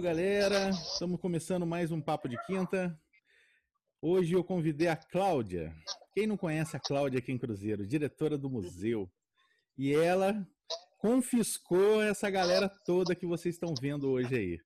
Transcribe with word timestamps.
Galera! 0.00 0.70
Estamos 0.70 1.20
começando 1.20 1.66
mais 1.66 1.92
um 1.92 2.00
Papo 2.00 2.26
de 2.26 2.42
Quinta. 2.46 2.98
Hoje 4.00 4.32
eu 4.32 4.42
convidei 4.42 4.88
a 4.88 4.96
Cláudia. 4.96 5.74
Quem 6.14 6.26
não 6.26 6.38
conhece 6.38 6.74
a 6.74 6.80
Cláudia 6.80 7.18
aqui 7.18 7.30
em 7.30 7.36
Cruzeiro? 7.36 7.86
Diretora 7.86 8.38
do 8.38 8.48
museu. 8.48 9.10
E 9.76 9.92
ela 9.94 10.34
confiscou 10.96 12.02
essa 12.02 12.30
galera 12.30 12.66
toda 12.86 13.14
que 13.14 13.26
vocês 13.26 13.56
estão 13.56 13.74
vendo 13.78 14.10
hoje 14.10 14.34
aí. 14.34 14.58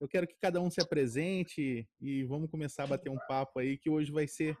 Eu 0.00 0.08
quero 0.08 0.26
que 0.26 0.34
cada 0.40 0.60
um 0.60 0.68
se 0.68 0.82
apresente 0.82 1.88
e 2.00 2.24
vamos 2.24 2.50
começar 2.50 2.82
a 2.82 2.88
bater 2.88 3.08
um 3.08 3.18
papo 3.28 3.60
aí 3.60 3.78
que 3.78 3.88
hoje 3.88 4.10
vai 4.10 4.26
ser, 4.26 4.56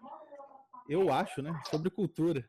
eu 0.88 1.12
acho, 1.12 1.42
né, 1.42 1.52
sobre 1.68 1.90
cultura. 1.90 2.48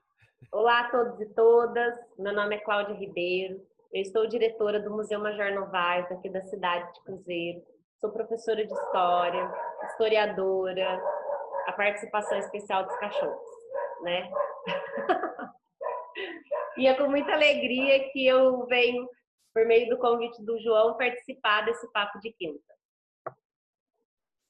Olá 0.52 0.82
a 0.82 0.92
todos 0.92 1.20
e 1.20 1.26
todas. 1.34 1.96
Meu 2.20 2.36
nome 2.36 2.56
é 2.56 2.60
Cláudia 2.60 2.94
Ribeiro. 2.94 3.66
Eu 3.94 4.02
estou 4.02 4.26
diretora 4.26 4.80
do 4.80 4.90
Museu 4.90 5.20
Major 5.20 5.54
Novaes, 5.54 6.12
aqui 6.12 6.28
da 6.28 6.42
cidade 6.46 6.92
de 6.96 7.02
Cruzeiro. 7.04 7.64
Sou 8.02 8.12
professora 8.12 8.66
de 8.66 8.74
história, 8.74 9.54
historiadora, 9.86 11.00
a 11.68 11.74
participação 11.74 12.40
especial 12.40 12.88
dos 12.88 12.96
cachorros, 12.98 13.48
né? 14.02 14.32
e 16.76 16.88
é 16.88 16.96
com 16.96 17.08
muita 17.08 17.34
alegria 17.34 18.10
que 18.12 18.26
eu 18.26 18.66
venho, 18.66 19.08
por 19.54 19.64
meio 19.68 19.88
do 19.88 20.00
convite 20.00 20.44
do 20.44 20.60
João, 20.60 20.98
participar 20.98 21.62
desse 21.62 21.88
papo 21.92 22.20
de 22.20 22.34
quinta. 22.34 22.74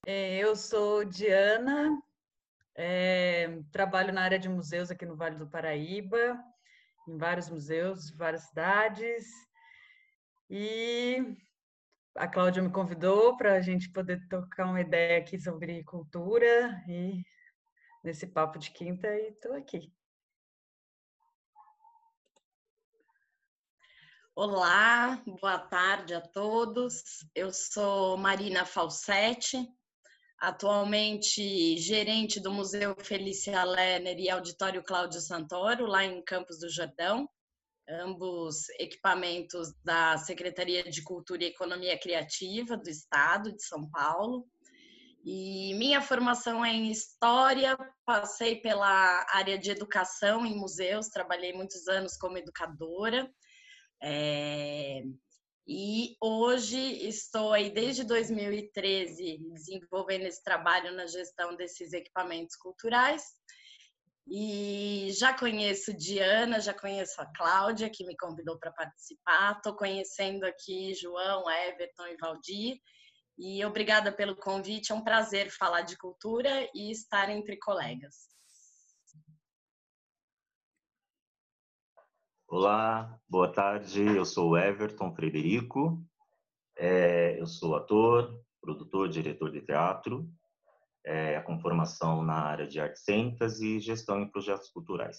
É, 0.07 0.37
eu 0.37 0.55
sou 0.55 1.03
Diana, 1.03 2.01
é, 2.77 3.59
trabalho 3.73 4.13
na 4.13 4.23
área 4.23 4.39
de 4.39 4.47
museus 4.47 4.89
aqui 4.89 5.05
no 5.05 5.17
Vale 5.17 5.35
do 5.35 5.49
Paraíba, 5.49 6.41
em 7.07 7.17
vários 7.17 7.49
museus, 7.49 8.11
várias 8.11 8.43
cidades. 8.43 9.27
E 10.49 11.37
a 12.15 12.27
Cláudia 12.27 12.61
me 12.61 12.71
convidou 12.71 13.35
para 13.37 13.53
a 13.53 13.61
gente 13.61 13.91
poder 13.91 14.27
tocar 14.27 14.65
uma 14.65 14.81
ideia 14.81 15.19
aqui 15.19 15.39
sobre 15.39 15.83
cultura 15.83 16.83
e 16.87 17.23
nesse 18.03 18.27
papo 18.27 18.59
de 18.59 18.71
quinta 18.71 19.07
e 19.07 19.29
estou 19.29 19.53
aqui. 19.53 19.91
Olá, 24.35 25.21
boa 25.39 25.59
tarde 25.59 26.15
a 26.15 26.21
todos. 26.21 27.23
Eu 27.35 27.51
sou 27.51 28.17
Marina 28.17 28.65
Falsetti, 28.65 29.71
atualmente 30.39 31.77
gerente 31.77 32.39
do 32.39 32.51
Museu 32.51 32.95
Felícia 32.99 33.63
Lerner 33.63 34.19
e 34.19 34.29
Auditório 34.29 34.83
Cláudio 34.83 35.21
Santoro, 35.21 35.85
lá 35.85 36.03
em 36.03 36.21
Campos 36.23 36.59
do 36.59 36.69
Jordão, 36.69 37.29
ambos 37.87 38.69
equipamentos 38.79 39.73
da 39.83 40.17
Secretaria 40.17 40.83
de 40.83 41.01
Cultura 41.01 41.43
e 41.43 41.47
Economia 41.47 41.97
Criativa 41.97 42.77
do 42.77 42.89
Estado 42.89 43.53
de 43.53 43.63
São 43.63 43.89
Paulo. 43.89 44.45
E 45.25 45.73
minha 45.75 46.01
formação 46.01 46.65
é 46.65 46.73
em 46.73 46.91
História, 46.91 47.77
passei 48.05 48.57
pela 48.57 49.25
área 49.33 49.57
de 49.57 49.71
Educação 49.71 50.45
em 50.45 50.55
museus, 50.55 51.07
trabalhei 51.07 51.53
muitos 51.53 51.87
anos 51.87 52.17
como 52.17 52.37
educadora. 52.37 53.31
É, 54.01 55.01
e 55.65 56.17
hoje 56.21 56.77
estou 57.07 57.53
aí 57.53 57.69
desde 57.69 58.03
2013 58.03 59.37
desenvolvendo 59.53 60.25
esse 60.25 60.43
trabalho 60.43 60.93
na 60.93 61.07
gestão 61.07 61.55
desses 61.55 61.93
equipamentos 61.93 62.55
culturais. 62.57 63.23
E 64.27 65.09
já 65.11 65.33
conheço 65.33 65.93
Diana, 65.93 66.59
já 66.59 66.73
conheço 66.73 67.21
a 67.21 67.25
Cláudia, 67.33 67.89
que 67.89 68.05
me 68.05 68.15
convidou 68.15 68.57
para 68.57 68.71
participar. 68.71 69.53
Estou 69.57 69.75
conhecendo 69.75 70.45
aqui 70.45 70.93
João, 70.93 71.49
Everton 71.49 72.07
e 72.07 72.17
Valdir. 72.17 72.77
E 73.37 73.63
obrigada 73.65 74.11
pelo 74.11 74.35
convite. 74.35 74.91
É 74.91 74.95
um 74.95 75.03
prazer 75.03 75.49
falar 75.49 75.81
de 75.81 75.97
cultura 75.97 76.69
e 76.73 76.91
estar 76.91 77.29
entre 77.29 77.57
colegas. 77.57 78.27
Olá, 82.55 83.19
boa 83.27 83.51
tarde. 83.51 83.99
Eu 83.99 84.23
sou 84.23 84.55
Everton 84.55 85.11
Frederico. 85.15 85.99
É, 86.77 87.41
eu 87.41 87.47
sou 87.47 87.75
ator, 87.75 88.39
produtor, 88.61 89.09
diretor 89.09 89.49
de 89.49 89.59
teatro, 89.59 90.29
é, 91.03 91.41
com 91.41 91.59
formação 91.59 92.23
na 92.23 92.35
área 92.35 92.67
de 92.67 92.79
artes 92.79 93.03
cênicas 93.05 93.59
e 93.59 93.79
gestão 93.79 94.21
em 94.21 94.29
projetos 94.29 94.69
culturais. 94.69 95.17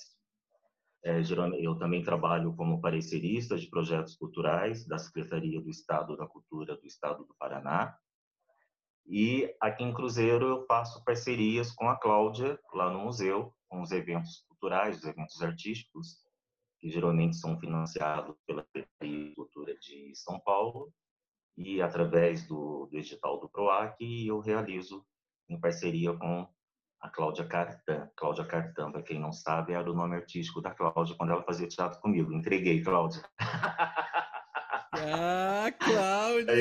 É, 1.05 1.23
eu 1.59 1.77
também 1.77 2.05
trabalho 2.05 2.55
como 2.55 2.81
parecerista 2.81 3.59
de 3.59 3.67
projetos 3.67 4.15
culturais 4.15 4.87
da 4.87 4.97
Secretaria 4.97 5.61
do 5.61 5.69
Estado 5.69 6.17
da 6.17 6.29
Cultura 6.29 6.77
do 6.77 6.87
Estado 6.87 7.25
do 7.25 7.35
Paraná. 7.35 7.99
E 9.09 9.53
aqui 9.61 9.83
em 9.83 9.93
Cruzeiro 9.93 10.47
eu 10.47 10.67
faço 10.67 11.03
parcerias 11.03 11.73
com 11.73 11.89
a 11.89 11.97
Cláudia, 11.97 12.61
lá 12.73 12.93
no 12.93 13.01
museu, 13.01 13.53
com 13.69 13.83
os 13.83 13.91
eventos 13.91 14.45
culturais, 14.49 14.99
os 14.99 15.05
eventos 15.05 15.43
artísticos, 15.43 16.24
que 16.85 16.91
geralmente 16.91 17.35
são 17.37 17.59
financiados 17.59 18.37
pela 18.47 18.63
Secretaria 18.63 19.31
de 19.31 19.35
Cultura 19.35 19.75
de 19.79 20.13
São 20.15 20.39
Paulo, 20.39 20.93
e 21.57 21.81
através 21.81 22.47
do, 22.47 22.87
do 22.93 22.99
edital 22.99 23.41
do 23.41 23.49
PROAC, 23.49 23.97
eu 24.27 24.39
realizo 24.39 25.03
em 25.49 25.59
parceria 25.59 26.13
com 26.13 26.47
a 27.01 27.09
Cláudia 27.09 27.47
Cartan. 27.47 28.11
Cláudia 28.15 28.45
Cartan, 28.45 28.93
para 28.93 29.03
quem 29.03 29.19
não 29.19 29.33
sabe, 29.33 29.73
era 29.73 29.91
o 29.91 29.95
nome 29.95 30.17
artístico 30.17 30.61
da 30.61 30.75
Cláudia 30.75 31.17
quando 31.17 31.31
ela 31.31 31.43
fazia 31.43 31.67
teatro 31.67 31.99
comigo. 32.03 32.35
Entreguei, 32.35 32.83
Cláudia. 32.83 33.23
Ah, 34.97 35.73
Cláudia! 35.79 36.53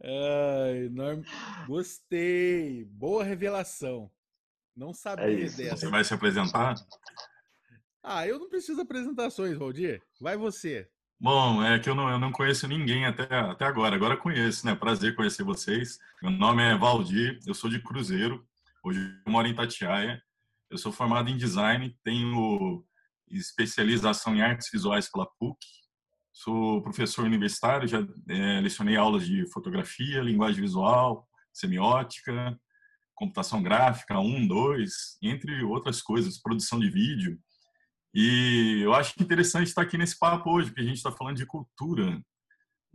É 0.00 0.64
Ai, 0.66 0.86
enorme. 0.86 1.26
Gostei. 1.66 2.84
Boa 2.86 3.22
revelação. 3.22 4.10
Não 4.76 4.92
sabia 4.92 5.26
é 5.26 5.36
dessa. 5.36 5.76
Você 5.76 5.88
vai 5.88 6.02
se 6.04 6.12
apresentar? 6.12 6.74
Ah, 8.06 8.28
eu 8.28 8.38
não 8.38 8.50
preciso 8.50 8.76
de 8.76 8.82
apresentações, 8.82 9.56
Valdir. 9.56 10.02
Vai 10.20 10.36
você. 10.36 10.86
Bom, 11.18 11.64
é 11.64 11.78
que 11.78 11.88
eu 11.88 11.94
não, 11.94 12.10
eu 12.10 12.18
não 12.18 12.30
conheço 12.30 12.68
ninguém 12.68 13.06
até, 13.06 13.22
até 13.34 13.64
agora. 13.64 13.96
Agora 13.96 14.14
conheço, 14.14 14.66
né? 14.66 14.74
Prazer 14.74 15.16
conhecer 15.16 15.42
vocês. 15.42 15.98
Meu 16.20 16.30
nome 16.30 16.62
é 16.62 16.76
Valdir, 16.76 17.40
eu 17.46 17.54
sou 17.54 17.70
de 17.70 17.80
Cruzeiro. 17.82 18.46
Hoje 18.84 19.00
eu 19.24 19.32
moro 19.32 19.48
em 19.48 19.54
Tatiaia. 19.54 20.22
Eu 20.68 20.76
sou 20.76 20.92
formado 20.92 21.30
em 21.30 21.36
design, 21.38 21.96
tenho 22.04 22.84
especialização 23.30 24.36
em 24.36 24.42
artes 24.42 24.68
visuais 24.70 25.10
pela 25.10 25.26
PUC. 25.38 25.64
Sou 26.30 26.82
professor 26.82 27.24
universitário, 27.24 27.88
já 27.88 28.06
é, 28.28 28.60
lecionei 28.60 28.96
aulas 28.96 29.26
de 29.26 29.50
fotografia, 29.50 30.20
linguagem 30.20 30.60
visual, 30.60 31.26
semiótica, 31.54 32.60
computação 33.14 33.62
gráfica, 33.62 34.18
um, 34.18 34.46
dois, 34.46 35.16
entre 35.22 35.62
outras 35.62 36.02
coisas, 36.02 36.38
produção 36.38 36.78
de 36.78 36.90
vídeo. 36.90 37.38
E 38.14 38.80
eu 38.82 38.94
acho 38.94 39.20
interessante 39.20 39.66
estar 39.66 39.82
aqui 39.82 39.98
nesse 39.98 40.16
papo 40.16 40.48
hoje, 40.48 40.68
porque 40.68 40.82
a 40.82 40.84
gente 40.84 40.98
está 40.98 41.10
falando 41.10 41.36
de 41.36 41.44
cultura, 41.44 42.22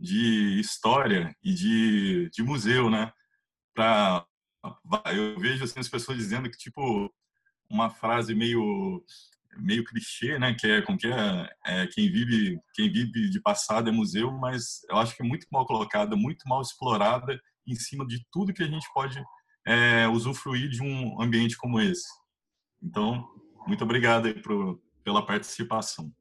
de 0.00 0.58
história 0.58 1.36
e 1.42 1.52
de, 1.52 2.30
de 2.30 2.42
museu, 2.42 2.88
né? 2.88 3.12
Pra, 3.74 4.24
eu 5.14 5.38
vejo 5.38 5.62
assim, 5.62 5.78
as 5.78 5.88
pessoas 5.88 6.16
dizendo 6.16 6.50
que, 6.50 6.56
tipo, 6.56 7.12
uma 7.70 7.90
frase 7.90 8.34
meio 8.34 9.04
meio 9.58 9.84
clichê, 9.84 10.38
né? 10.38 10.54
Que 10.54 10.66
é 10.66 10.82
com 10.82 10.96
que 10.96 11.06
é, 11.06 11.50
é, 11.66 11.86
quem 11.88 12.10
vive 12.10 12.58
quem 12.72 12.90
vive 12.90 13.28
de 13.28 13.40
passado 13.42 13.90
é 13.90 13.92
museu, 13.92 14.32
mas 14.32 14.80
eu 14.88 14.96
acho 14.96 15.14
que 15.14 15.22
é 15.22 15.26
muito 15.26 15.46
mal 15.52 15.66
colocada, 15.66 16.16
muito 16.16 16.48
mal 16.48 16.62
explorada 16.62 17.38
em 17.66 17.74
cima 17.74 18.06
de 18.06 18.24
tudo 18.32 18.54
que 18.54 18.62
a 18.62 18.68
gente 18.68 18.86
pode 18.94 19.22
é, 19.66 20.08
usufruir 20.08 20.70
de 20.70 20.82
um 20.82 21.20
ambiente 21.20 21.58
como 21.58 21.78
esse. 21.78 22.08
Então, 22.82 23.28
muito 23.66 23.84
obrigado 23.84 24.26
aí 24.26 24.34
pro, 24.40 24.80
pela 25.02 25.24
participação. 25.24 26.14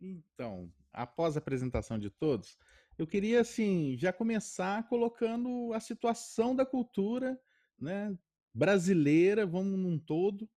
Então, 0.00 0.72
após 0.92 1.36
a 1.36 1.38
apresentação 1.38 1.98
de 1.98 2.10
todos, 2.10 2.58
eu 2.98 3.06
queria 3.06 3.40
assim 3.40 3.96
já 3.96 4.12
começar 4.12 4.86
colocando 4.88 5.72
a 5.72 5.80
situação 5.80 6.54
da 6.54 6.64
cultura, 6.64 7.38
né, 7.78 8.16
brasileira, 8.52 9.46
vamos 9.46 9.78
num 9.78 9.98
todo. 9.98 10.48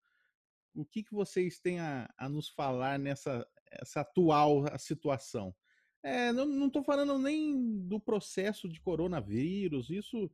O 0.75 0.85
que, 0.85 1.03
que 1.03 1.15
vocês 1.15 1.59
têm 1.59 1.81
a, 1.81 2.13
a 2.19 2.29
nos 2.29 2.49
falar 2.49 2.99
nessa 2.99 3.47
essa 3.71 4.01
atual 4.01 4.65
situação? 4.79 5.55
É, 6.03 6.33
não 6.33 6.69
estou 6.69 6.85
falando 6.85 7.19
nem 7.19 7.81
do 7.81 7.99
processo 7.99 8.69
de 8.69 8.81
coronavírus, 8.81 9.91
isso 9.91 10.31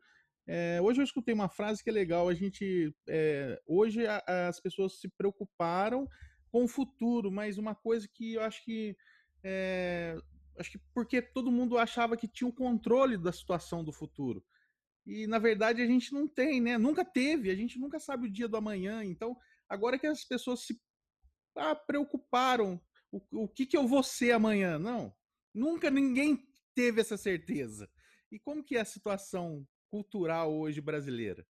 é, 0.47 0.81
hoje 0.83 1.01
eu 1.01 1.05
escutei 1.05 1.35
uma 1.35 1.49
frase 1.49 1.83
que 1.83 1.91
é 1.91 1.93
legal. 1.93 2.29
A 2.29 2.35
gente 2.35 2.95
é, 3.09 3.61
hoje 3.67 4.07
a, 4.07 4.49
as 4.49 4.61
pessoas 4.61 5.01
se 5.01 5.09
preocuparam 5.17 6.09
com 6.51 6.65
o 6.65 6.69
futuro, 6.69 7.31
mas 7.31 7.59
uma 7.59 7.75
coisa 7.75 8.09
que 8.13 8.35
eu 8.35 8.43
acho 8.43 8.63
que 8.65 8.97
é, 9.45 10.17
acho 10.59 10.73
que 10.73 10.79
porque 10.95 11.23
todo 11.23 11.53
mundo 11.53 11.79
achava 11.79 12.17
que 12.17 12.29
tinha 12.29 12.49
o 12.49 12.55
controle 12.55 13.17
da 13.17 13.33
situação 13.33 13.83
do 13.83 13.93
futuro 13.93 14.45
e 15.07 15.27
na 15.27 15.39
verdade 15.39 15.83
a 15.83 15.87
gente 15.87 16.13
não 16.13 16.29
tem, 16.29 16.61
né? 16.61 16.79
Nunca 16.79 17.05
teve, 17.05 17.51
a 17.51 17.55
gente 17.55 17.79
nunca 17.79 17.99
sabe 17.99 18.27
o 18.27 18.31
dia 18.31 18.49
do 18.49 18.57
amanhã. 18.57 19.05
Então 19.05 19.37
agora 19.69 19.99
que 19.99 20.07
as 20.07 20.25
pessoas 20.25 20.65
se 20.65 20.81
ah, 21.57 21.75
preocuparam 21.75 22.81
o, 23.11 23.45
o 23.45 23.49
que 23.49 23.67
que 23.67 23.77
eu 23.77 23.87
vou 23.87 24.03
ser 24.03 24.33
amanhã, 24.33 24.79
não? 24.79 25.15
Nunca 25.53 25.91
ninguém 25.91 26.47
teve 26.75 27.01
essa 27.01 27.17
certeza. 27.17 27.89
E 28.31 28.39
como 28.39 28.65
que 28.65 28.77
é 28.77 28.81
a 28.81 28.85
situação 28.85 29.67
cultural 29.93 30.51
hoje 30.51 30.81
brasileira? 30.81 31.47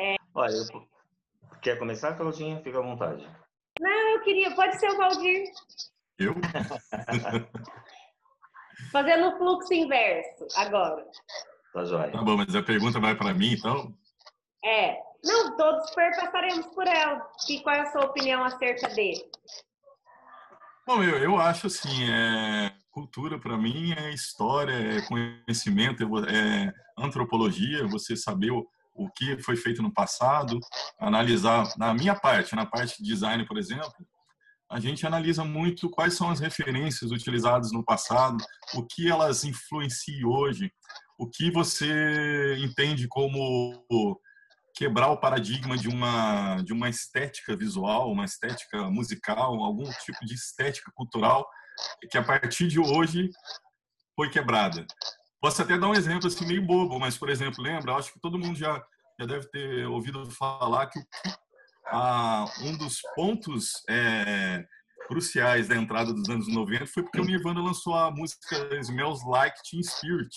É... 0.00 0.16
Olha, 0.34 0.52
eu... 0.52 0.88
quer 1.62 1.78
começar, 1.78 2.16
Claudinha? 2.16 2.60
Fica 2.62 2.80
à 2.80 2.82
vontade. 2.82 3.24
Não, 3.80 4.14
eu 4.14 4.20
queria, 4.22 4.52
pode 4.56 4.76
ser 4.80 4.90
o 4.90 4.96
Valdir. 4.96 5.44
Eu? 6.18 6.34
Fazendo 8.90 9.28
o 9.28 9.38
fluxo 9.38 9.72
inverso 9.72 10.48
agora. 10.56 11.06
Tá 11.72 11.84
joia. 11.84 12.10
Tá 12.10 12.22
bom, 12.22 12.36
mas 12.36 12.54
a 12.56 12.62
pergunta 12.62 12.98
vai 12.98 13.14
para 13.14 13.32
mim, 13.32 13.52
então? 13.52 13.96
É. 14.64 15.00
Não, 15.24 15.56
todos 15.56 15.88
perpassaremos 15.90 16.66
por 16.74 16.86
ela. 16.86 17.24
E 17.48 17.62
qual 17.62 17.76
é 17.76 17.82
a 17.82 17.92
sua 17.92 18.06
opinião 18.06 18.42
acerca 18.42 18.88
dele? 18.88 19.30
Bom, 20.86 21.02
eu, 21.02 21.18
eu 21.18 21.36
acho 21.36 21.66
assim, 21.66 22.08
é, 22.08 22.72
cultura 22.92 23.40
para 23.40 23.58
mim 23.58 23.92
é 23.92 24.14
história, 24.14 24.72
é 24.72 25.02
conhecimento, 25.02 26.04
é, 26.28 26.66
é 26.66 26.72
antropologia, 26.96 27.88
você 27.88 28.16
saber 28.16 28.52
o, 28.52 28.64
o 28.94 29.10
que 29.10 29.36
foi 29.42 29.56
feito 29.56 29.82
no 29.82 29.92
passado, 29.92 30.60
analisar, 31.00 31.68
na 31.76 31.92
minha 31.92 32.14
parte, 32.14 32.54
na 32.54 32.64
parte 32.64 33.02
de 33.02 33.08
design, 33.08 33.44
por 33.46 33.58
exemplo, 33.58 33.92
a 34.70 34.78
gente 34.78 35.04
analisa 35.04 35.44
muito 35.44 35.90
quais 35.90 36.14
são 36.14 36.30
as 36.30 36.38
referências 36.38 37.10
utilizadas 37.10 37.72
no 37.72 37.84
passado, 37.84 38.36
o 38.72 38.86
que 38.86 39.10
elas 39.10 39.42
influenciam 39.42 40.30
hoje, 40.30 40.72
o 41.18 41.28
que 41.28 41.50
você 41.50 42.56
entende 42.60 43.08
como 43.08 43.84
quebrar 44.76 45.08
o 45.08 45.16
paradigma 45.16 45.76
de 45.76 45.88
uma 45.88 46.62
de 46.62 46.72
uma 46.72 46.88
estética 46.88 47.56
visual, 47.56 48.12
uma 48.12 48.24
estética 48.24 48.90
musical, 48.90 49.54
algum 49.64 49.90
tipo 50.04 50.24
de 50.24 50.34
estética 50.34 50.92
cultural 50.94 51.48
que 52.10 52.18
a 52.18 52.22
partir 52.22 52.68
de 52.68 52.78
hoje 52.78 53.30
foi 54.14 54.30
quebrada. 54.30 54.86
Posso 55.40 55.62
até 55.62 55.78
dar 55.78 55.88
um 55.88 55.94
exemplo 55.94 56.26
assim 56.26 56.46
meio 56.46 56.64
bobo, 56.64 56.98
mas 56.98 57.16
por 57.16 57.30
exemplo, 57.30 57.62
lembra? 57.62 57.94
Acho 57.94 58.12
que 58.12 58.20
todo 58.20 58.38
mundo 58.38 58.56
já 58.56 58.82
já 59.18 59.26
deve 59.26 59.48
ter 59.48 59.86
ouvido 59.86 60.30
falar 60.30 60.86
que 60.88 61.00
um 62.60 62.76
dos 62.76 63.00
pontos 63.14 63.82
é, 63.88 64.62
cruciais 65.08 65.68
da 65.68 65.76
entrada 65.76 66.12
dos 66.12 66.28
anos 66.28 66.48
90 66.48 66.86
foi 66.86 67.02
porque 67.02 67.20
o 67.20 67.24
Nirvana 67.24 67.62
lançou 67.62 67.94
a 67.94 68.10
música 68.10 68.56
Smells 68.80 69.24
Like 69.26 69.58
Teen 69.68 69.82
Spirit, 69.82 70.36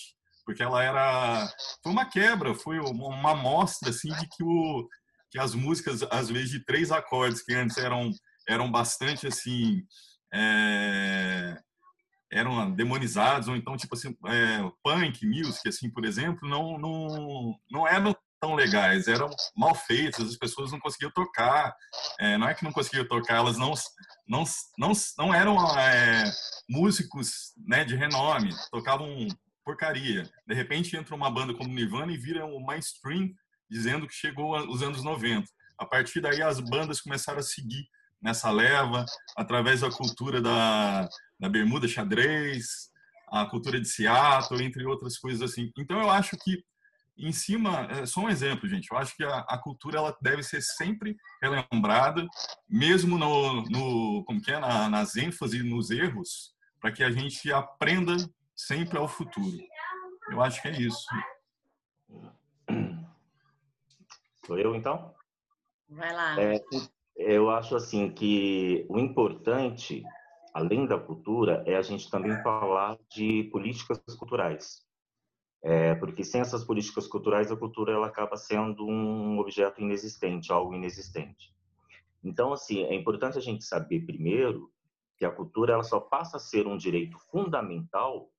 porque 0.49 0.63
ela 0.63 0.83
era 0.83 1.47
foi 1.83 1.91
uma 1.91 2.09
quebra, 2.09 2.55
foi 2.55 2.79
uma 2.79 3.33
amostra 3.33 3.91
assim 3.91 4.09
de 4.09 4.27
que 4.29 4.43
o 4.43 4.87
que 5.29 5.37
as 5.37 5.53
músicas 5.53 6.01
às 6.09 6.27
vezes 6.27 6.49
de 6.49 6.65
três 6.65 6.91
acordes 6.91 7.43
que 7.43 7.53
antes 7.53 7.77
eram 7.77 8.09
eram 8.47 8.71
bastante 8.71 9.27
assim 9.27 9.83
é, 10.33 11.55
eram 12.33 12.71
demonizados 12.71 13.47
ou 13.47 13.55
então 13.55 13.77
tipo 13.77 13.93
assim 13.95 14.17
é, 14.25 14.71
punk 14.83 15.23
music 15.23 15.69
assim 15.69 15.87
por 15.87 16.03
exemplo 16.03 16.49
não 16.49 16.79
não 16.79 17.55
não 17.69 17.87
eram 17.87 18.15
tão 18.41 18.55
legais, 18.55 19.07
eram 19.09 19.29
mal 19.55 19.75
feitas, 19.75 20.29
as 20.29 20.37
pessoas 20.37 20.71
não 20.71 20.79
conseguiam 20.79 21.11
tocar. 21.11 21.75
É, 22.17 22.37
não 22.37 22.47
é 22.47 22.53
que 22.53 22.63
não 22.63 22.71
conseguiam 22.71 23.05
tocar, 23.05 23.35
elas 23.35 23.57
não 23.57 23.73
não 24.25 24.45
não, 24.77 24.93
não 25.17 25.33
eram 25.33 25.77
é, 25.77 26.23
músicos 26.69 27.51
né, 27.67 27.83
de 27.83 27.97
renome, 27.97 28.55
tocavam 28.71 29.27
porcaria. 29.63 30.23
De 30.47 30.53
repente 30.53 30.95
entra 30.95 31.15
uma 31.15 31.29
banda 31.29 31.53
como 31.53 31.73
Nirvana 31.73 32.11
e 32.11 32.17
vira 32.17 32.45
o 32.45 32.57
um 32.57 32.65
mainstream 32.65 33.31
dizendo 33.69 34.07
que 34.07 34.13
chegou 34.13 34.57
os 34.69 34.81
anos 34.81 35.03
90. 35.03 35.47
A 35.77 35.85
partir 35.85 36.21
daí 36.21 36.41
as 36.41 36.59
bandas 36.59 37.01
começaram 37.01 37.39
a 37.39 37.43
seguir 37.43 37.87
nessa 38.21 38.51
leva 38.51 39.05
através 39.37 39.81
da 39.81 39.89
cultura 39.89 40.41
da, 40.41 41.07
da 41.39 41.47
bermuda 41.47 41.87
xadrez, 41.87 42.89
a 43.31 43.45
cultura 43.45 43.79
de 43.79 43.87
Seattle, 43.87 44.63
entre 44.63 44.85
outras 44.85 45.17
coisas 45.17 45.41
assim. 45.41 45.71
Então 45.77 45.99
eu 45.99 46.09
acho 46.09 46.35
que 46.37 46.63
em 47.17 47.33
cima, 47.33 47.87
é 47.91 48.05
só 48.05 48.21
um 48.21 48.29
exemplo, 48.29 48.67
gente. 48.67 48.87
Eu 48.89 48.97
acho 48.97 49.15
que 49.15 49.23
a, 49.23 49.39
a, 49.39 49.57
cultura 49.57 49.97
ela 49.97 50.17
deve 50.21 50.41
ser 50.41 50.61
sempre 50.61 51.17
relembrada, 51.41 52.25
mesmo 52.67 53.17
no, 53.17 53.61
no 53.63 54.23
como 54.23 54.41
que 54.41 54.51
é, 54.51 54.59
na, 54.59 54.89
nas 54.89 55.17
ênfases, 55.17 55.63
nos 55.63 55.91
erros, 55.91 56.53
para 56.79 56.91
que 56.91 57.03
a 57.03 57.11
gente 57.11 57.51
aprenda 57.51 58.15
sempre 58.59 58.97
ao 58.97 59.07
futuro. 59.07 59.57
Eu 60.29 60.41
acho 60.41 60.61
que 60.61 60.67
é 60.67 60.71
isso. 60.71 61.05
Sou 64.45 64.57
eu, 64.57 64.75
então? 64.75 65.13
Vai 65.87 66.13
lá. 66.13 66.35
É, 66.41 66.59
eu 67.15 67.49
acho 67.49 67.75
assim 67.75 68.11
que 68.11 68.85
o 68.89 68.99
importante, 68.99 70.03
além 70.53 70.85
da 70.85 70.99
cultura, 70.99 71.63
é 71.65 71.77
a 71.77 71.81
gente 71.81 72.11
também 72.11 72.41
falar 72.43 72.97
de 73.09 73.43
políticas 73.45 73.99
culturais. 74.17 74.85
É, 75.63 75.95
porque 75.95 76.23
sem 76.23 76.41
essas 76.41 76.63
políticas 76.63 77.07
culturais, 77.07 77.51
a 77.51 77.57
cultura 77.57 77.93
ela 77.93 78.07
acaba 78.07 78.35
sendo 78.35 78.85
um 78.85 79.39
objeto 79.39 79.81
inexistente, 79.81 80.51
algo 80.51 80.73
inexistente. 80.73 81.53
Então, 82.23 82.51
assim, 82.51 82.83
é 82.83 82.93
importante 82.93 83.37
a 83.37 83.41
gente 83.41 83.63
saber 83.63 84.05
primeiro 84.05 84.69
que 85.17 85.25
a 85.25 85.31
cultura 85.31 85.73
ela 85.73 85.83
só 85.83 85.99
passa 85.99 86.37
a 86.37 86.39
ser 86.39 86.67
um 86.67 86.77
direito 86.77 87.17
fundamental 87.31 88.29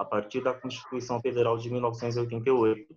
a 0.00 0.04
partir 0.04 0.42
da 0.42 0.54
Constituição 0.54 1.20
Federal 1.20 1.58
de 1.58 1.68
1988. 1.68 2.96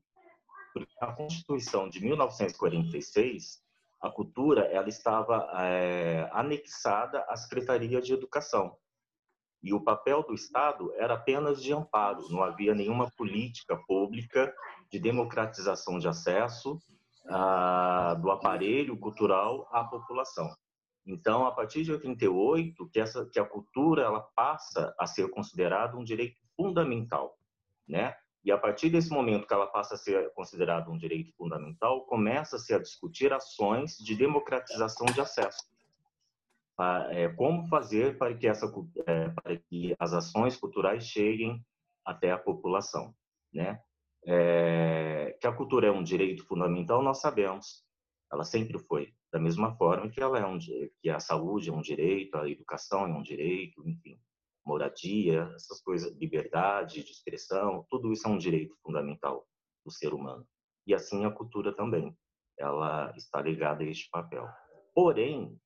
Porque 0.74 0.96
a 1.02 1.12
Constituição 1.12 1.90
de 1.90 2.00
1946, 2.00 3.62
a 4.02 4.10
cultura 4.10 4.62
ela 4.68 4.88
estava 4.88 5.50
é, 5.66 6.30
anexada 6.32 7.20
à 7.28 7.36
Secretaria 7.36 8.02
de 8.02 8.14
Educação. 8.14 8.78
E 9.62 9.74
o 9.74 9.82
papel 9.82 10.24
do 10.24 10.34
Estado 10.34 10.94
era 10.96 11.16
apenas 11.16 11.62
de 11.62 11.74
amparo, 11.74 12.30
não 12.30 12.42
havia 12.42 12.74
nenhuma 12.74 13.12
política 13.18 13.76
pública 13.86 14.54
de 14.90 14.98
democratização 14.98 16.00
de 16.00 16.08
acesso 16.08 16.80
ah, 17.30 18.18
do 18.22 18.32
aparelho 18.32 18.98
cultural 18.98 19.68
à 19.72 19.84
população. 19.84 20.50
Então, 21.06 21.46
a 21.46 21.52
partir 21.52 21.84
de 21.84 21.92
88, 21.92 22.90
que 22.90 23.00
essa 23.00 23.26
que 23.26 23.40
a 23.40 23.46
cultura 23.46 24.04
ela 24.04 24.22
passa 24.36 24.96
a 24.98 25.06
ser 25.06 25.30
considerada 25.30 25.98
um 25.98 26.04
direito 26.04 26.38
fundamental, 26.56 27.38
né? 27.88 28.16
E 28.44 28.52
a 28.52 28.58
partir 28.58 28.90
desse 28.90 29.10
momento 29.10 29.48
que 29.48 29.54
ela 29.54 29.68
passa 29.68 29.96
a 29.96 29.98
ser 29.98 30.30
considerada 30.34 30.90
um 30.90 30.98
direito 30.98 31.34
fundamental, 31.36 32.06
começa-se 32.06 32.74
a 32.74 32.80
discutir 32.80 33.32
ações 33.32 33.98
de 33.98 34.16
democratização 34.16 35.06
de 35.06 35.22
acesso 35.22 35.64
é, 37.10 37.28
como 37.30 37.68
fazer 37.68 38.18
para 38.18 38.34
que 38.34 38.48
essa 38.48 38.66
é, 39.06 39.30
para 39.30 39.58
que 39.58 39.96
as 40.00 40.14
ações 40.14 40.58
culturais 40.58 41.06
cheguem 41.06 41.64
até 42.06 42.32
a 42.32 42.38
população, 42.38 43.14
né? 43.54 43.80
É, 44.26 45.38
que 45.40 45.46
a 45.46 45.52
cultura 45.52 45.88
é 45.88 45.92
um 45.92 46.04
direito 46.04 46.46
fundamental 46.46 47.04
nós 47.04 47.20
sabemos, 47.20 47.84
ela 48.34 48.44
sempre 48.44 48.80
foi 48.80 49.14
da 49.32 49.40
mesma 49.40 49.76
forma 49.76 50.10
que 50.10 50.22
ela 50.22 50.40
é 50.40 50.46
um 50.46 50.58
que 50.60 51.10
a 51.10 51.20
saúde 51.20 51.70
é 51.70 51.74
um 51.74 51.82
direito, 51.82 52.36
a 52.36 52.50
educação 52.50 53.06
é 53.06 53.08
um 53.08 53.22
direito, 53.22 53.88
enfim, 53.88 54.20
moradia, 54.66 55.52
essas 55.56 55.82
coisas, 55.82 56.16
liberdade 56.18 57.04
de 57.04 57.12
expressão, 57.12 57.86
tudo 57.90 58.12
isso 58.12 58.28
é 58.28 58.32
um 58.32 58.38
direito 58.38 58.76
fundamental 58.82 59.48
do 59.86 59.92
ser 59.92 60.14
humano. 60.14 60.48
E 60.86 60.94
assim 60.94 61.26
a 61.26 61.32
cultura 61.32 61.74
também, 61.74 62.16
ela 62.58 63.14
está 63.16 63.42
ligada 63.42 63.84
a 63.84 63.88
este 63.88 64.10
papel. 64.10 64.48
Porém, 64.94 65.60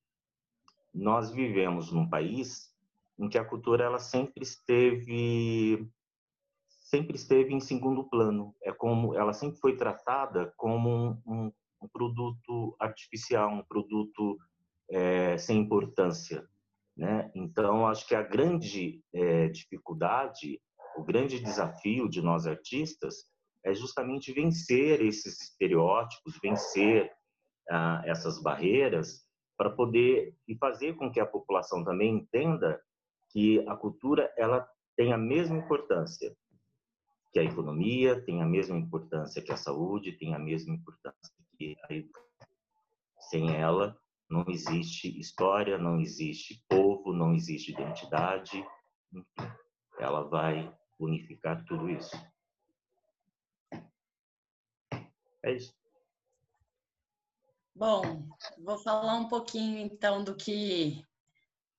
nós 0.94 1.30
vivemos 1.30 1.92
num 1.92 2.08
país 2.08 2.74
em 3.18 3.28
que 3.28 3.38
a 3.38 3.44
cultura 3.44 3.84
ela 3.84 3.98
sempre 3.98 4.42
esteve 4.42 5.90
sempre 6.88 7.16
esteve 7.16 7.52
em 7.52 7.60
segundo 7.60 8.08
plano. 8.08 8.54
É 8.62 8.72
como 8.72 9.14
ela 9.14 9.34
sempre 9.34 9.58
foi 9.58 9.76
tratada 9.76 10.54
como 10.56 10.88
um, 10.88 11.22
um, 11.26 11.52
um 11.80 11.88
produto 11.88 12.76
artificial, 12.80 13.50
um 13.50 13.62
produto 13.62 14.38
é, 14.90 15.36
sem 15.36 15.58
importância, 15.58 16.46
né? 16.96 17.30
Então 17.34 17.86
acho 17.86 18.06
que 18.06 18.14
a 18.14 18.22
grande 18.22 19.02
é, 19.14 19.48
dificuldade, 19.48 20.60
o 20.96 21.04
grande 21.04 21.38
desafio 21.40 22.08
de 22.08 22.20
nós 22.20 22.46
artistas 22.46 23.26
é 23.64 23.74
justamente 23.74 24.32
vencer 24.32 25.00
esses 25.00 25.40
estereótipos, 25.40 26.38
vencer 26.42 27.10
ah, 27.70 28.02
essas 28.04 28.40
barreiras 28.42 29.26
para 29.56 29.70
poder 29.70 30.34
e 30.46 30.56
fazer 30.56 30.94
com 30.96 31.10
que 31.10 31.20
a 31.20 31.26
população 31.26 31.84
também 31.84 32.14
entenda 32.14 32.80
que 33.30 33.64
a 33.68 33.76
cultura 33.76 34.32
ela 34.36 34.66
tem 34.96 35.12
a 35.12 35.18
mesma 35.18 35.58
importância 35.58 36.34
que 37.32 37.38
a 37.38 37.44
economia, 37.44 38.20
tem 38.24 38.40
a 38.40 38.46
mesma 38.46 38.76
importância 38.76 39.42
que 39.42 39.52
a 39.52 39.56
saúde, 39.56 40.12
tem 40.12 40.34
a 40.34 40.38
mesma 40.38 40.74
importância 40.74 41.34
que. 41.58 41.76
Sem 43.30 43.54
ela 43.56 43.98
não 44.30 44.44
existe 44.48 45.18
história, 45.18 45.76
não 45.76 46.00
existe 46.00 46.64
povo, 46.68 47.12
não 47.12 47.34
existe 47.34 47.72
identidade, 47.72 48.64
ela 49.98 50.22
vai 50.28 50.72
unificar 50.98 51.64
tudo 51.64 51.90
isso. 51.90 52.16
É 55.42 55.52
isso. 55.52 55.74
Bom, 57.74 58.28
vou 58.58 58.78
falar 58.78 59.16
um 59.16 59.28
pouquinho 59.28 59.78
então 59.78 60.24
do 60.24 60.34
que 60.34 61.04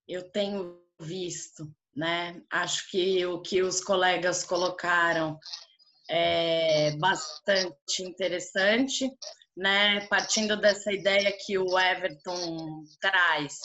eu 0.08 0.30
tenho 0.32 0.82
visto 1.00 1.74
né? 2.00 2.42
Acho 2.50 2.90
que 2.90 3.26
o 3.26 3.42
que 3.42 3.62
os 3.62 3.82
colegas 3.82 4.44
colocaram 4.44 5.38
é 6.10 6.96
bastante 6.98 8.02
interessante, 8.02 9.12
né? 9.60 10.08
Partindo 10.08 10.56
dessa 10.56 10.92
ideia 10.92 11.38
que 11.46 11.58
o 11.58 11.78
Everton 11.78 12.86
traz 13.02 13.60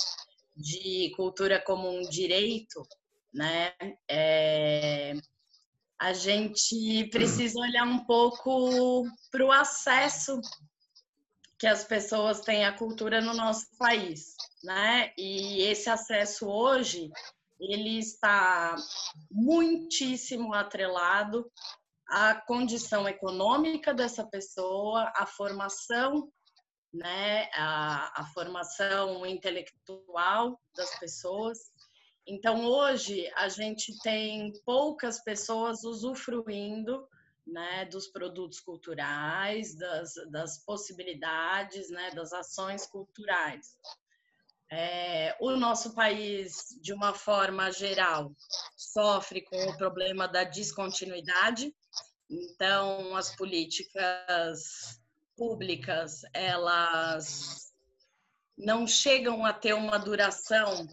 de 0.56 1.12
cultura 1.16 1.60
como 1.60 1.88
um 1.88 2.02
direito, 2.02 2.84
né? 3.32 3.72
É, 4.10 5.14
a 5.96 6.12
gente 6.12 7.08
precisa 7.12 7.60
olhar 7.60 7.84
um 7.84 8.04
pouco 8.04 9.06
para 9.30 9.44
o 9.44 9.52
acesso 9.52 10.40
que 11.56 11.66
as 11.68 11.84
pessoas 11.84 12.40
têm 12.40 12.64
à 12.64 12.72
cultura 12.72 13.20
no 13.20 13.32
nosso 13.32 13.66
país, 13.78 14.34
né? 14.64 15.12
E 15.16 15.62
esse 15.62 15.88
acesso 15.88 16.48
hoje 16.48 17.08
ele 17.60 18.00
está 18.00 18.74
muitíssimo 19.30 20.52
atrelado 20.52 21.48
à 22.08 22.34
condição 22.34 23.08
econômica 23.08 23.94
dessa 23.94 24.24
pessoa, 24.24 25.12
à 25.16 25.26
formação, 25.26 26.30
né, 26.92 27.48
a, 27.54 28.22
a 28.22 28.26
formação 28.26 29.26
intelectual 29.26 30.60
das 30.76 30.98
pessoas. 30.98 31.58
Então, 32.26 32.64
hoje, 32.64 33.30
a 33.36 33.48
gente 33.48 33.98
tem 34.00 34.52
poucas 34.64 35.22
pessoas 35.22 35.84
usufruindo 35.84 37.06
né, 37.46 37.84
dos 37.86 38.06
produtos 38.06 38.60
culturais, 38.60 39.74
das, 39.76 40.14
das 40.30 40.64
possibilidades, 40.64 41.90
né, 41.90 42.10
das 42.12 42.32
ações 42.32 42.86
culturais. 42.86 43.76
É, 44.70 45.36
o 45.40 45.50
nosso 45.56 45.94
país, 45.94 46.68
de 46.80 46.92
uma 46.92 47.12
forma 47.12 47.70
geral, 47.70 48.34
sofre 48.76 49.42
com 49.42 49.56
o 49.66 49.76
problema 49.76 50.26
da 50.26 50.44
descontinuidade. 50.44 51.74
Então, 52.28 53.16
as 53.16 53.34
políticas 53.36 55.00
públicas, 55.36 56.22
elas 56.32 57.72
não 58.56 58.86
chegam 58.86 59.44
a 59.44 59.52
ter 59.52 59.74
uma 59.74 59.98
duração 59.98 60.88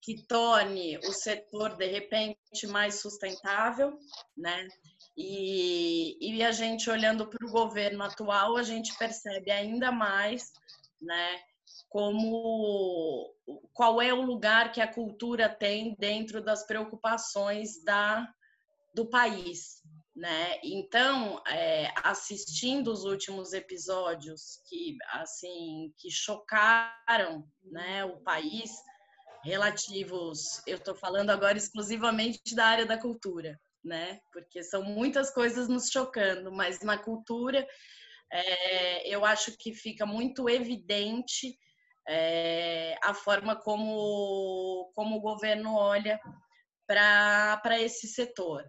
que 0.00 0.22
torne 0.26 0.98
o 0.98 1.12
setor, 1.12 1.76
de 1.76 1.86
repente, 1.86 2.66
mais 2.68 3.00
sustentável, 3.00 3.98
né? 4.36 4.68
E, 5.16 6.16
e 6.20 6.44
a 6.44 6.52
gente, 6.52 6.88
olhando 6.88 7.26
para 7.26 7.44
o 7.46 7.50
governo 7.50 8.04
atual, 8.04 8.56
a 8.56 8.62
gente 8.62 8.96
percebe 8.96 9.50
ainda 9.50 9.90
mais, 9.90 10.52
né? 11.00 11.40
como 11.88 13.34
qual 13.72 14.02
é 14.02 14.12
o 14.12 14.20
lugar 14.20 14.72
que 14.72 14.80
a 14.80 14.92
cultura 14.92 15.48
tem 15.48 15.94
dentro 15.98 16.42
das 16.42 16.66
preocupações 16.66 17.82
da 17.82 18.28
do 18.94 19.06
país, 19.06 19.82
né? 20.16 20.58
Então, 20.64 21.42
é, 21.46 21.92
assistindo 22.02 22.90
os 22.90 23.04
últimos 23.04 23.52
episódios 23.52 24.62
que 24.66 24.96
assim 25.10 25.92
que 25.98 26.10
chocaram, 26.10 27.46
né, 27.62 28.02
o 28.04 28.16
país 28.22 28.70
relativos, 29.44 30.62
eu 30.66 30.78
estou 30.78 30.94
falando 30.94 31.30
agora 31.30 31.58
exclusivamente 31.58 32.54
da 32.54 32.64
área 32.64 32.86
da 32.86 32.98
cultura, 32.98 33.60
né? 33.84 34.18
Porque 34.32 34.62
são 34.62 34.82
muitas 34.82 35.30
coisas 35.30 35.68
nos 35.68 35.90
chocando, 35.90 36.50
mas 36.50 36.80
na 36.80 36.96
cultura 36.96 37.66
é, 38.32 39.08
eu 39.08 39.24
acho 39.24 39.56
que 39.58 39.74
fica 39.74 40.06
muito 40.06 40.48
evidente 40.48 41.56
é, 42.08 42.96
a 43.02 43.12
forma 43.12 43.54
como, 43.54 44.90
como 44.94 45.16
o 45.16 45.20
governo 45.20 45.74
olha 45.74 46.18
para 46.86 47.80
esse 47.80 48.08
setor. 48.08 48.64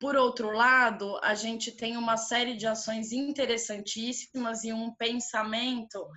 Por 0.00 0.14
outro 0.14 0.52
lado, 0.52 1.18
a 1.22 1.34
gente 1.34 1.72
tem 1.72 1.96
uma 1.96 2.16
série 2.16 2.56
de 2.56 2.66
ações 2.66 3.10
interessantíssimas 3.10 4.62
e 4.62 4.72
um 4.72 4.94
pensamento 4.94 6.08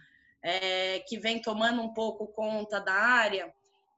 é, 0.43 0.99
que 0.99 1.17
vem 1.17 1.41
tomando 1.41 1.81
um 1.81 1.91
pouco 1.93 2.27
conta 2.27 2.79
da 2.79 2.93
área, 2.93 3.51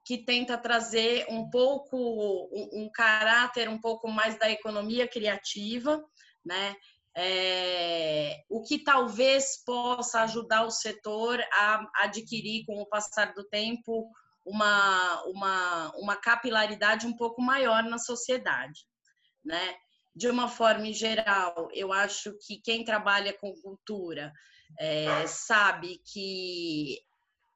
que 0.04 0.18
tenta 0.18 0.56
trazer 0.56 1.26
um 1.28 1.50
pouco 1.50 1.96
um, 1.96 2.84
um 2.84 2.90
caráter 2.92 3.68
um 3.68 3.78
pouco 3.78 4.08
mais 4.08 4.38
da 4.38 4.50
economia 4.50 5.06
criativa, 5.06 6.02
né? 6.44 6.76
É, 7.16 8.42
o 8.50 8.62
que 8.62 8.82
talvez 8.82 9.62
possa 9.64 10.22
ajudar 10.22 10.64
o 10.64 10.70
setor 10.70 11.40
a 11.52 11.86
adquirir, 12.02 12.64
com 12.66 12.80
o 12.82 12.86
passar 12.86 13.32
do 13.34 13.44
tempo, 13.44 14.10
uma, 14.44 15.22
uma, 15.26 15.92
uma 15.96 16.16
capilaridade 16.16 17.06
um 17.06 17.16
pouco 17.16 17.40
maior 17.40 17.84
na 17.84 17.98
sociedade. 17.98 18.84
Né? 19.44 19.76
De 20.14 20.28
uma 20.28 20.48
forma 20.48 20.92
geral, 20.92 21.68
eu 21.72 21.92
acho 21.92 22.32
que 22.46 22.60
quem 22.60 22.84
trabalha 22.84 23.32
com 23.32 23.52
cultura 23.54 24.32
é, 24.78 25.26
sabe 25.26 26.00
que 26.04 27.00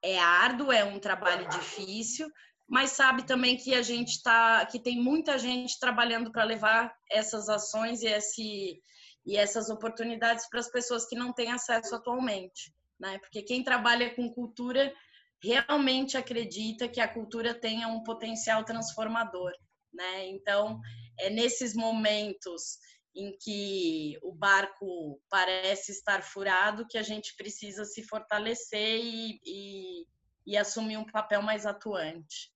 é 0.01 0.19
árduo, 0.19 0.71
é 0.71 0.83
um 0.83 0.99
trabalho 0.99 1.47
difícil, 1.49 2.29
mas 2.67 2.91
sabe 2.91 3.23
também 3.23 3.57
que 3.57 3.73
a 3.73 3.81
gente 3.81 4.09
está, 4.09 4.65
que 4.65 4.79
tem 4.79 5.01
muita 5.01 5.37
gente 5.37 5.79
trabalhando 5.79 6.31
para 6.31 6.43
levar 6.43 6.93
essas 7.09 7.49
ações 7.49 8.01
e 8.03 8.07
esse 8.07 8.79
e 9.25 9.37
essas 9.37 9.69
oportunidades 9.69 10.47
para 10.49 10.59
as 10.59 10.71
pessoas 10.71 11.05
que 11.05 11.15
não 11.15 11.33
têm 11.33 11.51
acesso 11.51 11.93
atualmente, 11.93 12.73
né? 12.99 13.19
Porque 13.19 13.43
quem 13.43 13.63
trabalha 13.63 14.13
com 14.15 14.31
cultura 14.33 14.93
realmente 15.41 16.17
acredita 16.17 16.87
que 16.87 16.99
a 16.99 17.07
cultura 17.07 17.53
tenha 17.53 17.87
um 17.87 18.01
potencial 18.01 18.63
transformador, 18.63 19.51
né? 19.93 20.27
Então, 20.27 20.79
é 21.19 21.29
nesses 21.29 21.73
momentos 21.75 22.77
em 23.15 23.35
que 23.39 24.17
o 24.21 24.31
barco 24.31 25.21
parece 25.29 25.91
estar 25.91 26.21
furado 26.21 26.87
que 26.87 26.97
a 26.97 27.01
gente 27.01 27.35
precisa 27.35 27.83
se 27.83 28.03
fortalecer 28.03 28.99
e, 29.01 29.39
e, 29.45 30.05
e 30.45 30.57
assumir 30.57 30.97
um 30.97 31.05
papel 31.05 31.41
mais 31.41 31.65
atuante. 31.65 32.51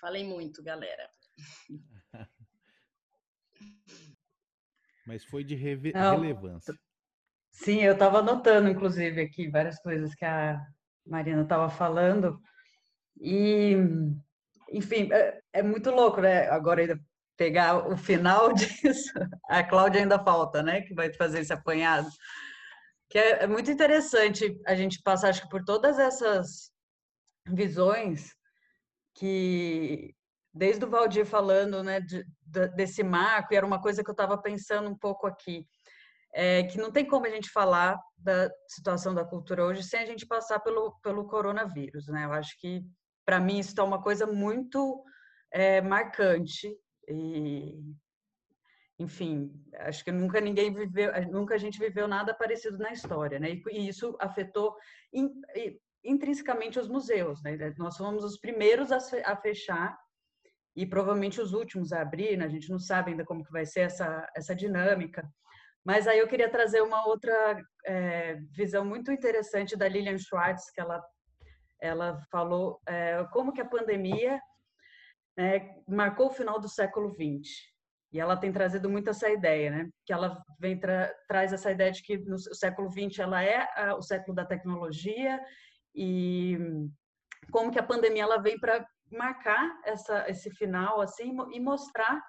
Falei 0.00 0.24
muito, 0.24 0.62
galera. 0.62 1.10
Mas 5.06 5.24
foi 5.24 5.42
de 5.42 5.54
relevância. 5.54 6.74
Sim, 7.50 7.80
eu 7.82 7.94
estava 7.94 8.18
anotando, 8.18 8.68
inclusive, 8.68 9.20
aqui 9.20 9.48
várias 9.48 9.80
coisas 9.80 10.14
que 10.14 10.24
a 10.24 10.64
Marina 11.04 11.42
estava 11.42 11.68
falando. 11.68 12.40
E, 13.20 13.74
enfim, 14.70 15.08
é, 15.12 15.40
é, 15.52 15.62
muito 15.62 15.90
louco, 15.90 16.20
né? 16.20 16.48
Agora 16.48 16.80
ainda 16.80 17.00
pegar 17.36 17.88
o 17.88 17.96
final 17.96 18.52
disso. 18.54 19.12
A 19.48 19.62
Cláudia 19.62 20.00
ainda 20.00 20.18
falta, 20.18 20.62
né? 20.62 20.82
Que 20.82 20.94
vai 20.94 21.12
fazer 21.12 21.40
esse 21.40 21.52
apanhado. 21.52 22.08
Que 23.08 23.18
é, 23.18 23.44
é 23.44 23.46
muito 23.46 23.70
interessante 23.70 24.58
a 24.66 24.74
gente 24.74 25.00
passar, 25.02 25.30
acho 25.30 25.42
que, 25.42 25.48
por 25.48 25.64
todas 25.64 25.98
essas 25.98 26.70
visões 27.46 28.34
que 29.14 30.14
desde 30.52 30.84
o 30.84 30.90
Valdir 30.90 31.24
falando 31.24 31.82
né, 31.82 32.00
de, 32.00 32.24
de, 32.42 32.68
desse 32.68 33.02
marco, 33.02 33.52
e 33.52 33.56
era 33.56 33.66
uma 33.66 33.80
coisa 33.80 34.02
que 34.02 34.10
eu 34.10 34.12
estava 34.12 34.36
pensando 34.36 34.88
um 34.90 34.96
pouco 34.96 35.26
aqui, 35.26 35.66
é 36.34 36.64
que 36.64 36.78
não 36.78 36.90
tem 36.90 37.06
como 37.06 37.26
a 37.26 37.30
gente 37.30 37.50
falar 37.50 37.98
da 38.16 38.50
situação 38.66 39.14
da 39.14 39.24
cultura 39.24 39.64
hoje 39.64 39.82
sem 39.82 40.00
a 40.00 40.06
gente 40.06 40.26
passar 40.26 40.60
pelo, 40.60 40.98
pelo 41.00 41.26
coronavírus. 41.26 42.08
Né? 42.08 42.24
Eu 42.24 42.32
acho 42.32 42.58
que, 42.58 42.82
para 43.28 43.38
mim, 43.38 43.58
isso 43.58 43.68
está 43.68 43.84
uma 43.84 44.00
coisa 44.00 44.26
muito 44.26 45.04
é, 45.52 45.82
marcante. 45.82 46.74
E, 47.06 47.78
enfim, 48.98 49.52
acho 49.80 50.02
que 50.02 50.10
nunca 50.10 50.40
ninguém 50.40 50.72
viveu, 50.72 51.12
nunca 51.30 51.54
a 51.54 51.58
gente 51.58 51.78
viveu 51.78 52.08
nada 52.08 52.32
parecido 52.32 52.78
na 52.78 52.90
história, 52.90 53.38
né? 53.38 53.50
E, 53.50 53.62
e 53.70 53.86
isso 53.86 54.16
afetou 54.18 54.74
in, 55.12 55.30
intrinsecamente 56.02 56.78
os 56.78 56.88
museus, 56.88 57.42
né? 57.42 57.74
Nós 57.76 57.98
fomos 57.98 58.24
os 58.24 58.38
primeiros 58.38 58.90
a, 58.90 58.96
a 59.26 59.36
fechar 59.36 59.94
e 60.74 60.86
provavelmente 60.86 61.38
os 61.38 61.52
últimos 61.52 61.92
a 61.92 62.00
abrir, 62.00 62.34
né? 62.38 62.46
a 62.46 62.48
gente 62.48 62.70
não 62.70 62.78
sabe 62.78 63.10
ainda 63.10 63.26
como 63.26 63.44
que 63.44 63.52
vai 63.52 63.66
ser 63.66 63.80
essa, 63.80 64.26
essa 64.34 64.56
dinâmica. 64.56 65.22
Mas 65.84 66.08
aí 66.08 66.18
eu 66.18 66.28
queria 66.28 66.48
trazer 66.48 66.80
uma 66.80 67.06
outra 67.06 67.62
é, 67.84 68.36
visão 68.56 68.86
muito 68.86 69.12
interessante 69.12 69.76
da 69.76 69.86
Lilian 69.86 70.16
Schwartz, 70.16 70.70
que 70.70 70.80
ela, 70.80 71.04
ela 71.80 72.20
falou 72.30 72.80
é, 72.86 73.24
como 73.32 73.52
que 73.52 73.60
a 73.60 73.68
pandemia 73.68 74.40
é, 75.38 75.74
marcou 75.86 76.26
o 76.26 76.32
final 76.32 76.60
do 76.60 76.68
século 76.68 77.10
XX. 77.10 77.48
E 78.12 78.18
ela 78.18 78.36
tem 78.36 78.50
trazido 78.50 78.88
muito 78.88 79.10
essa 79.10 79.28
ideia, 79.28 79.70
né? 79.70 79.90
Que 80.04 80.12
ela 80.12 80.42
vem 80.58 80.78
tra 80.78 81.14
traz 81.28 81.52
essa 81.52 81.70
ideia 81.70 81.92
de 81.92 82.02
que 82.02 82.16
no 82.18 82.38
século 82.38 82.90
XX 82.90 83.18
ela 83.18 83.42
é 83.42 83.68
a, 83.76 83.94
o 83.94 84.02
século 84.02 84.34
da 84.34 84.46
tecnologia 84.46 85.38
e 85.94 86.58
como 87.50 87.70
que 87.70 87.78
a 87.78 87.82
pandemia 87.82 88.22
ela 88.22 88.38
vem 88.38 88.58
para 88.58 88.86
marcar 89.10 89.78
essa, 89.84 90.28
esse 90.28 90.50
final 90.50 91.00
assim 91.00 91.36
e 91.52 91.60
mostrar 91.60 92.22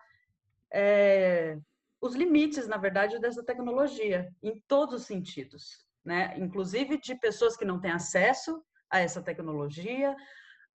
é, 0.72 1.58
os 2.02 2.14
limites, 2.14 2.68
na 2.68 2.78
verdade, 2.78 3.20
dessa 3.20 3.44
tecnologia 3.44 4.30
em 4.44 4.62
todos 4.68 5.02
os 5.02 5.08
sentidos, 5.08 5.86
né? 6.04 6.38
Inclusive 6.38 7.00
de 7.00 7.16
pessoas 7.16 7.56
que 7.56 7.66
não 7.66 7.80
têm 7.80 7.92
acesso 7.92 8.62
a 8.92 9.00
essa 9.00 9.22
tecnologia, 9.22 10.16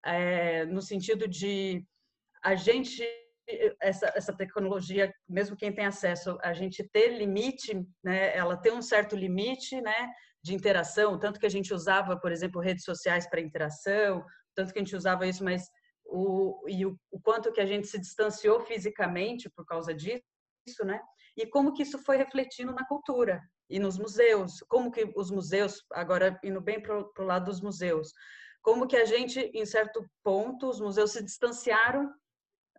é, 0.05 0.65
no 0.67 0.83
sentido 0.83 1.27
de 1.27 1.85
a 2.43 2.55
gente 2.55 3.03
essa, 3.81 4.13
essa 4.17 4.35
tecnologia, 4.35 5.13
mesmo 5.29 5.57
quem 5.57 5.73
tem 5.73 5.85
acesso, 5.85 6.39
a 6.43 6.53
gente 6.55 6.83
ter 6.91 7.19
limite, 7.19 7.75
né, 8.03 8.35
ela 8.35 8.57
tem 8.57 8.73
um 8.73 8.83
certo 8.83 9.15
limite, 9.15 9.81
né, 9.81 10.11
de 10.43 10.55
interação, 10.55 11.19
tanto 11.19 11.39
que 11.39 11.47
a 11.47 11.51
gente 11.51 11.73
usava, 11.73 12.19
por 12.19 12.33
exemplo, 12.33 12.61
redes 12.61 12.85
sociais 12.85 13.29
para 13.29 13.41
interação, 13.41 14.25
tanto 14.55 14.73
que 14.73 14.79
a 14.79 14.83
gente 14.83 14.97
usava 14.97 15.27
isso, 15.27 15.45
mas 15.45 15.69
o, 16.07 16.65
e 16.69 16.85
o, 16.87 16.99
o, 17.11 17.21
quanto 17.21 17.53
que 17.53 17.61
a 17.61 17.67
gente 17.67 17.87
se 17.87 17.99
distanciou 17.99 18.61
fisicamente 18.61 19.51
por 19.51 19.65
causa 19.65 19.95
disso, 19.95 20.23
né? 20.85 21.01
E 21.37 21.47
como 21.47 21.73
que 21.73 21.83
isso 21.83 21.99
foi 21.99 22.17
refletindo 22.17 22.73
na 22.73 22.87
cultura 22.87 23.41
e 23.69 23.79
nos 23.79 23.99
museus, 23.99 24.61
como 24.69 24.91
que 24.91 25.13
os 25.17 25.31
museus, 25.31 25.85
agora 25.93 26.39
indo 26.43 26.61
bem 26.61 26.81
para 26.81 26.99
o 26.99 27.25
lado 27.25 27.47
dos 27.47 27.61
museus, 27.61 28.13
como 28.63 28.87
que 28.87 28.97
a 28.97 29.05
gente, 29.05 29.41
em 29.41 29.67
certo 29.67 30.05
ponto, 30.23 30.69
os 30.69 30.81
museus 30.81 31.13
se 31.13 31.23
distanciaram, 31.23 32.13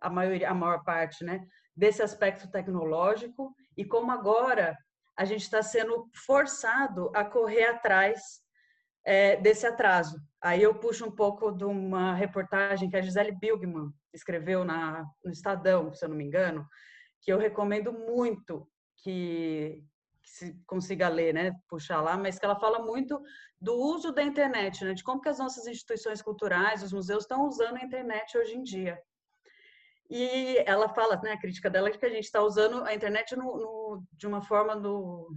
a 0.00 0.10
maioria, 0.10 0.50
a 0.50 0.54
maior 0.54 0.82
parte, 0.84 1.24
né, 1.24 1.46
desse 1.74 2.02
aspecto 2.02 2.50
tecnológico 2.50 3.54
e 3.76 3.84
como 3.84 4.10
agora 4.10 4.76
a 5.16 5.24
gente 5.24 5.42
está 5.42 5.62
sendo 5.62 6.08
forçado 6.26 7.10
a 7.14 7.24
correr 7.24 7.64
atrás 7.64 8.40
é, 9.04 9.36
desse 9.36 9.66
atraso. 9.66 10.20
Aí 10.42 10.62
eu 10.62 10.74
puxo 10.74 11.06
um 11.06 11.10
pouco 11.10 11.52
de 11.52 11.64
uma 11.64 12.14
reportagem 12.14 12.90
que 12.90 12.96
a 12.96 13.00
Gisele 13.00 13.32
Bilgman 13.32 13.90
escreveu 14.12 14.64
na, 14.64 15.04
no 15.24 15.30
Estadão, 15.30 15.92
se 15.94 16.04
eu 16.04 16.08
não 16.08 16.16
me 16.16 16.24
engano, 16.24 16.66
que 17.22 17.32
eu 17.32 17.38
recomendo 17.38 17.92
muito 17.92 18.68
que, 18.98 19.82
se 20.36 20.54
consiga 20.66 21.08
ler, 21.08 21.32
né, 21.32 21.52
puxar 21.68 22.02
lá, 22.02 22.16
mas 22.16 22.38
que 22.38 22.44
ela 22.44 22.58
fala 22.58 22.80
muito 22.84 23.20
do 23.60 23.74
uso 23.74 24.12
da 24.12 24.22
internet, 24.22 24.84
né, 24.84 24.92
de 24.92 25.02
como 25.02 25.20
que 25.20 25.28
as 25.28 25.38
nossas 25.38 25.66
instituições 25.66 26.20
culturais, 26.20 26.82
os 26.82 26.92
museus 26.92 27.24
estão 27.24 27.46
usando 27.46 27.76
a 27.76 27.84
internet 27.84 28.36
hoje 28.36 28.54
em 28.54 28.62
dia. 28.62 29.00
E 30.10 30.58
ela 30.66 30.88
fala, 30.88 31.20
né, 31.22 31.32
a 31.32 31.40
crítica 31.40 31.70
dela 31.70 31.88
é 31.88 31.90
que 31.90 32.04
a 32.04 32.10
gente 32.10 32.24
está 32.24 32.42
usando 32.42 32.84
a 32.84 32.94
internet 32.94 33.34
no, 33.34 33.44
no, 33.44 34.02
de 34.12 34.26
uma 34.26 34.42
forma 34.42 34.74
no, 34.74 35.34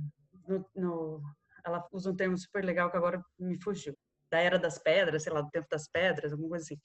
no, 0.75 1.22
Ela 1.65 1.88
usa 1.91 2.12
um 2.12 2.15
termo 2.15 2.38
super 2.38 2.63
legal 2.63 2.91
que 2.91 2.98
agora 2.98 3.24
me 3.39 3.60
fugiu. 3.62 3.98
Da 4.29 4.39
era 4.39 4.60
das 4.60 4.77
pedras, 4.77 5.24
sei 5.24 5.34
lá, 5.34 5.41
do 5.41 5.50
tempo 5.50 5.68
das 5.72 5.88
pedras, 5.88 6.32
alguma 6.32 6.50
coisa 6.50 6.65
assim. 6.65 6.77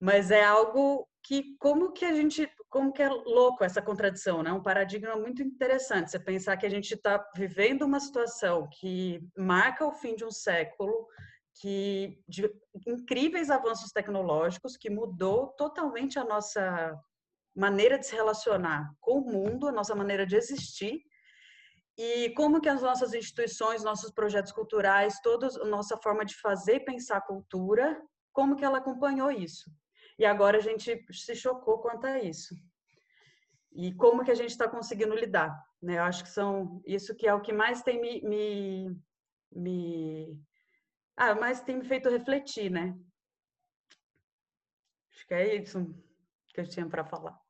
Mas 0.00 0.30
é 0.30 0.42
algo 0.42 1.06
que, 1.22 1.56
como 1.58 1.92
que 1.92 2.04
a 2.04 2.14
gente, 2.14 2.50
como 2.68 2.92
que 2.92 3.02
é 3.02 3.08
louco 3.08 3.62
essa 3.62 3.82
contradição, 3.82 4.42
né? 4.42 4.52
Um 4.52 4.62
paradigma 4.62 5.14
muito 5.16 5.42
interessante. 5.42 6.10
Você 6.10 6.18
pensar 6.18 6.56
que 6.56 6.66
a 6.66 6.70
gente 6.70 6.94
está 6.94 7.22
vivendo 7.36 7.82
uma 7.82 8.00
situação 8.00 8.68
que 8.72 9.20
marca 9.36 9.86
o 9.86 9.92
fim 9.92 10.16
de 10.16 10.24
um 10.24 10.30
século, 10.30 11.06
que 11.60 12.22
de 12.26 12.50
incríveis 12.86 13.50
avanços 13.50 13.92
tecnológicos 13.92 14.76
que 14.76 14.88
mudou 14.88 15.48
totalmente 15.48 16.18
a 16.18 16.24
nossa 16.24 16.98
maneira 17.54 17.98
de 17.98 18.06
se 18.06 18.14
relacionar 18.14 18.90
com 19.00 19.18
o 19.18 19.26
mundo, 19.26 19.68
a 19.68 19.72
nossa 19.72 19.94
maneira 19.94 20.24
de 20.24 20.36
existir 20.36 21.02
e 22.02 22.30
como 22.30 22.62
que 22.62 22.68
as 22.68 22.80
nossas 22.80 23.12
instituições, 23.12 23.84
nossos 23.84 24.10
projetos 24.10 24.52
culturais, 24.52 25.20
toda 25.22 25.48
a 25.48 25.66
nossa 25.66 25.98
forma 25.98 26.24
de 26.24 26.34
fazer 26.36 26.80
pensar 26.80 27.20
cultura, 27.20 28.00
como 28.32 28.56
que 28.56 28.64
ela 28.64 28.78
acompanhou 28.78 29.30
isso. 29.30 29.70
E 30.20 30.26
agora 30.26 30.58
a 30.58 30.60
gente 30.60 31.02
se 31.14 31.34
chocou 31.34 31.78
quanto 31.78 32.06
a 32.06 32.18
isso. 32.18 32.54
E 33.72 33.94
como 33.94 34.22
que 34.22 34.30
a 34.30 34.34
gente 34.34 34.50
está 34.50 34.68
conseguindo 34.68 35.14
lidar, 35.14 35.50
né? 35.80 35.96
Eu 35.96 36.02
acho 36.02 36.22
que 36.22 36.28
são 36.28 36.82
isso 36.84 37.16
que 37.16 37.26
é 37.26 37.32
o 37.32 37.40
que 37.40 37.54
mais 37.54 37.82
tem 37.82 37.98
me, 37.98 38.20
me, 38.20 39.02
me 39.50 40.44
ah, 41.16 41.34
mas 41.34 41.62
tem 41.62 41.78
me 41.78 41.86
feito 41.86 42.10
refletir, 42.10 42.70
né? 42.70 42.94
Acho 45.10 45.26
que 45.26 45.32
é 45.32 45.54
isso 45.54 45.86
que 46.48 46.60
eu 46.60 46.68
tinha 46.68 46.86
para 46.86 47.02
falar. 47.02 47.40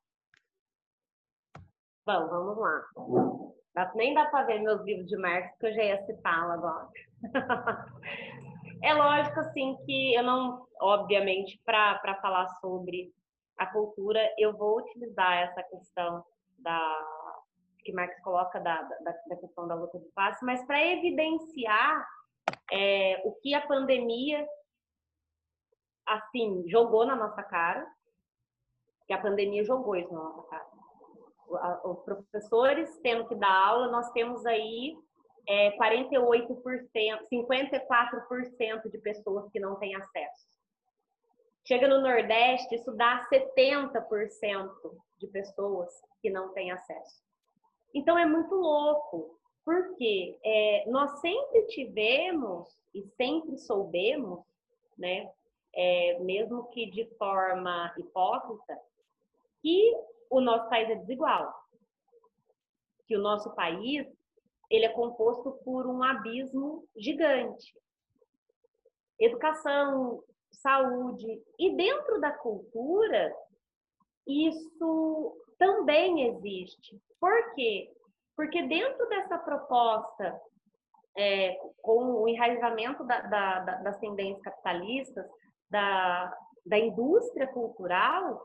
Bom, 2.05 2.29
vamos 2.29 2.57
lá. 2.57 3.91
Nem 3.95 4.13
dá 4.13 4.27
para 4.27 4.45
ver 4.45 4.61
meus 4.61 4.81
livros 4.85 5.09
de 5.09 5.17
Marx, 5.17 5.57
que 5.59 5.67
eu 5.67 5.73
já 5.73 5.83
ia 5.83 6.05
citá-lo 6.05 6.53
agora. 6.53 6.89
é 8.83 8.93
lógico, 8.93 9.39
assim, 9.39 9.77
que 9.85 10.13
eu 10.15 10.23
não, 10.23 10.67
obviamente, 10.79 11.59
para 11.65 12.19
falar 12.21 12.47
sobre 12.59 13.13
a 13.57 13.65
cultura, 13.67 14.19
eu 14.37 14.57
vou 14.57 14.79
utilizar 14.79 15.37
essa 15.37 15.61
questão 15.63 16.23
da 16.57 17.07
que 17.83 17.91
Marx 17.93 18.19
coloca 18.21 18.59
da, 18.59 18.81
da, 18.81 19.11
da 19.27 19.35
questão 19.37 19.67
da 19.67 19.73
luta 19.73 19.97
de 19.99 20.07
classe, 20.11 20.45
mas 20.45 20.63
para 20.65 20.85
evidenciar 20.85 22.07
é, 22.71 23.21
o 23.25 23.33
que 23.41 23.55
a 23.55 23.65
pandemia 23.65 24.47
assim 26.05 26.63
jogou 26.67 27.05
na 27.05 27.15
nossa 27.15 27.41
cara, 27.43 27.87
que 29.07 29.13
a 29.13 29.21
pandemia 29.21 29.63
jogou 29.63 29.95
isso 29.95 30.13
na 30.13 30.21
nossa 30.21 30.43
cara. 30.47 30.71
Os 31.83 31.99
professores 32.03 32.99
tendo 32.99 33.27
que 33.27 33.35
dar 33.35 33.51
aula, 33.51 33.91
nós 33.91 34.09
temos 34.11 34.45
aí 34.45 34.95
é, 35.47 35.77
48%, 35.77 37.27
54% 37.31 38.89
de 38.91 38.97
pessoas 38.99 39.49
que 39.51 39.59
não 39.59 39.75
têm 39.75 39.95
acesso. 39.95 40.51
Chega 41.67 41.87
no 41.87 42.01
Nordeste, 42.01 42.75
isso 42.75 42.91
dá 42.93 43.27
70% 43.31 44.71
de 45.19 45.27
pessoas 45.27 45.89
que 46.21 46.29
não 46.29 46.53
têm 46.53 46.71
acesso. 46.71 47.21
Então 47.93 48.17
é 48.17 48.25
muito 48.25 48.55
louco, 48.55 49.37
porque 49.63 50.39
é, 50.43 50.89
nós 50.89 51.19
sempre 51.19 51.67
tivemos 51.67 52.67
e 52.93 53.03
sempre 53.15 53.57
soubemos, 53.57 54.39
né, 54.97 55.31
é, 55.73 56.19
mesmo 56.19 56.67
que 56.69 56.89
de 56.89 57.05
forma 57.17 57.93
hipócrita, 57.97 58.77
que 59.61 59.95
o 60.29 60.41
nosso 60.41 60.67
país 60.69 60.89
é 60.89 60.95
desigual, 60.95 61.53
que 63.07 63.15
o 63.15 63.21
nosso 63.21 63.53
país 63.53 64.07
ele 64.71 64.85
é 64.85 64.89
composto 64.89 65.51
por 65.65 65.85
um 65.85 66.01
abismo 66.01 66.87
gigante. 66.95 67.75
Educação, 69.19 70.23
saúde 70.49 71.43
e 71.59 71.75
dentro 71.75 72.19
da 72.21 72.31
cultura 72.31 73.35
isso 74.25 75.37
também 75.59 76.29
existe. 76.29 76.99
Por 77.19 77.53
quê? 77.53 77.91
Porque 78.35 78.63
dentro 78.63 79.07
dessa 79.09 79.37
proposta, 79.37 80.41
é, 81.17 81.59
com 81.81 82.21
o 82.21 82.27
enraizamento 82.27 83.03
da, 83.03 83.21
da, 83.21 83.59
da, 83.59 83.75
das 83.77 83.99
tendências 83.99 84.41
capitalistas, 84.41 85.25
da, 85.69 86.33
da 86.65 86.79
indústria 86.79 87.47
cultural, 87.47 88.41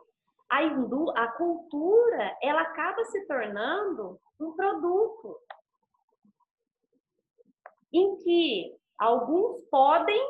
a, 0.49 0.59
a 0.59 1.29
cultura 1.29 2.37
ela 2.43 2.63
acaba 2.63 3.05
se 3.05 3.27
tornando 3.27 4.19
um 4.41 4.53
produto 4.53 5.39
em 7.93 8.17
que 8.19 8.75
alguns 8.99 9.63
podem 9.71 10.21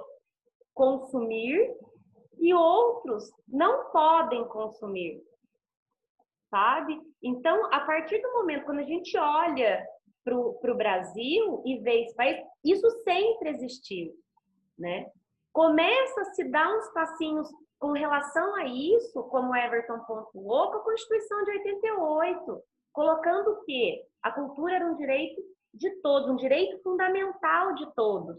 consumir 0.75 1.75
e 2.39 2.53
outros 2.53 3.31
não 3.49 3.91
podem 3.91 4.45
consumir 4.49 5.23
sabe? 6.51 6.99
Então, 7.23 7.67
a 7.73 7.81
partir 7.81 8.21
do 8.21 8.33
momento 8.33 8.65
quando 8.65 8.81
a 8.81 8.85
gente 8.85 9.17
olha 9.19 9.87
para 10.25 10.35
o 10.37 10.77
Brasil 10.77 11.63
e 11.65 11.79
vê 11.79 12.03
esse 12.03 12.15
país, 12.17 12.45
isso 12.65 12.89
sempre 13.03 13.51
existiu, 13.51 14.13
né? 14.79 15.07
Começa 15.53 16.21
a 16.21 16.25
se 16.35 16.45
dar 16.51 16.69
uns 16.77 16.89
passinhos 16.93 17.49
com 17.79 17.93
relação 17.93 18.55
a 18.57 18.65
isso, 18.65 19.23
como 19.25 19.55
Everton 19.55 20.01
pontuou, 20.01 20.71
com 20.71 20.79
a 20.79 20.85
Constituição 20.85 21.45
de 21.45 21.51
88, 21.53 22.63
colocando 22.93 23.63
que 23.65 24.03
a 24.23 24.33
cultura 24.33 24.77
era 24.77 24.87
um 24.87 24.97
direito 24.97 25.41
de 25.77 25.91
todos, 26.01 26.29
um 26.29 26.37
direito 26.37 26.83
fundamental 26.83 27.75
de 27.75 27.87
todos. 27.95 28.39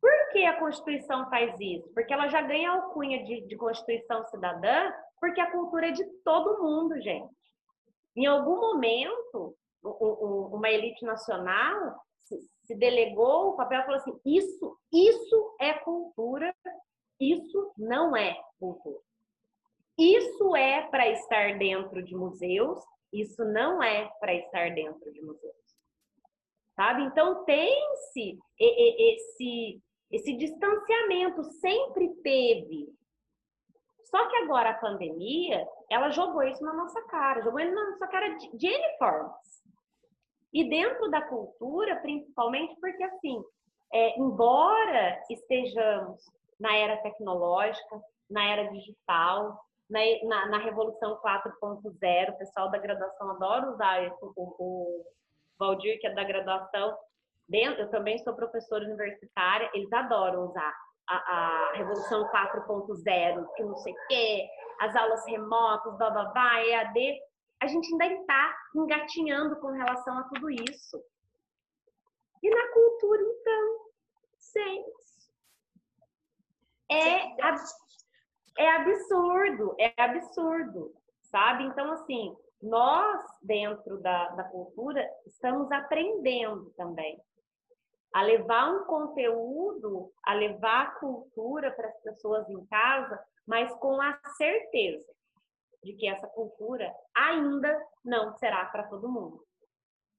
Por 0.00 0.30
que 0.32 0.44
a 0.44 0.58
Constituição 0.58 1.28
faz 1.30 1.58
isso? 1.58 1.88
Porque 1.94 2.12
ela 2.12 2.28
já 2.28 2.42
ganha 2.42 2.70
alcunha 2.70 3.24
de, 3.24 3.42
de 3.42 3.56
Constituição 3.56 4.24
cidadã 4.26 4.92
porque 5.20 5.40
a 5.40 5.50
cultura 5.50 5.88
é 5.88 5.92
de 5.92 6.04
todo 6.24 6.62
mundo, 6.62 7.00
gente. 7.00 7.34
Em 8.14 8.26
algum 8.26 8.60
momento, 8.60 9.56
uma 9.82 10.70
elite 10.70 11.04
nacional 11.04 11.96
se 12.64 12.74
delegou 12.74 13.50
o 13.50 13.56
papel 13.56 13.80
e 13.80 13.84
falou 13.84 14.00
assim: 14.00 14.20
isso, 14.24 14.78
isso 14.92 15.56
é 15.60 15.72
cultura, 15.74 16.54
isso 17.20 17.72
não 17.78 18.16
é 18.16 18.36
cultura. 18.58 19.00
Isso 19.98 20.54
é 20.54 20.82
para 20.88 21.08
estar 21.08 21.58
dentro 21.58 22.02
de 22.02 22.14
museus, 22.14 22.78
isso 23.12 23.44
não 23.44 23.82
é 23.82 24.10
para 24.20 24.34
estar 24.34 24.74
dentro 24.74 25.10
de 25.12 25.22
museus. 25.22 25.65
Sabe? 26.76 27.04
Então 27.04 27.42
tem-se 27.44 28.38
esse, 28.60 29.82
esse 30.12 30.36
distanciamento, 30.36 31.42
sempre 31.44 32.14
teve. 32.22 32.94
Só 34.04 34.28
que 34.28 34.36
agora 34.36 34.70
a 34.70 34.78
pandemia, 34.78 35.66
ela 35.90 36.10
jogou 36.10 36.42
isso 36.42 36.62
na 36.62 36.74
nossa 36.74 37.02
cara, 37.08 37.42
jogou 37.42 37.58
isso 37.58 37.74
na 37.74 37.90
nossa 37.90 38.06
cara 38.06 38.28
de, 38.36 38.56
de 38.56 38.66
N 38.68 38.98
formas. 38.98 39.34
E 40.52 40.68
dentro 40.68 41.10
da 41.10 41.22
cultura, 41.22 41.96
principalmente 41.96 42.78
porque, 42.78 43.02
assim, 43.02 43.42
é, 43.92 44.18
embora 44.18 45.20
estejamos 45.30 46.22
na 46.60 46.76
era 46.76 46.98
tecnológica, 46.98 48.00
na 48.30 48.44
era 48.44 48.70
digital, 48.70 49.60
na, 49.88 50.00
na, 50.24 50.46
na 50.50 50.58
Revolução 50.58 51.20
4.0, 51.20 52.30
o 52.30 52.38
pessoal 52.38 52.70
da 52.70 52.78
graduação 52.78 53.30
adora 53.30 53.70
usar 53.70 54.06
isso, 54.06 54.32
o, 54.36 54.56
o 54.58 55.04
Valdir, 55.58 56.00
que 56.00 56.06
é 56.06 56.14
da 56.14 56.24
graduação, 56.24 56.96
dentro, 57.48 57.82
eu 57.82 57.90
também 57.90 58.18
sou 58.18 58.34
professora 58.34 58.84
universitária, 58.84 59.70
eles 59.74 59.92
adoram 59.92 60.46
usar 60.46 60.74
a, 61.08 61.16
a 61.16 61.72
Revolução 61.74 62.28
4.0, 62.30 63.46
que 63.54 63.62
não 63.62 63.76
sei 63.76 63.92
o 63.92 64.06
quê, 64.08 64.48
as 64.80 64.94
aulas 64.96 65.24
remotas, 65.26 65.96
blá 65.96 66.10
blá 66.10 66.24
blá, 66.26 66.64
EAD. 66.64 67.18
A 67.60 67.66
gente 67.66 67.90
ainda 67.92 68.06
está 68.20 68.56
engatinhando 68.74 69.56
com 69.60 69.68
relação 69.68 70.18
a 70.18 70.24
tudo 70.24 70.50
isso. 70.50 71.02
E 72.42 72.50
na 72.50 72.68
cultura, 72.72 73.22
então, 73.22 73.78
gente, 74.54 74.96
é, 76.90 77.36
é 78.58 78.76
absurdo, 78.76 79.74
é 79.78 79.94
absurdo, 79.96 80.94
sabe? 81.22 81.64
Então, 81.64 81.90
assim, 81.92 82.36
nós, 82.62 83.22
dentro 83.42 84.00
da, 84.00 84.28
da 84.30 84.44
cultura, 84.44 85.06
estamos 85.26 85.70
aprendendo 85.70 86.70
também 86.76 87.20
a 88.14 88.22
levar 88.22 88.72
um 88.72 88.84
conteúdo, 88.84 90.10
a 90.24 90.32
levar 90.32 90.86
a 90.86 90.90
cultura 90.92 91.70
para 91.72 91.88
as 91.88 92.00
pessoas 92.00 92.48
em 92.48 92.64
casa, 92.66 93.22
mas 93.46 93.70
com 93.74 94.00
a 94.00 94.18
certeza 94.36 95.06
de 95.82 95.92
que 95.92 96.08
essa 96.08 96.26
cultura 96.28 96.92
ainda 97.14 97.78
não 98.04 98.34
será 98.38 98.64
para 98.66 98.88
todo 98.88 99.08
mundo. 99.08 99.44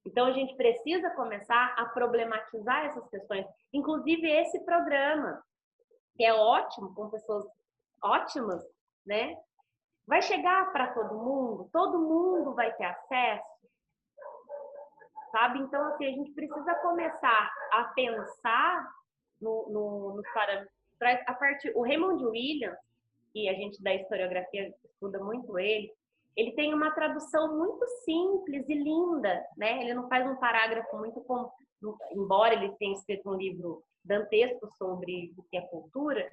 Então 0.06 0.28
a 0.28 0.32
gente 0.32 0.56
precisa 0.56 1.10
começar 1.12 1.74
a 1.78 1.86
problematizar 1.88 2.86
essas 2.86 3.10
questões, 3.10 3.46
inclusive 3.74 4.30
esse 4.30 4.64
programa, 4.64 5.44
que 6.16 6.24
é 6.24 6.34
ótimo 6.34 6.94
com 6.94 7.10
pessoas 7.10 7.46
ótimas, 8.02 8.64
né? 9.06 9.36
Vai 10.08 10.22
chegar 10.22 10.72
para 10.72 10.94
todo 10.94 11.16
mundo, 11.16 11.70
todo 11.72 12.00
mundo 12.00 12.54
vai 12.54 12.74
ter 12.74 12.86
acesso 12.86 13.58
sabe? 15.32 15.60
Então, 15.60 15.86
assim, 15.90 16.06
a 16.06 16.12
gente 16.12 16.32
precisa 16.32 16.76
começar 16.76 17.52
a 17.72 17.84
pensar 17.96 18.90
no, 19.40 19.70
no, 19.70 20.16
nos 20.16 20.34
parâmetros. 20.34 20.72
A 21.28 21.34
partir, 21.34 21.72
o 21.76 21.84
Raymond 21.84 22.26
Williams, 22.26 22.78
que 23.32 23.48
a 23.48 23.54
gente 23.54 23.82
da 23.84 23.94
historiografia 23.94 24.74
estuda 24.84 25.20
muito 25.20 25.60
ele, 25.60 25.92
ele 26.36 26.54
tem 26.54 26.74
uma 26.74 26.92
tradução 26.92 27.56
muito 27.58 27.86
simples 28.04 28.68
e 28.68 28.74
linda, 28.74 29.46
né? 29.56 29.82
Ele 29.82 29.94
não 29.94 30.08
faz 30.08 30.28
um 30.28 30.36
parágrafo 30.36 30.98
muito 30.98 31.22
com, 31.22 31.50
embora 32.12 32.54
ele 32.54 32.76
tenha 32.78 32.94
escrito 32.94 33.30
um 33.30 33.36
livro 33.36 33.84
dantesco 34.04 34.72
sobre 34.78 35.34
o 35.38 35.44
que 35.44 35.58
é 35.58 35.62
cultura, 35.62 36.28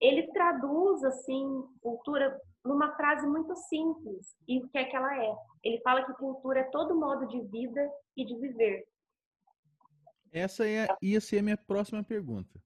ele 0.00 0.30
traduz 0.32 1.04
assim 1.04 1.64
cultura 1.82 2.38
numa 2.64 2.94
frase 2.96 3.26
muito 3.26 3.54
simples 3.56 4.36
e 4.46 4.58
o 4.58 4.68
que 4.68 4.78
é 4.78 4.84
que 4.84 4.96
ela 4.96 5.16
é. 5.16 5.34
Ele 5.62 5.80
fala 5.80 6.04
que 6.04 6.12
cultura 6.14 6.60
é 6.60 6.64
todo 6.64 6.98
modo 6.98 7.26
de 7.26 7.40
vida 7.48 7.90
e 8.16 8.24
de 8.24 8.36
viver. 8.38 8.86
Essa 10.32 10.66
é, 10.66 10.88
ia 11.02 11.20
ser 11.20 11.38
a 11.38 11.42
minha 11.42 11.56
próxima 11.56 12.02
pergunta. 12.02 12.60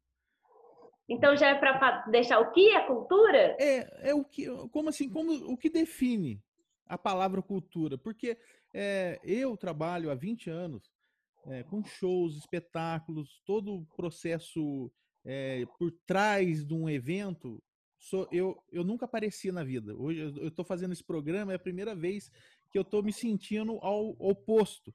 Então 1.09 1.37
já 1.37 1.48
é 1.48 1.54
para 1.54 2.06
deixar 2.09 2.40
o 2.40 2.50
que 2.52 2.70
é 2.70 2.87
cultura? 2.87 3.56
É, 3.61 4.11
é 4.11 4.14
o 4.14 4.24
que, 4.24 4.46
como 4.68 4.88
assim, 4.88 5.09
como 5.09 5.32
o 5.52 5.56
que 5.56 5.70
define 5.70 6.42
a 6.87 6.98
palavra 6.98 7.40
cultura? 7.40 7.96
Porque 7.96 8.37
é, 8.74 9.20
eu 9.24 9.56
trabalho 9.56 10.11
há 10.11 10.14
20 10.14 10.50
anos 10.50 10.92
é, 11.46 11.62
com 11.62 11.82
shows, 11.85 12.37
espetáculos, 12.37 13.40
todo 13.44 13.74
o 13.74 13.87
processo 13.96 14.92
é, 15.24 15.64
por 15.78 15.92
trás 16.06 16.64
de 16.64 16.74
um 16.74 16.88
evento 16.88 17.62
sou, 17.98 18.28
eu, 18.30 18.62
eu 18.70 18.85
nunca 18.85 19.04
aparecia 19.04 19.52
na 19.52 19.64
vida. 19.64 19.94
Hoje 19.94 20.20
eu 20.20 20.48
estou 20.48 20.64
fazendo 20.64 20.92
esse 20.92 21.04
programa, 21.04 21.52
é 21.52 21.56
a 21.56 21.59
primeira 21.61 21.94
vez 21.94 22.30
que 22.70 22.78
eu 22.78 22.82
estou 22.82 23.02
me 23.02 23.12
sentindo 23.12 23.78
ao 23.82 24.11
oposto. 24.18 24.94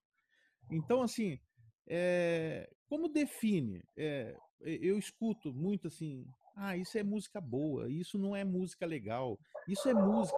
Então, 0.69 1.01
assim, 1.01 1.39
é, 1.87 2.69
como 2.87 3.09
define? 3.09 3.83
É, 3.95 4.37
eu 4.61 4.97
escuto 4.97 5.53
muito 5.53 5.87
assim, 5.87 6.25
ah, 6.55 6.77
isso 6.77 6.97
é 6.97 7.03
música 7.03 7.41
boa, 7.41 7.89
isso 7.89 8.17
não 8.17 8.35
é 8.35 8.43
música 8.43 8.85
legal, 8.85 9.39
isso 9.67 9.89
é 9.89 9.93
música. 9.93 10.37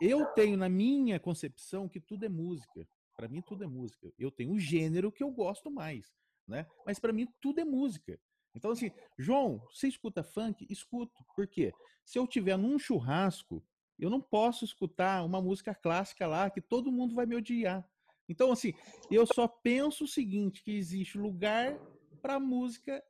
Eu 0.00 0.26
tenho 0.26 0.56
na 0.56 0.68
minha 0.68 1.18
concepção 1.20 1.88
que 1.88 2.00
tudo 2.00 2.24
é 2.24 2.28
música. 2.28 2.86
Para 3.16 3.28
mim 3.28 3.42
tudo 3.42 3.64
é 3.64 3.66
música. 3.66 4.10
Eu 4.18 4.30
tenho 4.30 4.52
um 4.52 4.58
gênero 4.58 5.12
que 5.12 5.22
eu 5.22 5.30
gosto 5.30 5.70
mais, 5.70 6.14
né? 6.46 6.66
Mas 6.86 6.98
para 6.98 7.12
mim 7.12 7.26
tudo 7.40 7.60
é 7.60 7.64
música. 7.64 8.18
Então, 8.54 8.70
assim, 8.70 8.90
João, 9.18 9.58
você 9.72 9.88
escuta 9.88 10.22
funk? 10.22 10.66
Escuto. 10.68 11.24
Por 11.34 11.46
quê? 11.46 11.72
Se 12.04 12.18
eu 12.18 12.26
tiver 12.26 12.56
num 12.56 12.78
churrasco, 12.78 13.62
eu 13.98 14.10
não 14.10 14.20
posso 14.20 14.64
escutar 14.64 15.24
uma 15.24 15.40
música 15.40 15.74
clássica 15.74 16.26
lá 16.26 16.50
que 16.50 16.60
todo 16.60 16.92
mundo 16.92 17.14
vai 17.14 17.26
me 17.26 17.36
odiar. 17.36 17.88
Então, 18.28 18.52
assim, 18.52 18.72
eu 19.10 19.26
só 19.26 19.46
penso 19.46 20.04
o 20.04 20.08
seguinte: 20.08 20.62
que 20.62 20.72
existe 20.72 21.18
lugar 21.18 21.78
para 22.22 22.40
música, 22.40 23.02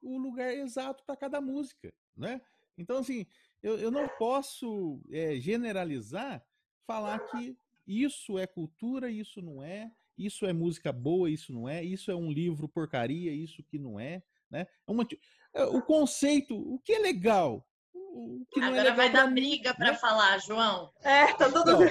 o 0.00 0.18
lugar 0.18 0.52
exato 0.54 1.04
para 1.04 1.16
cada 1.16 1.40
música, 1.40 1.92
né? 2.16 2.40
Então, 2.76 2.98
assim, 2.98 3.26
eu, 3.62 3.78
eu 3.78 3.90
não 3.90 4.08
posso 4.18 5.00
é, 5.10 5.38
generalizar, 5.38 6.44
falar 6.86 7.18
que 7.18 7.56
isso 7.86 8.38
é 8.38 8.46
cultura, 8.46 9.10
isso 9.10 9.40
não 9.42 9.62
é, 9.62 9.90
isso 10.16 10.46
é 10.46 10.52
música 10.52 10.92
boa, 10.92 11.30
isso 11.30 11.52
não 11.52 11.68
é, 11.68 11.82
isso 11.82 12.10
é 12.10 12.14
um 12.14 12.30
livro 12.30 12.68
porcaria, 12.68 13.32
isso 13.32 13.62
que 13.62 13.78
não 13.78 13.98
é. 13.98 14.22
Né? 14.50 14.66
É 14.86 14.90
uma, 14.90 15.06
é, 15.54 15.64
o 15.64 15.82
conceito, 15.82 16.56
o 16.56 16.78
que 16.78 16.92
é 16.92 16.98
legal, 16.98 17.66
o 17.94 18.46
que 18.50 18.60
não 18.60 18.68
é 18.68 18.70
Agora 18.70 18.88
é 18.88 18.90
legal 18.90 18.96
vai 18.96 19.12
dar 19.12 19.26
mim, 19.26 19.34
briga 19.34 19.74
para 19.74 19.92
né? 19.92 19.94
falar, 19.96 20.38
João. 20.38 20.92
É, 21.02 21.32
tá 21.34 21.50
tudo 21.50 21.84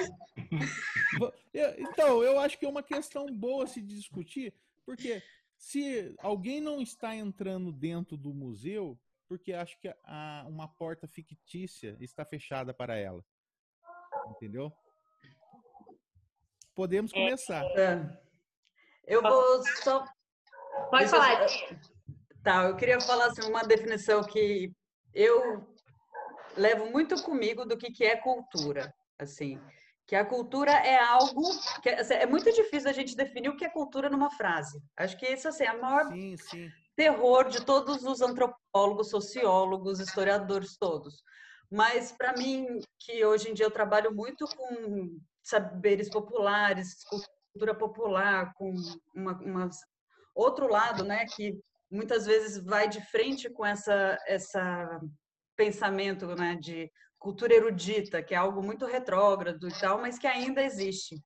então, 1.12 1.32
então, 1.78 2.22
eu 2.22 2.38
acho 2.38 2.58
que 2.58 2.64
é 2.64 2.68
uma 2.68 2.82
questão 2.82 3.26
boa 3.26 3.66
se 3.66 3.82
discutir, 3.82 4.54
porque 4.86 5.22
se 5.56 6.14
alguém 6.18 6.60
não 6.60 6.80
está 6.80 7.14
entrando 7.14 7.72
dentro 7.72 8.16
do 8.16 8.32
museu, 8.32 8.98
porque 9.28 9.52
acho 9.52 9.78
que 9.78 9.88
a, 10.04 10.44
uma 10.48 10.68
porta 10.68 11.08
fictícia 11.08 11.96
está 12.00 12.24
fechada 12.24 12.74
para 12.74 12.96
ela. 12.96 13.24
Entendeu? 14.30 14.72
Podemos 16.74 17.12
é. 17.12 17.14
começar. 17.14 17.64
É. 17.76 18.22
Eu 19.06 19.22
vou 19.22 19.62
só. 19.82 20.04
Pode 20.90 21.08
falar. 21.08 21.46
Tá, 22.42 22.64
eu 22.64 22.76
queria 22.76 23.00
falar 23.00 23.26
assim, 23.26 23.48
uma 23.48 23.62
definição 23.62 24.22
que 24.24 24.72
eu 25.14 25.66
levo 26.56 26.90
muito 26.90 27.22
comigo 27.22 27.64
do 27.64 27.76
que, 27.76 27.90
que 27.92 28.04
é 28.04 28.16
cultura, 28.16 28.92
assim, 29.18 29.60
que 30.06 30.16
a 30.16 30.24
cultura 30.24 30.72
é 30.72 30.98
algo 30.98 31.42
que 31.82 31.88
é, 31.88 32.00
assim, 32.00 32.14
é 32.14 32.26
muito 32.26 32.50
difícil 32.52 32.90
a 32.90 32.92
gente 32.92 33.16
definir 33.16 33.48
o 33.48 33.56
que 33.56 33.64
é 33.64 33.70
cultura 33.70 34.10
numa 34.10 34.30
frase. 34.30 34.82
Acho 34.96 35.16
que 35.16 35.26
isso 35.26 35.48
assim, 35.48 35.64
é 35.64 35.72
o 35.72 35.80
maior 35.80 36.06
sim, 36.08 36.36
sim. 36.36 36.70
terror 36.96 37.48
de 37.48 37.64
todos 37.64 38.02
os 38.02 38.20
antropólogos, 38.20 39.10
sociólogos, 39.10 40.00
historiadores 40.00 40.76
todos. 40.76 41.22
Mas 41.70 42.12
para 42.12 42.34
mim, 42.34 42.80
que 42.98 43.24
hoje 43.24 43.50
em 43.50 43.54
dia 43.54 43.66
eu 43.66 43.70
trabalho 43.70 44.14
muito 44.14 44.46
com 44.56 45.18
saberes 45.42 46.08
populares, 46.08 46.96
cultura 47.52 47.74
popular, 47.74 48.52
com 48.54 48.74
uma, 49.14 49.32
uma 49.40 49.70
outro 50.34 50.68
lado, 50.68 51.04
né, 51.04 51.26
que 51.34 51.58
muitas 51.90 52.24
vezes 52.24 52.62
vai 52.64 52.88
de 52.88 53.00
frente 53.10 53.50
com 53.50 53.66
essa 53.66 54.16
essa 54.26 55.00
pensamento 55.56 56.26
né, 56.34 56.56
de 56.56 56.90
cultura 57.18 57.54
erudita, 57.54 58.22
que 58.22 58.34
é 58.34 58.38
algo 58.38 58.62
muito 58.62 58.86
retrógrado 58.86 59.68
e 59.68 59.80
tal, 59.80 60.00
mas 60.00 60.18
que 60.18 60.26
ainda 60.26 60.62
existe. 60.62 61.16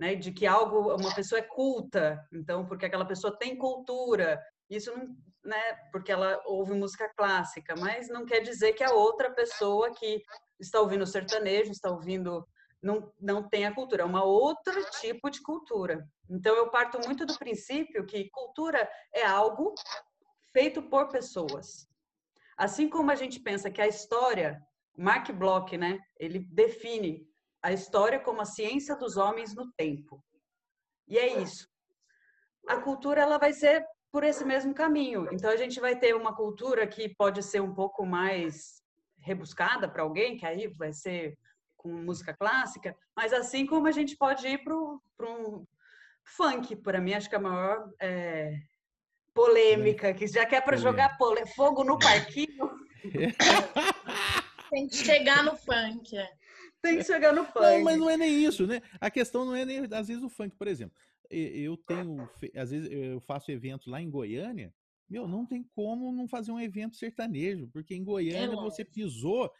Né, 0.00 0.14
de 0.14 0.30
que 0.30 0.46
algo, 0.46 0.94
uma 0.94 1.12
pessoa 1.12 1.40
é 1.40 1.42
culta, 1.42 2.24
então, 2.32 2.64
porque 2.64 2.86
aquela 2.86 3.04
pessoa 3.04 3.36
tem 3.36 3.58
cultura, 3.58 4.40
isso 4.70 4.96
não, 4.96 5.08
né, 5.44 5.74
porque 5.90 6.12
ela 6.12 6.40
ouve 6.46 6.72
música 6.72 7.12
clássica, 7.16 7.74
mas 7.76 8.08
não 8.08 8.24
quer 8.24 8.40
dizer 8.40 8.74
que 8.74 8.84
a 8.84 8.92
outra 8.92 9.34
pessoa 9.34 9.92
que 9.92 10.22
está 10.60 10.80
ouvindo 10.80 11.04
sertanejo, 11.04 11.72
está 11.72 11.90
ouvindo 11.90 12.46
não, 12.82 13.12
não 13.20 13.48
tem 13.48 13.66
a 13.66 13.74
cultura, 13.74 14.02
é 14.02 14.06
uma 14.06 14.24
outro 14.24 14.72
tipo 15.00 15.30
de 15.30 15.42
cultura. 15.42 16.06
Então, 16.28 16.54
eu 16.54 16.70
parto 16.70 16.98
muito 17.06 17.26
do 17.26 17.38
princípio 17.38 18.06
que 18.06 18.30
cultura 18.30 18.88
é 19.12 19.24
algo 19.24 19.74
feito 20.52 20.82
por 20.82 21.08
pessoas. 21.08 21.88
Assim 22.56 22.88
como 22.88 23.10
a 23.10 23.14
gente 23.14 23.40
pensa 23.40 23.70
que 23.70 23.80
a 23.80 23.86
história, 23.86 24.60
Mark 24.96 25.30
Bloch, 25.32 25.76
né, 25.76 25.98
ele 26.18 26.40
define 26.50 27.26
a 27.62 27.72
história 27.72 28.18
como 28.20 28.40
a 28.40 28.44
ciência 28.44 28.96
dos 28.96 29.16
homens 29.16 29.54
no 29.54 29.72
tempo. 29.72 30.22
E 31.06 31.18
é 31.18 31.40
isso. 31.40 31.68
A 32.68 32.78
cultura 32.78 33.22
ela 33.22 33.38
vai 33.38 33.52
ser 33.52 33.84
por 34.10 34.24
esse 34.24 34.44
mesmo 34.44 34.74
caminho. 34.74 35.28
Então 35.32 35.50
a 35.50 35.56
gente 35.56 35.80
vai 35.80 35.96
ter 35.96 36.14
uma 36.14 36.34
cultura 36.34 36.86
que 36.86 37.14
pode 37.14 37.42
ser 37.42 37.60
um 37.60 37.74
pouco 37.74 38.04
mais 38.06 38.82
rebuscada 39.20 39.88
para 39.88 40.02
alguém, 40.02 40.36
que 40.36 40.46
aí 40.46 40.68
vai 40.68 40.92
ser 40.92 41.36
com 41.78 41.88
música 41.90 42.34
clássica, 42.34 42.94
mas 43.16 43.32
assim 43.32 43.64
como 43.64 43.86
a 43.86 43.92
gente 43.92 44.16
pode 44.16 44.46
ir 44.46 44.62
para 44.62 44.76
um 44.76 45.64
funk, 46.24 46.76
para 46.76 47.00
mim 47.00 47.14
acho 47.14 47.30
que 47.30 47.36
a 47.36 47.40
maior 47.40 47.88
é, 48.00 48.60
polêmica, 49.32 50.12
que 50.12 50.26
já 50.26 50.44
quer 50.44 50.62
para 50.62 50.76
jogar 50.76 51.16
fogo 51.54 51.84
no 51.84 51.98
parquinho. 51.98 52.70
Tem 54.70 54.86
que 54.88 54.96
chegar 54.96 55.42
no 55.44 55.56
funk. 55.56 56.18
É. 56.18 56.28
Tem 56.82 56.98
que 56.98 57.04
chegar 57.04 57.32
no 57.32 57.44
funk. 57.44 57.60
Não, 57.60 57.84
mas 57.84 57.96
não 57.96 58.10
é 58.10 58.16
nem 58.16 58.44
isso, 58.44 58.66
né? 58.66 58.82
A 59.00 59.10
questão 59.10 59.44
não 59.44 59.54
é 59.54 59.64
nem, 59.64 59.88
às 59.92 60.08
vezes, 60.08 60.22
o 60.22 60.28
funk, 60.28 60.56
por 60.56 60.66
exemplo. 60.66 60.96
Eu 61.30 61.76
tenho, 61.76 62.28
às 62.56 62.70
vezes, 62.70 62.90
eu 62.90 63.20
faço 63.20 63.50
eventos 63.50 63.86
lá 63.86 64.00
em 64.00 64.10
Goiânia. 64.10 64.74
Meu, 65.08 65.26
não 65.26 65.46
tem 65.46 65.62
como 65.74 66.12
não 66.12 66.28
fazer 66.28 66.52
um 66.52 66.60
evento 66.60 66.96
sertanejo, 66.96 67.68
porque 67.68 67.94
em 67.94 68.04
Goiânia 68.04 68.56
você 68.56 68.84
pisou, 68.84 69.50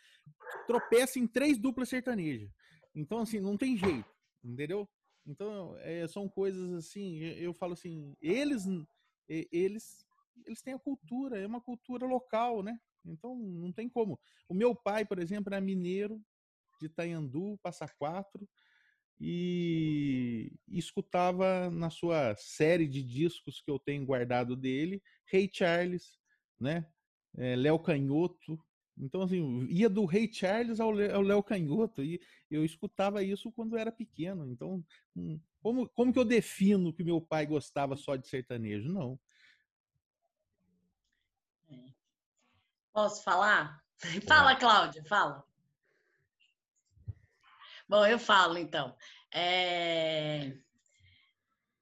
tropeça 0.67 1.19
em 1.19 1.27
três 1.27 1.59
duplas 1.59 1.89
sertanejas. 1.89 2.51
Então, 2.95 3.19
assim, 3.19 3.41
não 3.41 3.57
tem 3.57 3.77
jeito, 3.77 4.09
entendeu? 4.45 4.89
Então, 5.27 5.77
é, 5.79 6.07
são 6.07 6.29
coisas 6.29 6.73
assim, 6.73 7.19
eu 7.19 7.55
falo 7.55 7.73
assim, 7.73 8.15
eles, 8.21 8.65
eles, 9.29 10.05
eles 10.47 10.63
têm 10.63 10.75
a 10.75 10.79
cultura, 10.79 11.39
é 11.39 11.47
uma 11.47 11.61
cultura 11.61 12.07
local, 12.07 12.63
né? 12.63 12.79
Então, 13.05 13.37
não 13.37 13.73
tem 13.73 13.89
como. 13.89 14.19
O 14.49 14.55
meu 14.55 14.75
pai, 14.75 15.05
por 15.05 15.19
exemplo, 15.19 15.53
era 15.53 15.61
mineiro, 15.61 16.21
de 16.81 16.87
Itaiandu, 16.87 17.59
Passa 17.63 17.89
Quatro, 17.89 18.49
e, 19.21 20.53
e 20.69 20.79
escutava 20.79 21.71
na 21.71 21.91
sua 21.91 22.35
série 22.37 22.87
de 22.87 23.03
discos 23.03 23.61
que 23.61 23.71
eu 23.71 23.79
tenho 23.79 24.07
guardado 24.07 24.57
dele, 24.57 25.03
Ray 25.33 25.51
Charles, 25.53 26.19
né? 26.61 26.87
É, 27.37 27.57
Léo 27.57 27.79
Canhoto. 27.79 28.59
Então, 28.97 29.23
assim, 29.23 29.67
ia 29.69 29.89
do 29.89 30.05
Ray 30.05 30.33
Charles 30.33 30.81
ao 30.81 30.91
Léo 30.91 31.43
Canhoto, 31.43 32.03
e 32.03 32.21
eu 32.51 32.65
escutava 32.65 33.23
isso 33.23 33.53
quando 33.53 33.77
era 33.77 33.93
pequeno. 33.93 34.51
Então, 34.51 34.85
hum, 35.15 35.41
como, 35.63 35.89
como 35.91 36.13
que 36.13 36.19
eu 36.19 36.25
defino 36.25 36.93
que 36.93 37.05
meu 37.05 37.21
pai 37.21 37.47
gostava 37.47 37.97
só 37.97 38.17
de 38.17 38.27
sertanejo? 38.27 38.93
Não. 38.93 39.19
Posso 42.93 43.23
falar? 43.23 43.81
Fala, 44.27 44.57
Cláudia, 44.57 45.05
fala. 45.05 45.45
Bom, 47.89 48.07
eu 48.07 48.19
falo 48.19 48.59
então. 48.59 48.97
É... 49.33 50.57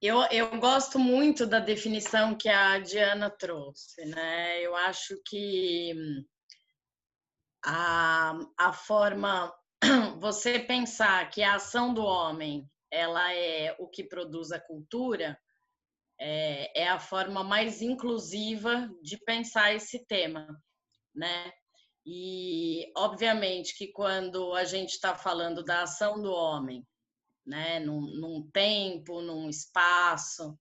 Eu, 0.06 0.22
eu 0.30 0.60
gosto 0.60 1.00
muito 1.00 1.44
da 1.44 1.58
definição 1.58 2.36
que 2.36 2.48
a 2.48 2.78
Diana 2.78 3.28
trouxe, 3.28 4.04
né? 4.04 4.62
Eu 4.62 4.76
acho 4.76 5.20
que 5.26 5.92
a, 7.64 8.38
a 8.56 8.72
forma 8.72 9.52
você 10.20 10.60
pensar 10.60 11.28
que 11.28 11.42
a 11.42 11.56
ação 11.56 11.92
do 11.92 12.04
homem 12.04 12.70
ela 12.88 13.34
é 13.34 13.74
o 13.80 13.88
que 13.88 14.04
produz 14.04 14.52
a 14.52 14.60
cultura 14.60 15.36
é, 16.20 16.82
é 16.82 16.88
a 16.88 17.00
forma 17.00 17.42
mais 17.42 17.82
inclusiva 17.82 18.88
de 19.02 19.18
pensar 19.18 19.74
esse 19.74 20.06
tema, 20.06 20.46
né? 21.12 21.52
E, 22.06 22.92
obviamente, 22.96 23.76
que 23.76 23.88
quando 23.88 24.54
a 24.54 24.62
gente 24.62 24.90
está 24.90 25.16
falando 25.16 25.64
da 25.64 25.82
ação 25.82 26.22
do 26.22 26.30
homem, 26.30 26.86
né, 27.46 27.80
num, 27.80 28.00
num 28.00 28.50
tempo, 28.50 29.20
num 29.20 29.48
espaço, 29.48 30.56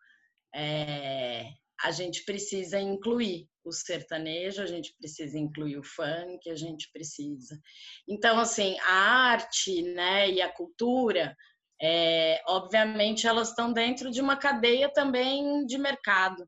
é, 0.53 1.49
a 1.81 1.91
gente 1.91 2.23
precisa 2.23 2.79
incluir 2.79 3.49
o 3.63 3.71
sertanejo, 3.71 4.61
a 4.61 4.67
gente 4.67 4.95
precisa 4.97 5.37
incluir 5.37 5.77
o 5.77 5.83
funk, 5.83 6.49
a 6.49 6.55
gente 6.55 6.89
precisa. 6.91 7.59
Então, 8.07 8.39
assim, 8.39 8.77
a 8.81 8.93
arte 8.93 9.81
né, 9.81 10.29
e 10.29 10.41
a 10.41 10.51
cultura, 10.51 11.35
é, 11.81 12.41
obviamente, 12.47 13.27
elas 13.27 13.49
estão 13.49 13.73
dentro 13.73 14.11
de 14.11 14.21
uma 14.21 14.37
cadeia 14.37 14.91
também 14.93 15.65
de 15.65 15.77
mercado 15.77 16.47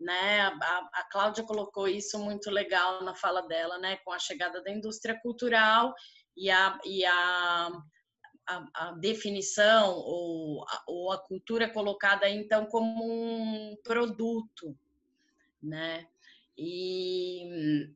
né? 0.00 0.42
A, 0.42 0.88
a 0.92 1.04
Cláudia 1.10 1.44
colocou 1.44 1.88
isso 1.88 2.18
muito 2.18 2.50
legal 2.50 3.02
na 3.02 3.14
fala 3.14 3.42
dela, 3.42 3.78
né? 3.78 3.96
Com 4.04 4.12
a 4.12 4.18
chegada 4.18 4.62
da 4.62 4.70
indústria 4.70 5.18
cultural 5.20 5.92
e 6.36 6.50
a, 6.50 6.78
e 6.84 7.04
a, 7.04 7.70
a, 8.48 8.88
a 8.88 8.92
definição 8.92 9.94
ou 9.94 10.64
a, 10.64 10.84
ou 10.86 11.12
a 11.12 11.18
cultura 11.18 11.68
colocada 11.68 12.28
então 12.28 12.66
como 12.66 13.04
um 13.04 13.76
produto, 13.84 14.76
né? 15.62 16.06
E 16.56 17.88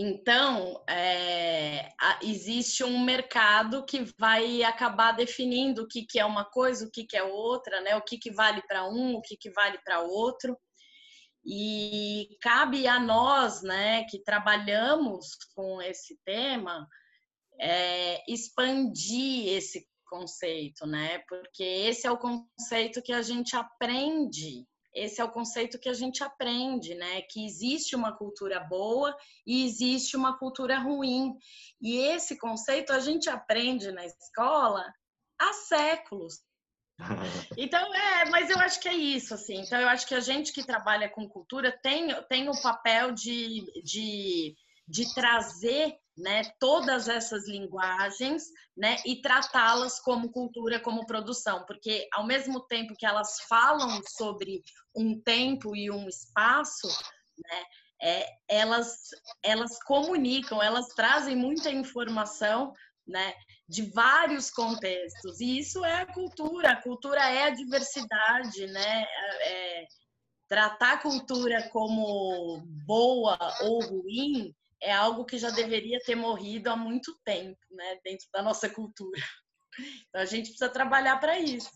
então, 0.00 0.80
é, 0.88 1.92
existe 2.22 2.84
um 2.84 3.02
mercado 3.02 3.84
que 3.84 4.04
vai 4.16 4.62
acabar 4.62 5.10
definindo 5.10 5.82
o 5.82 5.88
que, 5.88 6.06
que 6.06 6.20
é 6.20 6.24
uma 6.24 6.44
coisa, 6.44 6.86
o 6.86 6.90
que, 6.90 7.04
que 7.04 7.16
é 7.16 7.24
outra, 7.24 7.80
né? 7.80 7.96
o 7.96 8.02
que, 8.02 8.16
que 8.16 8.30
vale 8.30 8.62
para 8.62 8.88
um, 8.88 9.16
o 9.16 9.20
que, 9.20 9.36
que 9.36 9.50
vale 9.50 9.76
para 9.84 10.00
outro. 10.00 10.56
E 11.44 12.28
cabe 12.40 12.86
a 12.86 13.00
nós, 13.00 13.62
né, 13.62 14.04
que 14.04 14.22
trabalhamos 14.22 15.34
com 15.52 15.82
esse 15.82 16.16
tema, 16.24 16.86
é, 17.60 18.22
expandir 18.30 19.48
esse 19.48 19.86
conceito, 20.08 20.86
né? 20.86 21.18
Porque 21.28 21.62
esse 21.62 22.06
é 22.06 22.10
o 22.10 22.18
conceito 22.18 23.02
que 23.02 23.12
a 23.12 23.22
gente 23.22 23.54
aprende. 23.54 24.66
Esse 24.94 25.20
é 25.20 25.24
o 25.24 25.30
conceito 25.30 25.78
que 25.78 25.88
a 25.88 25.94
gente 25.94 26.24
aprende, 26.24 26.94
né? 26.94 27.22
Que 27.22 27.44
existe 27.44 27.94
uma 27.94 28.16
cultura 28.16 28.58
boa 28.60 29.16
e 29.46 29.64
existe 29.64 30.16
uma 30.16 30.38
cultura 30.38 30.78
ruim. 30.78 31.34
E 31.80 31.98
esse 31.98 32.38
conceito 32.38 32.92
a 32.92 32.98
gente 32.98 33.28
aprende 33.28 33.92
na 33.92 34.04
escola 34.04 34.84
há 35.38 35.52
séculos. 35.52 36.40
Então, 37.56 37.94
é, 37.94 38.24
mas 38.28 38.50
eu 38.50 38.58
acho 38.58 38.80
que 38.80 38.88
é 38.88 38.94
isso, 38.94 39.34
assim. 39.34 39.60
Então, 39.60 39.80
eu 39.80 39.88
acho 39.88 40.06
que 40.06 40.14
a 40.14 40.20
gente 40.20 40.52
que 40.52 40.64
trabalha 40.64 41.08
com 41.08 41.28
cultura 41.28 41.76
tem, 41.82 42.08
tem 42.28 42.48
o 42.48 42.62
papel 42.62 43.12
de, 43.12 43.64
de, 43.82 44.56
de 44.86 45.14
trazer 45.14 45.96
né, 46.18 46.42
todas 46.58 47.08
essas 47.08 47.48
linguagens 47.48 48.42
né, 48.76 48.96
e 49.06 49.22
tratá-las 49.22 50.00
como 50.00 50.32
cultura, 50.32 50.80
como 50.80 51.06
produção, 51.06 51.64
porque 51.64 52.08
ao 52.12 52.26
mesmo 52.26 52.60
tempo 52.66 52.94
que 52.98 53.06
elas 53.06 53.40
falam 53.48 54.00
sobre 54.16 54.60
um 54.94 55.20
tempo 55.20 55.76
e 55.76 55.90
um 55.90 56.08
espaço, 56.08 56.88
né, 57.38 57.64
é, 58.02 58.26
elas, 58.48 59.08
elas 59.42 59.82
comunicam, 59.84 60.60
elas 60.60 60.88
trazem 60.88 61.36
muita 61.36 61.70
informação 61.70 62.72
né, 63.06 63.34
de 63.68 63.82
vários 63.90 64.50
contextos. 64.50 65.40
E 65.40 65.58
isso 65.58 65.84
é 65.84 66.02
a 66.02 66.12
cultura, 66.12 66.72
a 66.72 66.82
cultura 66.82 67.20
é 67.20 67.44
a 67.44 67.50
diversidade, 67.50 68.66
né? 68.66 69.06
É, 69.42 69.86
tratar 70.48 70.94
a 70.94 71.02
cultura 71.02 71.68
como 71.70 72.62
boa 72.86 73.36
ou 73.62 73.80
ruim 73.80 74.54
é 74.80 74.92
algo 74.92 75.24
que 75.24 75.38
já 75.38 75.50
deveria 75.50 75.98
ter 76.00 76.14
morrido 76.14 76.70
há 76.70 76.76
muito 76.76 77.18
tempo, 77.24 77.58
né, 77.70 77.98
dentro 78.04 78.26
da 78.32 78.42
nossa 78.42 78.68
cultura. 78.68 79.20
Então 80.08 80.20
a 80.20 80.24
gente 80.24 80.48
precisa 80.48 80.68
trabalhar 80.68 81.18
para 81.18 81.38
isso. 81.38 81.70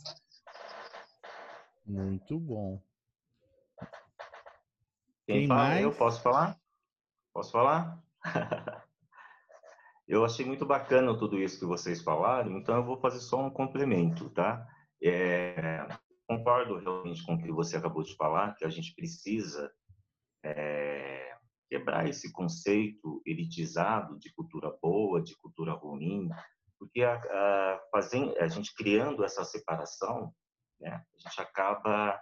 Muito 1.85 2.39
bom. 2.39 2.83
Quem, 5.27 5.41
Quem 5.41 5.49
fala? 5.49 5.69
Mais? 5.69 5.83
Eu 5.83 5.95
posso 5.95 6.23
falar? 6.23 6.59
Posso 7.33 7.53
falar? 7.53 8.03
Eu 10.07 10.25
achei 10.25 10.45
muito 10.45 10.67
bacana 10.67 11.17
tudo 11.17 11.39
isso 11.39 11.59
que 11.59 11.65
vocês 11.65 12.03
falaram, 12.03 12.59
então 12.59 12.77
eu 12.77 12.85
vou 12.85 13.01
fazer 13.01 13.21
só 13.21 13.41
um 13.41 13.49
complemento, 13.49 14.29
tá? 14.31 14.67
É, 15.03 15.87
concordo 16.27 16.77
realmente 16.77 17.25
com 17.25 17.35
o 17.35 17.39
que 17.39 17.51
você 17.51 17.77
acabou 17.77 18.03
de 18.03 18.15
falar, 18.17 18.55
que 18.57 18.65
a 18.65 18.69
gente 18.69 18.95
precisa 18.95 19.73
é, 20.45 21.32
quebrar 21.73 22.07
esse 22.07 22.31
conceito 22.31 23.23
elitizado 23.25 24.19
de 24.19 24.31
cultura 24.35 24.71
boa, 24.83 25.23
de 25.23 25.35
cultura 25.37 25.73
ruim, 25.73 26.29
porque 26.79 27.03
a, 27.03 27.15
a, 27.15 27.81
a 28.41 28.49
gente 28.49 28.75
criando 28.75 29.25
essa 29.25 29.43
separação, 29.43 30.35
né, 30.79 30.91
a 30.91 31.19
gente 31.19 31.41
acaba 31.41 32.21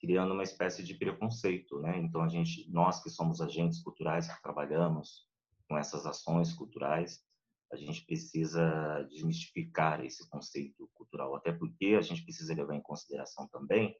criando 0.00 0.32
uma 0.32 0.42
espécie 0.42 0.82
de 0.82 0.94
preconceito, 0.94 1.78
né? 1.80 1.98
Então 1.98 2.22
a 2.22 2.28
gente, 2.28 2.70
nós 2.70 3.02
que 3.02 3.10
somos 3.10 3.42
agentes 3.42 3.82
culturais 3.82 4.32
que 4.32 4.42
trabalhamos 4.42 5.28
com 5.68 5.76
essas 5.76 6.06
ações 6.06 6.54
culturais, 6.54 7.22
a 7.70 7.76
gente 7.76 8.02
precisa 8.06 9.02
desmistificar 9.10 10.02
esse 10.02 10.26
conceito 10.30 10.88
cultural, 10.94 11.34
até 11.36 11.52
porque 11.52 11.96
a 11.98 12.00
gente 12.00 12.22
precisa 12.22 12.54
levar 12.54 12.74
em 12.74 12.82
consideração 12.82 13.46
também 13.48 13.94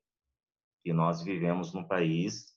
que 0.82 0.90
nós 0.90 1.22
vivemos 1.22 1.74
num 1.74 1.86
país 1.86 2.55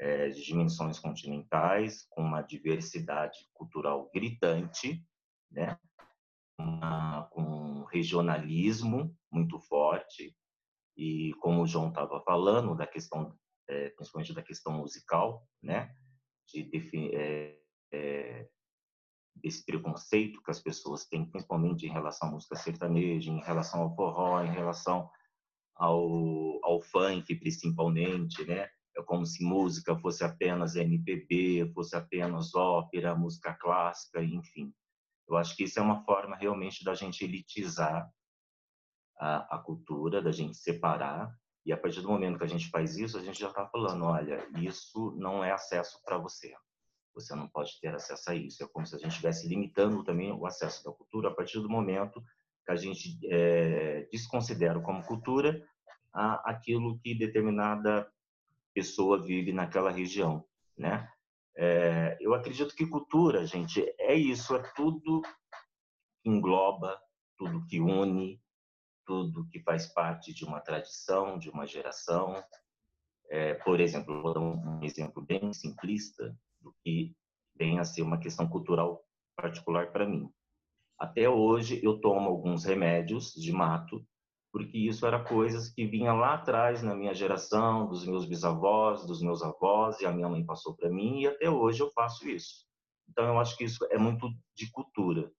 é, 0.00 0.30
de 0.30 0.42
dimensões 0.42 0.98
continentais, 0.98 2.06
com 2.08 2.22
uma 2.22 2.40
diversidade 2.40 3.38
cultural 3.52 4.10
gritante, 4.14 5.06
né? 5.50 5.78
Uma, 6.58 7.24
com 7.30 7.42
um 7.42 7.84
regionalismo 7.84 9.14
muito 9.30 9.60
forte, 9.60 10.34
e 10.96 11.34
como 11.34 11.62
o 11.62 11.66
João 11.66 11.90
estava 11.90 12.18
falando, 12.22 12.74
da 12.74 12.86
questão, 12.86 13.38
é, 13.68 13.90
principalmente 13.90 14.32
da 14.32 14.42
questão 14.42 14.72
musical, 14.72 15.46
né? 15.62 15.94
De, 16.48 16.70
é, 17.14 17.58
é, 17.92 18.48
desse 19.36 19.64
preconceito 19.64 20.42
que 20.42 20.50
as 20.50 20.60
pessoas 20.60 21.04
têm, 21.04 21.30
principalmente 21.30 21.84
em 21.84 21.92
relação 21.92 22.28
à 22.28 22.32
música 22.32 22.56
sertaneja, 22.56 23.30
em 23.30 23.40
relação 23.40 23.82
ao 23.82 23.94
forró, 23.94 24.42
em 24.42 24.50
relação 24.50 25.10
ao, 25.76 26.58
ao 26.64 26.80
funk, 26.80 27.34
principalmente, 27.34 28.46
né? 28.46 28.70
É 29.00 29.02
como 29.02 29.24
se 29.24 29.42
música 29.42 29.98
fosse 29.98 30.22
apenas 30.22 30.76
MPB, 30.76 31.72
fosse 31.74 31.96
apenas 31.96 32.54
ópera, 32.54 33.16
música 33.16 33.54
clássica, 33.54 34.22
enfim. 34.22 34.72
Eu 35.26 35.36
acho 35.36 35.56
que 35.56 35.64
isso 35.64 35.78
é 35.78 35.82
uma 35.82 36.04
forma 36.04 36.36
realmente 36.36 36.84
da 36.84 36.94
gente 36.94 37.24
elitizar 37.24 38.08
a, 39.18 39.56
a 39.56 39.58
cultura, 39.58 40.20
da 40.20 40.30
gente 40.30 40.56
separar. 40.56 41.34
E 41.64 41.72
a 41.72 41.76
partir 41.76 42.02
do 42.02 42.08
momento 42.08 42.38
que 42.38 42.44
a 42.44 42.48
gente 42.48 42.68
faz 42.68 42.96
isso, 42.96 43.16
a 43.16 43.22
gente 43.22 43.38
já 43.38 43.48
está 43.48 43.66
falando, 43.66 44.04
olha, 44.04 44.46
isso 44.58 45.14
não 45.16 45.42
é 45.42 45.50
acesso 45.52 46.00
para 46.04 46.18
você. 46.18 46.52
Você 47.14 47.34
não 47.34 47.48
pode 47.48 47.78
ter 47.80 47.94
acesso 47.94 48.30
a 48.30 48.34
isso. 48.34 48.62
É 48.62 48.68
como 48.68 48.86
se 48.86 48.94
a 48.94 48.98
gente 48.98 49.12
estivesse 49.12 49.48
limitando 49.48 50.04
também 50.04 50.30
o 50.30 50.46
acesso 50.46 50.84
da 50.84 50.92
cultura 50.92 51.28
a 51.28 51.34
partir 51.34 51.60
do 51.60 51.68
momento 51.68 52.22
que 52.66 52.72
a 52.72 52.76
gente 52.76 53.18
é, 53.30 54.06
desconsidera 54.12 54.78
como 54.80 55.02
cultura 55.04 55.66
aquilo 56.12 56.98
que 56.98 57.14
determinada 57.14 58.10
pessoa 58.80 59.22
vive 59.22 59.52
naquela 59.52 59.90
região, 59.90 60.42
né? 60.76 61.06
É, 61.54 62.16
eu 62.18 62.32
acredito 62.32 62.74
que 62.74 62.86
cultura, 62.86 63.44
gente, 63.44 63.84
é 63.98 64.14
isso, 64.14 64.56
é 64.56 64.62
tudo 64.74 65.20
que 66.22 66.30
engloba, 66.30 66.98
tudo 67.36 67.66
que 67.66 67.78
une, 67.78 68.40
tudo 69.04 69.46
que 69.48 69.60
faz 69.60 69.92
parte 69.92 70.32
de 70.32 70.46
uma 70.46 70.60
tradição, 70.60 71.38
de 71.38 71.50
uma 71.50 71.66
geração. 71.66 72.42
É, 73.28 73.52
por 73.54 73.80
exemplo, 73.80 74.22
vou 74.22 74.32
dar 74.32 74.40
um 74.40 74.82
exemplo 74.82 75.22
bem 75.22 75.52
simplista 75.52 76.34
do 76.58 76.74
que 76.82 77.14
vem 77.54 77.78
a 77.78 77.84
ser 77.84 78.00
uma 78.00 78.18
questão 78.18 78.48
cultural 78.48 79.04
particular 79.36 79.92
para 79.92 80.08
mim. 80.08 80.32
Até 80.98 81.28
hoje 81.28 81.84
eu 81.84 82.00
tomo 82.00 82.30
alguns 82.30 82.64
remédios 82.64 83.34
de 83.34 83.52
mato 83.52 84.02
porque 84.52 84.76
isso 84.76 85.06
era 85.06 85.22
coisas 85.22 85.68
que 85.68 85.86
vinha 85.86 86.12
lá 86.12 86.34
atrás 86.34 86.82
na 86.82 86.94
minha 86.94 87.14
geração, 87.14 87.88
dos 87.88 88.04
meus 88.04 88.26
bisavós, 88.26 89.06
dos 89.06 89.22
meus 89.22 89.42
avós, 89.42 90.00
e 90.00 90.06
a 90.06 90.12
minha 90.12 90.28
mãe 90.28 90.44
passou 90.44 90.74
para 90.74 90.90
mim, 90.90 91.20
e 91.20 91.26
até 91.26 91.48
hoje 91.48 91.80
eu 91.80 91.90
faço 91.90 92.28
isso. 92.28 92.66
Então 93.08 93.26
eu 93.26 93.38
acho 93.38 93.56
que 93.56 93.64
isso 93.64 93.84
é 93.90 93.98
muito 93.98 94.32
de 94.54 94.70
cultura, 94.70 95.32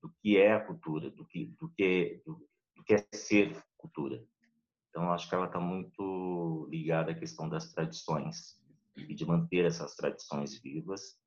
do 0.00 0.12
que 0.20 0.36
é 0.36 0.52
a 0.52 0.64
cultura, 0.64 1.10
do 1.10 1.24
que 1.24 1.46
do 1.58 1.68
que 1.70 2.22
do, 2.24 2.84
que 2.84 2.94
é 2.94 3.06
ser 3.12 3.64
cultura. 3.76 4.24
Então 4.90 5.04
eu 5.04 5.10
acho 5.10 5.28
que 5.28 5.34
ela 5.34 5.46
está 5.46 5.58
muito 5.58 6.68
ligada 6.70 7.10
à 7.10 7.14
questão 7.14 7.48
das 7.48 7.72
tradições 7.72 8.60
e 8.96 9.14
de 9.14 9.26
manter 9.26 9.64
essas 9.64 9.94
tradições 9.96 10.58
vivas. 10.60 11.18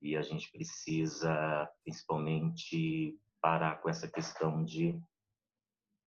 E 0.00 0.16
a 0.16 0.22
gente 0.22 0.50
precisa 0.52 1.68
principalmente 1.82 3.18
parar 3.40 3.80
com 3.80 3.88
essa 3.88 4.08
questão 4.08 4.64
de 4.64 5.00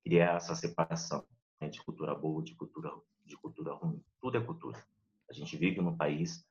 criar 0.03 0.35
essa 0.35 0.55
separação 0.55 1.25
né, 1.59 1.69
de 1.69 1.81
cultura 1.83 2.15
boa 2.15 2.43
de 2.43 2.55
cultura 2.55 2.91
de 3.25 3.37
cultura 3.37 3.73
ruim. 3.73 4.03
Tudo 4.19 4.37
é 4.37 4.41
cultura. 4.41 4.83
A 5.29 5.33
gente 5.33 5.55
vive 5.55 5.81
num 5.81 5.95
país 5.95 6.43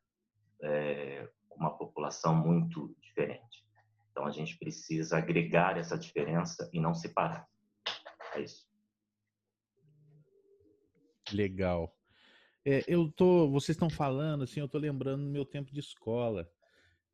é, 0.62 1.28
com 1.48 1.58
uma 1.58 1.76
população 1.76 2.34
muito 2.34 2.96
diferente. 3.00 3.66
Então 4.10 4.26
a 4.26 4.30
gente 4.30 4.56
precisa 4.58 5.18
agregar 5.18 5.76
essa 5.76 5.98
diferença 5.98 6.70
e 6.72 6.80
não 6.80 6.94
separar. 6.94 7.48
É 8.34 8.40
isso. 8.40 8.68
Legal. 11.32 11.94
É, 12.64 12.84
eu 12.86 13.10
tô, 13.10 13.50
vocês 13.50 13.74
estão 13.76 13.90
falando 13.90 14.44
assim, 14.44 14.60
eu 14.60 14.66
estou 14.66 14.80
lembrando 14.80 15.24
do 15.24 15.30
meu 15.30 15.44
tempo 15.44 15.72
de 15.72 15.80
escola, 15.80 16.50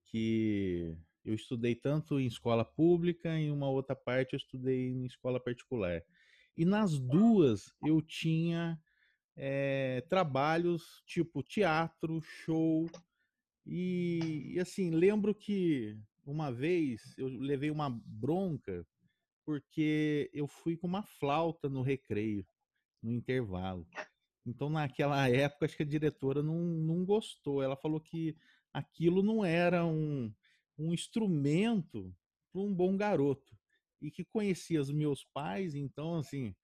que 0.06 0.96
eu 1.24 1.34
estudei 1.34 1.74
tanto 1.74 2.20
em 2.20 2.26
escola 2.26 2.64
pública 2.64 3.38
e 3.38 3.50
uma 3.50 3.68
outra 3.68 3.96
parte 3.96 4.34
eu 4.34 4.36
estudei 4.36 4.88
em 4.90 5.06
escola 5.06 5.40
particular. 5.40 6.02
E 6.56 6.64
nas 6.64 6.98
duas 6.98 7.72
eu 7.84 8.00
tinha 8.00 8.80
é, 9.36 10.02
trabalhos 10.08 11.02
tipo 11.06 11.42
teatro, 11.42 12.20
show. 12.20 12.88
E, 13.66 14.52
e, 14.54 14.60
assim, 14.60 14.90
lembro 14.90 15.34
que 15.34 15.98
uma 16.24 16.52
vez 16.52 17.14
eu 17.18 17.28
levei 17.28 17.70
uma 17.70 17.90
bronca 17.90 18.86
porque 19.44 20.30
eu 20.32 20.46
fui 20.46 20.76
com 20.76 20.86
uma 20.86 21.02
flauta 21.02 21.68
no 21.68 21.82
recreio, 21.82 22.46
no 23.02 23.12
intervalo. 23.12 23.86
Então, 24.46 24.70
naquela 24.70 25.28
época, 25.28 25.66
acho 25.66 25.76
que 25.76 25.82
a 25.82 25.86
diretora 25.86 26.42
não, 26.42 26.58
não 26.58 27.04
gostou. 27.04 27.62
Ela 27.62 27.76
falou 27.76 28.00
que 28.00 28.36
aquilo 28.72 29.22
não 29.22 29.44
era 29.44 29.84
um, 29.84 30.32
um 30.78 30.92
instrumento 30.92 32.14
para 32.52 32.62
um 32.62 32.72
bom 32.72 32.96
garoto 32.96 33.54
e 34.00 34.10
que 34.10 34.24
conhecia 34.24 34.80
os 34.80 34.90
meus 34.90 35.24
pais, 35.32 35.74
então 35.74 36.16
assim, 36.16 36.54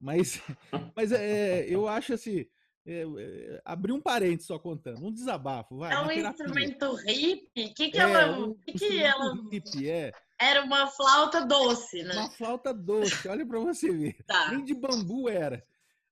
mas, 0.00 0.40
mas 0.96 1.12
é, 1.12 1.66
eu 1.68 1.88
acho 1.88 2.14
assim, 2.14 2.46
é, 2.86 3.02
é, 3.02 3.62
abrir 3.64 3.92
um 3.92 4.00
parente 4.00 4.44
só 4.44 4.58
contando, 4.58 5.04
um 5.04 5.12
desabafo, 5.12 5.76
vai. 5.76 5.92
É 5.92 6.00
um 6.00 6.10
instrumento 6.10 6.94
hippie? 6.94 7.66
O 7.66 7.74
que, 7.74 7.90
que 7.90 7.98
é, 7.98 8.02
ela. 8.02 8.38
Um 8.38 8.54
que 8.54 8.72
que 8.72 8.98
ela... 8.98 9.34
Hippie, 9.50 9.90
é. 9.90 10.12
Era 10.40 10.64
uma 10.64 10.86
flauta 10.86 11.44
doce, 11.44 12.02
né? 12.02 12.14
Uma 12.14 12.30
flauta 12.30 12.72
doce, 12.72 13.28
olha 13.28 13.44
para 13.44 13.58
você 13.58 13.90
ver. 13.90 14.16
Tá. 14.26 14.52
Nem 14.52 14.64
de 14.64 14.72
bambu 14.72 15.28
era. 15.28 15.62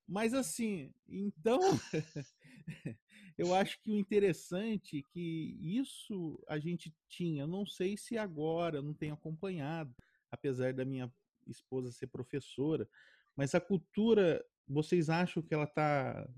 Mas 0.06 0.34
assim, 0.34 0.92
então 1.08 1.58
eu 3.38 3.54
acho 3.54 3.80
que 3.80 3.90
o 3.90 3.96
interessante 3.96 4.98
é 4.98 5.12
que 5.12 5.56
isso 5.60 6.42
a 6.48 6.58
gente 6.58 6.94
tinha, 7.08 7.46
não 7.46 7.64
sei 7.64 7.96
se 7.96 8.18
agora, 8.18 8.82
não 8.82 8.92
tenho 8.92 9.14
acompanhado, 9.14 9.94
apesar 10.30 10.72
da 10.72 10.84
minha 10.84 11.12
esposa 11.46 11.92
ser 11.92 12.08
professora, 12.08 12.88
mas 13.36 13.54
a 13.54 13.60
cultura, 13.60 14.44
vocês 14.66 15.08
acham 15.08 15.42
que 15.42 15.54
ela 15.54 15.64
está 15.64 16.28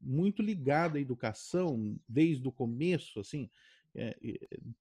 muito 0.00 0.42
ligada 0.42 0.98
à 0.98 1.00
educação 1.00 1.98
desde 2.08 2.46
o 2.46 2.52
começo, 2.52 3.18
assim, 3.18 3.50
é, 3.94 4.16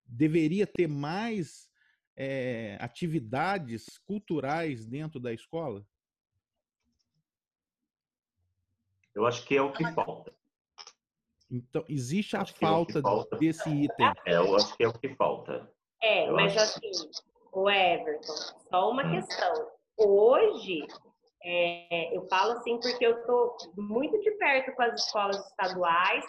deveria 0.05 0.67
ter 0.67 0.87
mais 0.87 1.69
é, 2.15 2.77
atividades 2.79 3.97
culturais 4.05 4.85
dentro 4.85 5.19
da 5.19 5.33
escola? 5.33 5.85
Eu 9.13 9.25
acho 9.25 9.45
que 9.45 9.55
é 9.55 9.61
o 9.61 9.73
que 9.73 9.83
falta. 9.93 10.33
Então, 11.49 11.83
existe 11.89 12.37
a 12.37 12.45
falta, 12.45 12.99
é 12.99 13.01
falta, 13.01 13.37
desse 13.37 13.69
item. 13.69 14.13
É, 14.25 14.37
eu 14.37 14.55
acho 14.55 14.75
que 14.77 14.83
é 14.83 14.87
o 14.87 14.93
que 14.93 15.13
falta. 15.15 15.69
É, 16.01 16.29
eu 16.29 16.33
mas 16.33 16.55
acho... 16.55 16.77
assim, 16.77 17.09
o 17.51 17.69
Everton, 17.69 18.33
só 18.69 18.89
uma 18.89 19.05
hum. 19.05 19.11
questão. 19.11 19.71
Hoje, 19.97 20.87
é, 21.43 22.15
eu 22.15 22.27
falo 22.27 22.53
assim 22.53 22.79
porque 22.79 23.05
eu 23.05 23.19
estou 23.19 23.57
muito 23.77 24.19
de 24.19 24.31
perto 24.31 24.75
com 24.75 24.83
as 24.83 24.93
escolas 24.99 25.37
estaduais 25.47 26.25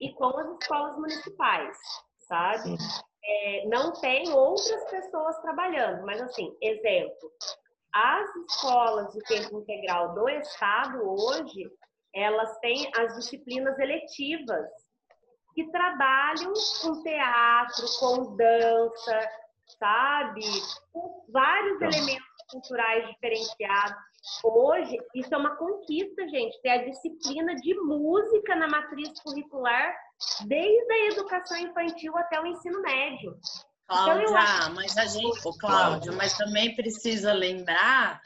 e 0.00 0.12
com 0.14 0.38
as 0.38 0.48
escolas 0.60 0.96
municipais, 0.96 1.76
sabe? 2.28 2.76
É, 3.24 3.66
não 3.66 3.92
tem 3.92 4.28
outras 4.32 4.90
pessoas 4.90 5.38
trabalhando, 5.40 6.04
mas 6.04 6.20
assim, 6.20 6.56
exemplo, 6.60 7.30
as 7.92 8.28
escolas 8.50 9.12
de 9.12 9.20
tempo 9.24 9.58
integral 9.60 10.14
do 10.14 10.28
estado 10.28 10.98
hoje, 11.02 11.70
elas 12.14 12.58
têm 12.58 12.90
as 12.96 13.14
disciplinas 13.16 13.78
eletivas 13.78 14.66
que 15.54 15.70
trabalham 15.70 16.52
com 16.80 17.02
teatro, 17.02 17.86
com 18.00 18.36
dança, 18.36 19.28
sabe? 19.78 20.42
Com 20.92 21.24
vários 21.32 21.76
então. 21.76 21.88
elementos 21.88 22.26
culturais 22.50 23.08
diferenciados. 23.08 23.96
Hoje, 24.44 24.96
isso 25.16 25.34
é 25.34 25.36
uma 25.36 25.56
conquista, 25.56 26.28
gente, 26.28 26.60
ter 26.62 26.70
a 26.70 26.84
disciplina 26.84 27.54
de 27.56 27.74
música 27.80 28.54
na 28.54 28.68
matriz 28.68 29.20
curricular 29.20 29.94
desde 30.46 30.92
a 30.92 31.06
educação 31.08 31.56
infantil 31.56 32.16
até 32.16 32.40
o 32.40 32.46
ensino 32.46 32.80
médio. 32.82 33.36
Cláudia, 33.88 34.22
então, 34.22 34.36
acho... 34.36 34.74
mas 34.74 34.96
a 34.96 35.06
gente, 35.06 35.58
Cláudio, 35.58 36.12
mas 36.14 36.36
também 36.36 36.74
precisa 36.74 37.32
lembrar 37.32 38.20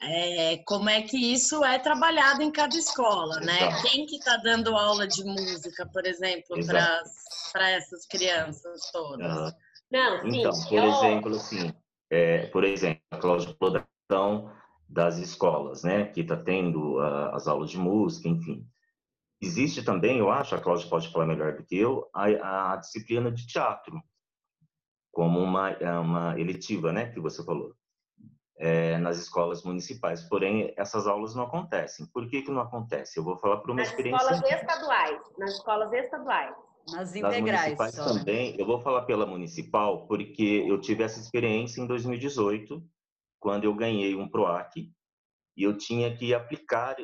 é, 0.00 0.56
como 0.66 0.88
é 0.88 1.02
que 1.02 1.16
isso 1.16 1.64
é 1.64 1.78
trabalhado 1.78 2.42
em 2.42 2.50
cada 2.50 2.74
escola, 2.76 3.38
né? 3.40 3.68
Exato. 3.68 3.82
Quem 3.82 4.06
que 4.06 4.16
está 4.16 4.36
dando 4.38 4.76
aula 4.76 5.06
de 5.06 5.22
música, 5.22 5.86
por 5.92 6.06
exemplo, 6.06 6.56
para 6.66 7.70
essas 7.70 8.06
crianças 8.06 8.90
todas? 8.90 9.54
Não, 9.92 10.22
sim, 10.22 10.40
então, 10.40 10.52
por 10.68 10.78
eu... 10.78 10.84
exemplo, 10.84 11.36
assim, 11.36 11.72
é, 12.10 12.46
por 12.46 12.64
exemplo, 12.64 13.02
a 13.10 13.18
Cláudia 13.18 13.54
falou 14.08 14.50
das 14.88 15.18
escolas, 15.18 15.84
né, 15.84 16.06
que 16.06 16.22
está 16.22 16.36
tendo 16.36 16.96
uh, 16.96 17.34
as 17.34 17.46
aulas 17.46 17.70
de 17.70 17.78
música, 17.78 18.28
enfim. 18.28 18.66
Existe 19.40 19.82
também, 19.82 20.18
eu 20.18 20.30
acho, 20.30 20.54
a 20.54 20.60
Cláudia 20.60 20.88
pode 20.88 21.12
falar 21.12 21.26
melhor 21.26 21.56
do 21.56 21.64
que 21.64 21.76
eu, 21.76 22.08
a, 22.14 22.72
a 22.72 22.76
disciplina 22.76 23.30
de 23.30 23.46
teatro, 23.46 24.00
como 25.12 25.38
uma, 25.40 25.70
é 25.72 25.92
uma 25.98 26.40
eletiva, 26.40 26.90
né, 26.90 27.10
que 27.10 27.20
você 27.20 27.44
falou, 27.44 27.74
é, 28.56 28.96
nas 28.98 29.18
escolas 29.18 29.62
municipais. 29.62 30.22
Porém, 30.22 30.72
essas 30.76 31.06
aulas 31.06 31.34
não 31.34 31.44
acontecem. 31.44 32.06
Por 32.06 32.28
que 32.28 32.42
que 32.42 32.50
não 32.50 32.62
acontece? 32.62 33.18
Eu 33.18 33.24
vou 33.24 33.36
falar 33.36 33.58
para 33.58 33.72
uma 33.72 33.80
nas 33.80 33.88
experiência... 33.88 34.30
Nas 34.30 34.36
escolas 34.36 34.60
estaduais, 34.62 35.20
nas 35.38 35.50
escolas 35.52 35.92
estaduais. 35.92 36.54
Nas 36.90 37.14
integrais. 37.14 37.42
Nas 37.44 37.50
municipais 37.52 37.94
só. 37.94 38.04
também, 38.04 38.56
eu 38.58 38.66
vou 38.66 38.80
falar 38.80 39.02
pela 39.02 39.26
municipal, 39.26 40.06
porque 40.06 40.64
eu 40.66 40.80
tive 40.80 41.04
essa 41.04 41.20
experiência 41.20 41.80
em 41.80 41.86
2018, 41.86 42.82
quando 43.38 43.64
eu 43.64 43.74
ganhei 43.74 44.14
um 44.14 44.28
PROAC, 44.28 44.92
e 45.56 45.62
eu 45.62 45.76
tinha 45.76 46.14
que 46.16 46.32
aplicar 46.32 46.96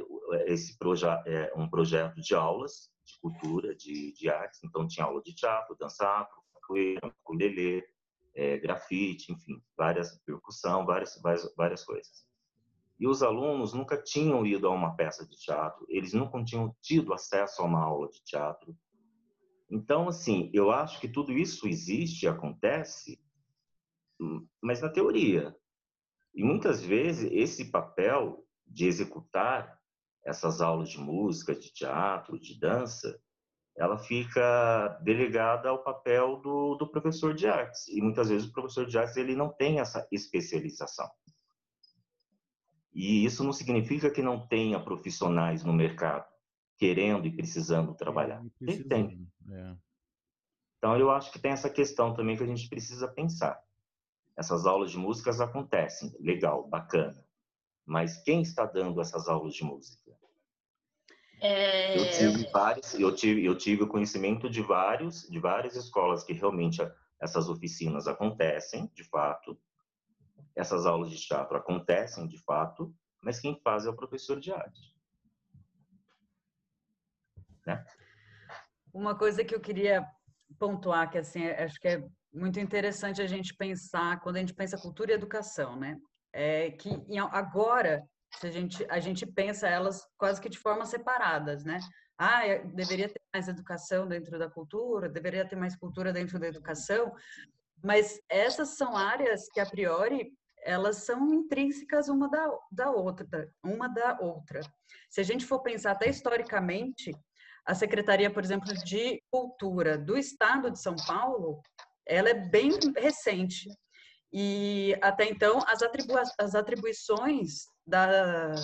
esse 0.47 0.79
proje 0.79 1.07
é, 1.27 1.53
um 1.57 1.69
projeto 1.69 2.21
de 2.21 2.35
aulas 2.35 2.91
de 3.05 3.19
cultura, 3.21 3.75
de, 3.75 4.13
de 4.13 4.29
artes. 4.29 4.61
Então, 4.63 4.87
tinha 4.87 5.07
aula 5.07 5.23
de 5.23 5.35
teatro, 5.35 5.77
dança 5.79 6.07
afro, 6.07 6.43
capoeira, 6.55 7.15
ukulele, 7.23 7.83
é, 8.35 8.59
grafite, 8.59 9.33
enfim, 9.33 9.63
várias 9.77 10.19
percussão, 10.25 10.85
várias, 10.85 11.19
várias, 11.23 11.55
várias 11.57 11.85
coisas. 11.85 12.27
E 13.01 13.07
os 13.07 13.23
alunos 13.23 13.73
nunca 13.73 13.97
tinham 13.97 14.45
ido 14.45 14.67
a 14.67 14.71
uma 14.71 14.95
peça 14.95 15.27
de 15.27 15.37
teatro, 15.37 15.87
eles 15.89 16.13
nunca 16.13 16.43
tinham 16.45 16.75
tido 16.81 17.15
acesso 17.15 17.63
a 17.63 17.65
uma 17.65 17.83
aula 17.83 18.09
de 18.09 18.21
teatro. 18.25 18.77
Então, 19.71 20.09
assim, 20.09 20.51
eu 20.55 20.71
acho 20.71 20.99
que 21.01 21.09
tudo 21.09 21.33
isso 21.33 21.69
existe 21.69 22.25
e 22.25 22.29
acontece, 22.29 23.21
mas 24.63 24.81
na 24.81 24.89
teoria. 24.89 25.55
E 26.35 26.43
muitas 26.43 26.83
vezes 26.83 27.31
esse 27.31 27.67
papel 27.67 28.45
de 28.67 28.87
executar 28.87 29.79
essas 30.25 30.61
aulas 30.61 30.89
de 30.89 30.99
música, 30.99 31.55
de 31.55 31.73
teatro, 31.73 32.39
de 32.39 32.59
dança, 32.59 33.21
ela 33.77 33.99
fica 33.99 34.99
delegada 35.03 35.69
ao 35.69 35.83
papel 35.83 36.37
do, 36.41 36.75
do 36.75 36.91
professor 36.91 37.35
de 37.35 37.47
artes. 37.47 37.87
E 37.89 38.01
muitas 38.01 38.29
vezes 38.29 38.49
o 38.49 38.53
professor 38.53 38.87
de 38.87 38.99
artes 38.99 39.17
ele 39.17 39.37
não 39.37 39.51
tem 39.51 39.81
essa 39.81 40.07
especialização. 40.11 41.09
E 42.93 43.25
isso 43.25 43.45
não 43.45 43.53
significa 43.53 44.11
que 44.11 44.23
não 44.23 44.47
tenha 44.49 44.81
profissionais 44.81 45.63
no 45.63 45.73
mercado 45.73 46.27
querendo 46.79 47.27
e 47.27 47.35
precisando 47.35 47.95
trabalhar. 47.95 48.43
Ele 48.61 48.85
tem. 48.85 49.29
É. 49.51 49.75
Então 50.79 50.97
eu 50.97 51.11
acho 51.11 51.33
que 51.33 51.39
tem 51.39 51.51
essa 51.51 51.69
questão 51.69 52.15
também 52.15 52.37
que 52.37 52.45
a 52.45 52.47
gente 52.47 52.69
precisa 52.69 53.09
pensar. 53.09 53.61
Essas 54.37 54.65
aulas 54.65 54.93
de 54.93 54.97
músicas 54.97 55.41
acontecem, 55.41 56.15
legal, 56.21 56.67
bacana. 56.69 57.25
Mas 57.85 58.23
quem 58.23 58.41
está 58.41 58.65
dando 58.65 59.01
essas 59.01 59.29
aulas 59.29 59.55
de 59.55 59.65
música? 59.65 60.17
É... 61.41 61.99
Eu 61.99 62.11
tive 62.11 62.51
vários, 62.51 62.95
eu 62.95 63.15
tive, 63.15 63.45
eu 63.45 63.57
tive 63.57 63.83
o 63.83 63.89
conhecimento 63.89 64.49
de 64.49 64.63
vários, 64.63 65.29
de 65.29 65.41
várias 65.41 65.75
escolas 65.75 66.23
que 66.23 66.33
realmente 66.33 66.81
essas 67.21 67.49
oficinas 67.49 68.07
acontecem, 68.07 68.89
de 68.95 69.03
fato. 69.03 69.59
Essas 70.55 70.87
aulas 70.87 71.11
de 71.11 71.19
teatro 71.19 71.57
acontecem, 71.57 72.27
de 72.27 72.39
fato, 72.39 72.95
mas 73.21 73.41
quem 73.41 73.61
faz 73.63 73.87
é 73.87 73.91
o 73.91 73.97
professor 73.97 74.39
de 74.39 74.53
arte. 74.53 74.98
Né? 77.69 77.85
Uma 78.93 79.15
coisa 79.15 79.45
que 79.45 79.55
eu 79.55 79.61
queria 79.61 80.07
pontuar, 80.59 81.11
que 81.11 81.19
assim, 81.19 81.47
acho 81.47 81.79
que 81.79 81.89
é 81.89 82.05
muito 82.33 82.59
interessante 82.59 83.21
a 83.21 83.27
gente 83.27 83.55
pensar, 83.55 84.21
quando 84.21 84.37
a 84.37 84.41
gente 84.41 84.55
pensa 84.55 84.81
cultura 84.81 85.13
e 85.13 85.15
educação, 85.15 85.77
né? 85.77 85.99
É 86.33 86.71
que 86.71 86.91
agora 87.33 88.03
a 88.43 88.51
gente 88.51 88.87
a 88.91 89.01
gente 89.01 89.27
pensa 89.27 89.67
elas 89.67 90.07
quase 90.17 90.41
que 90.41 90.49
de 90.49 90.59
forma 90.59 90.85
separadas, 90.85 91.65
né? 91.65 91.79
Ah, 92.19 92.43
deveria 92.75 93.09
ter 93.09 93.21
mais 93.33 93.49
educação 93.49 94.07
dentro 94.07 94.39
da 94.39 94.51
cultura, 94.51 95.09
deveria 95.09 95.47
ter 95.47 95.57
mais 95.57 95.77
cultura 95.77 96.13
dentro 96.13 96.39
da 96.39 96.49
educação, 96.49 97.15
mas 97.83 98.21
essas 98.29 98.77
são 98.77 98.97
áreas 98.97 99.49
que 99.53 99.61
a 99.61 99.67
priori 99.67 100.33
elas 100.63 101.05
são 101.05 101.33
intrínsecas 101.33 102.09
uma 102.09 102.29
da, 102.29 102.51
da 102.71 102.91
outra, 102.91 103.51
uma 103.65 103.89
da 103.89 104.19
outra. 104.21 104.61
Se 105.09 105.21
a 105.21 105.25
gente 105.25 105.47
for 105.47 105.61
pensar 105.61 105.93
até 105.93 106.09
historicamente, 106.09 107.13
a 107.69 107.75
Secretaria, 107.75 108.33
por 108.33 108.43
exemplo, 108.43 108.73
de 108.83 109.23
Cultura 109.31 109.99
do 109.99 110.17
Estado 110.17 110.71
de 110.71 110.81
São 110.81 110.97
Paulo, 111.07 111.61
ela 112.07 112.31
é 112.31 112.35
bem 112.35 112.71
recente. 112.97 113.69
E 114.33 114.97
até 115.03 115.27
então, 115.27 115.59
as, 115.67 115.83
as 116.41 116.55
atribuições 116.55 117.67
da, 117.87 118.55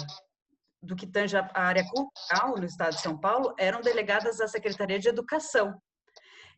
do 0.82 0.96
que 0.96 1.06
tange 1.06 1.36
a 1.36 1.50
área 1.54 1.84
cultural 1.84 2.56
no 2.56 2.64
estado 2.64 2.94
de 2.94 3.02
São 3.02 3.20
Paulo 3.20 3.54
eram 3.58 3.82
delegadas 3.82 4.40
à 4.40 4.48
Secretaria 4.48 4.98
de 4.98 5.10
Educação. 5.10 5.78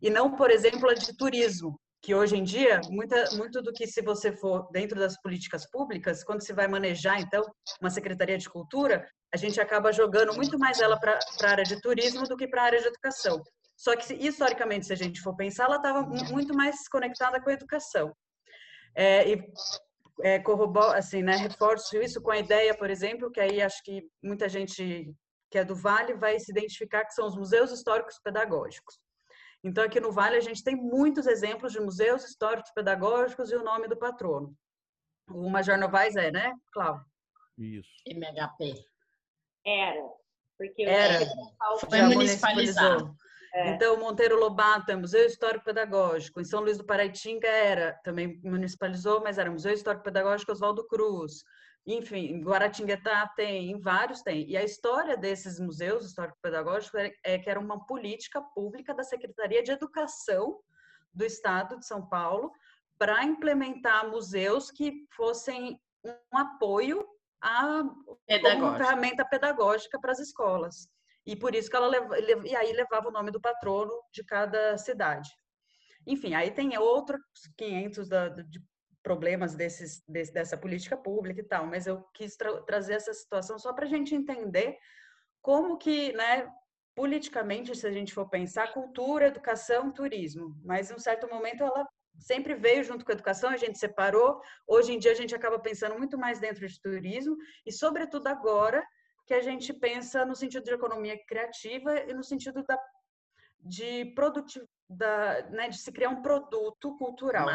E 0.00 0.08
não, 0.08 0.36
por 0.36 0.48
exemplo, 0.48 0.88
a 0.88 0.94
de 0.94 1.16
turismo, 1.16 1.76
que 2.00 2.14
hoje 2.14 2.36
em 2.36 2.44
dia, 2.44 2.80
muita, 2.90 3.28
muito 3.32 3.60
do 3.60 3.72
que 3.72 3.88
se 3.88 4.02
você 4.02 4.30
for 4.30 4.68
dentro 4.70 5.00
das 5.00 5.20
políticas 5.20 5.68
públicas, 5.68 6.22
quando 6.22 6.44
se 6.44 6.52
vai 6.52 6.68
manejar, 6.68 7.20
então, 7.20 7.42
uma 7.80 7.90
Secretaria 7.90 8.38
de 8.38 8.48
Cultura, 8.48 9.04
a 9.32 9.36
gente 9.36 9.60
acaba 9.60 9.92
jogando 9.92 10.34
muito 10.34 10.58
mais 10.58 10.80
ela 10.80 10.98
para 10.98 11.18
a 11.42 11.48
área 11.48 11.64
de 11.64 11.80
turismo 11.80 12.24
do 12.24 12.36
que 12.36 12.48
para 12.48 12.62
a 12.62 12.64
área 12.66 12.80
de 12.80 12.86
educação. 12.86 13.42
Só 13.76 13.94
que, 13.94 14.14
historicamente, 14.14 14.86
se 14.86 14.92
a 14.92 14.96
gente 14.96 15.20
for 15.20 15.36
pensar, 15.36 15.64
ela 15.64 15.76
estava 15.76 16.02
muito 16.02 16.54
mais 16.54 16.88
conectada 16.88 17.40
com 17.40 17.50
a 17.50 17.52
educação. 17.52 18.14
É, 18.94 19.28
e 19.28 19.52
é, 20.22 20.38
corroboro, 20.38 20.96
assim, 20.96 21.22
né, 21.22 21.36
reforço 21.36 21.96
isso 21.98 22.22
com 22.22 22.30
a 22.30 22.38
ideia, 22.38 22.74
por 22.74 22.88
exemplo, 22.88 23.30
que 23.30 23.40
aí 23.40 23.60
acho 23.60 23.82
que 23.82 24.02
muita 24.22 24.48
gente 24.48 25.14
que 25.50 25.58
é 25.58 25.64
do 25.64 25.76
Vale 25.76 26.14
vai 26.14 26.38
se 26.40 26.50
identificar 26.50 27.04
que 27.04 27.12
são 27.12 27.26
os 27.26 27.36
museus 27.36 27.70
históricos 27.70 28.18
pedagógicos. 28.18 28.98
Então, 29.62 29.84
aqui 29.84 30.00
no 30.00 30.12
Vale, 30.12 30.36
a 30.36 30.40
gente 30.40 30.62
tem 30.62 30.74
muitos 30.74 31.26
exemplos 31.26 31.72
de 31.72 31.80
museus 31.80 32.24
históricos 32.24 32.70
pedagógicos 32.72 33.50
e 33.50 33.56
o 33.56 33.62
nome 33.62 33.88
do 33.88 33.96
patrono. 33.96 34.56
O 35.28 35.50
Major 35.50 35.78
Novaes 35.78 36.16
é, 36.16 36.30
né, 36.30 36.52
Cláudio? 36.72 37.04
Isso. 37.58 37.90
MHP. 38.06 38.86
Era. 39.66 40.08
Porque 40.56 40.82
Era. 40.84 41.26
Foi 41.80 42.02
municipalizado. 42.02 43.14
É. 43.52 43.70
Então, 43.70 43.98
Monteiro 43.98 44.38
Lobato 44.38 44.90
é 44.90 44.96
Museu 44.96 45.24
Histórico 45.24 45.64
Pedagógico. 45.64 46.40
Em 46.40 46.44
São 46.44 46.60
Luís 46.60 46.76
do 46.76 46.84
Paraitinga 46.84 47.48
era, 47.48 47.98
também 48.04 48.38
municipalizou, 48.44 49.22
mas 49.22 49.38
era 49.38 49.50
Museu 49.50 49.72
Histórico 49.72 50.04
Pedagógico 50.04 50.52
Oswaldo 50.52 50.86
Cruz. 50.86 51.42
Enfim, 51.86 52.32
em 52.32 52.42
Guaratinguetá 52.42 53.28
tem, 53.36 53.70
em 53.70 53.78
vários 53.78 54.20
tem. 54.20 54.46
E 54.50 54.56
a 54.56 54.64
história 54.64 55.16
desses 55.16 55.60
museus 55.60 56.04
histórico-pedagógicos 56.04 57.00
é, 57.00 57.12
é 57.22 57.38
que 57.38 57.48
era 57.48 57.60
uma 57.60 57.86
política 57.86 58.42
pública 58.42 58.92
da 58.92 59.04
Secretaria 59.04 59.62
de 59.62 59.70
Educação 59.70 60.58
do 61.14 61.24
Estado 61.24 61.78
de 61.78 61.86
São 61.86 62.06
Paulo 62.06 62.52
para 62.98 63.24
implementar 63.24 64.10
museus 64.10 64.70
que 64.70 65.06
fossem 65.16 65.80
um 66.04 66.38
apoio 66.38 67.06
a 67.46 67.82
uma 68.56 68.76
ferramenta 68.76 69.24
pedagógica 69.24 70.00
para 70.00 70.10
as 70.10 70.18
escolas. 70.18 70.88
E 71.24 71.36
por 71.36 71.54
isso 71.54 71.70
que 71.70 71.76
ela 71.76 71.86
leva, 71.86 72.18
e 72.18 72.56
aí 72.56 72.72
levava 72.72 73.08
o 73.08 73.12
nome 73.12 73.30
do 73.30 73.40
patrono 73.40 73.92
de 74.12 74.24
cada 74.24 74.76
cidade. 74.76 75.30
Enfim, 76.04 76.34
aí 76.34 76.50
tem 76.50 76.76
outros 76.76 77.20
500 77.56 78.08
da, 78.08 78.28
de 78.28 78.60
problemas 79.02 79.54
desses, 79.54 80.02
desse, 80.08 80.32
dessa 80.32 80.56
política 80.56 80.96
pública 80.96 81.40
e 81.40 81.44
tal, 81.44 81.66
mas 81.66 81.86
eu 81.86 82.02
quis 82.14 82.36
tra 82.36 82.62
trazer 82.62 82.94
essa 82.94 83.14
situação 83.14 83.58
só 83.58 83.72
para 83.72 83.84
a 83.84 83.88
gente 83.88 84.14
entender 84.14 84.76
como 85.40 85.78
que, 85.78 86.12
né, 86.12 86.48
politicamente, 86.96 87.76
se 87.76 87.86
a 87.86 87.92
gente 87.92 88.12
for 88.12 88.28
pensar, 88.28 88.72
cultura, 88.72 89.28
educação, 89.28 89.92
turismo, 89.92 90.56
mas 90.64 90.90
em 90.90 90.94
um 90.94 90.98
certo 90.98 91.28
momento 91.28 91.62
ela 91.62 91.86
sempre 92.18 92.54
veio 92.54 92.82
junto 92.84 93.04
com 93.04 93.12
a 93.12 93.14
educação, 93.14 93.50
a 93.50 93.56
gente 93.56 93.78
separou. 93.78 94.40
Hoje 94.66 94.92
em 94.92 94.98
dia 94.98 95.12
a 95.12 95.14
gente 95.14 95.34
acaba 95.34 95.58
pensando 95.58 95.96
muito 95.98 96.18
mais 96.18 96.38
dentro 96.38 96.66
de 96.66 96.80
turismo 96.80 97.36
e, 97.64 97.72
sobretudo 97.72 98.26
agora, 98.26 98.84
que 99.26 99.34
a 99.34 99.40
gente 99.40 99.72
pensa 99.72 100.24
no 100.24 100.34
sentido 100.34 100.64
de 100.64 100.72
economia 100.72 101.18
criativa 101.26 101.98
e 102.00 102.14
no 102.14 102.22
sentido 102.22 102.62
da, 102.64 102.78
de 103.60 104.12
produtividade, 104.14 105.50
né, 105.50 105.68
de 105.68 105.78
se 105.78 105.90
criar 105.90 106.10
um 106.10 106.22
produto 106.22 106.96
cultural. 106.96 107.48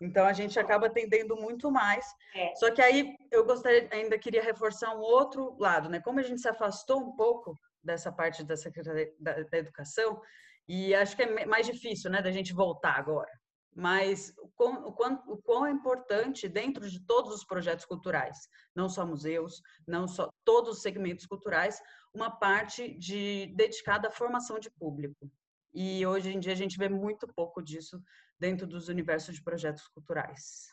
Então 0.00 0.26
a 0.26 0.32
gente 0.32 0.58
acaba 0.58 0.86
atendendo 0.86 1.36
muito 1.36 1.70
mais. 1.70 2.06
É. 2.34 2.54
Só 2.54 2.70
que 2.70 2.82
aí 2.82 3.16
eu 3.30 3.44
gostaria, 3.44 3.88
ainda 3.90 4.18
queria 4.18 4.42
reforçar 4.42 4.94
um 4.94 5.00
outro 5.00 5.56
lado, 5.58 5.88
né? 5.88 6.00
Como 6.00 6.20
a 6.20 6.22
gente 6.22 6.40
se 6.40 6.48
afastou 6.48 7.00
um 7.00 7.16
pouco 7.16 7.58
dessa 7.82 8.12
parte 8.12 8.44
da 8.44 8.56
Secretaria 8.56 9.12
da, 9.18 9.42
da 9.42 9.58
Educação, 9.58 10.20
e 10.68 10.94
acho 10.94 11.16
que 11.16 11.22
é 11.22 11.46
mais 11.46 11.66
difícil, 11.66 12.10
né, 12.10 12.20
da 12.20 12.30
gente 12.30 12.52
voltar 12.52 12.98
agora 12.98 13.30
mas 13.76 14.32
o 14.38 14.48
quão, 14.56 14.88
o, 15.28 15.36
quão, 15.42 15.66
é 15.66 15.70
importante 15.70 16.48
dentro 16.48 16.88
de 16.88 16.98
todos 16.98 17.34
os 17.34 17.44
projetos 17.44 17.84
culturais, 17.84 18.48
não 18.74 18.88
só 18.88 19.04
museus, 19.04 19.60
não 19.86 20.08
só 20.08 20.32
todos 20.46 20.76
os 20.76 20.82
segmentos 20.82 21.26
culturais, 21.26 21.78
uma 22.14 22.30
parte 22.30 22.98
de 22.98 23.52
dedicada 23.54 24.08
à 24.08 24.10
formação 24.10 24.58
de 24.58 24.70
público. 24.70 25.30
E 25.74 26.06
hoje 26.06 26.34
em 26.34 26.40
dia 26.40 26.52
a 26.52 26.56
gente 26.56 26.78
vê 26.78 26.88
muito 26.88 27.28
pouco 27.34 27.62
disso 27.62 28.02
dentro 28.40 28.66
dos 28.66 28.88
universos 28.88 29.34
de 29.34 29.44
projetos 29.44 29.86
culturais. 29.88 30.72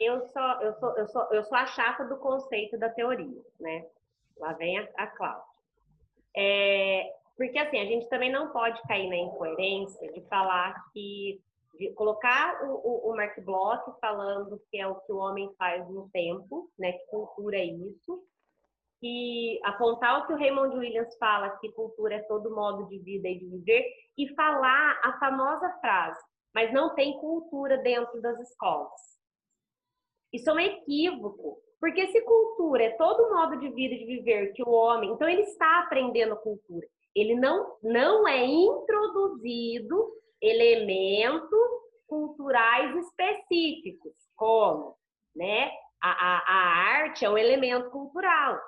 Eu 0.00 0.26
sou, 0.28 0.62
eu 0.62 0.72
sou, 0.72 0.96
eu 0.96 1.06
sou, 1.08 1.22
eu 1.30 1.44
sou 1.44 1.58
a 1.58 1.66
chata 1.66 2.06
do 2.06 2.16
conceito 2.16 2.78
da 2.78 2.88
teoria, 2.88 3.42
né? 3.60 3.86
Lá 4.38 4.54
vem 4.54 4.78
a, 4.78 4.88
a 4.96 5.06
Cláudia. 5.08 5.44
É, 6.34 7.14
porque 7.36 7.58
assim, 7.58 7.80
a 7.80 7.84
gente 7.84 8.08
também 8.08 8.30
não 8.30 8.50
pode 8.50 8.80
cair 8.82 9.08
na 9.08 9.16
incoerência 9.16 10.12
de 10.12 10.20
falar 10.28 10.74
que 10.92 11.40
de 11.78 11.92
colocar 11.94 12.62
o, 12.64 13.08
o, 13.08 13.10
o 13.10 13.16
Mark 13.16 13.38
Bloch 13.40 13.82
falando 14.00 14.60
que 14.70 14.78
é 14.78 14.86
o 14.86 14.94
que 15.00 15.12
o 15.12 15.16
homem 15.16 15.52
faz 15.58 15.88
no 15.88 16.08
tempo, 16.10 16.70
né? 16.78 16.92
Que 16.92 17.06
cultura 17.06 17.56
é 17.56 17.64
isso. 17.64 18.22
E 19.02 19.60
apontar 19.64 20.20
o 20.20 20.26
que 20.26 20.32
o 20.32 20.36
Raymond 20.36 20.76
Williams 20.76 21.16
fala, 21.18 21.58
que 21.58 21.72
cultura 21.72 22.14
é 22.14 22.22
todo 22.22 22.54
modo 22.54 22.86
de 22.86 22.98
vida 22.98 23.28
e 23.28 23.38
de 23.38 23.46
viver, 23.46 23.84
e 24.16 24.32
falar 24.34 25.00
a 25.02 25.18
famosa 25.18 25.68
frase, 25.80 26.20
mas 26.54 26.72
não 26.72 26.94
tem 26.94 27.18
cultura 27.18 27.76
dentro 27.78 28.22
das 28.22 28.38
escolas. 28.40 29.18
Isso 30.32 30.48
é 30.48 30.52
um 30.52 30.60
equívoco, 30.60 31.58
porque 31.80 32.06
se 32.06 32.20
cultura 32.22 32.84
é 32.84 32.90
todo 32.90 33.34
modo 33.34 33.58
de 33.58 33.68
vida 33.70 33.94
e 33.94 33.98
de 33.98 34.06
viver 34.06 34.52
que 34.52 34.62
o 34.62 34.70
homem, 34.70 35.10
então 35.10 35.28
ele 35.28 35.42
está 35.42 35.80
aprendendo 35.80 36.36
cultura 36.36 36.86
ele 37.14 37.34
não, 37.34 37.76
não 37.82 38.26
é 38.26 38.44
introduzido 38.44 40.12
elementos 40.40 41.70
culturais 42.06 42.94
específicos, 43.06 44.12
como, 44.36 44.96
né? 45.34 45.70
A, 46.02 46.10
a, 46.10 46.38
a 46.38 46.76
arte 46.98 47.24
é 47.24 47.30
um 47.30 47.38
elemento 47.38 47.90
cultural 47.90 48.60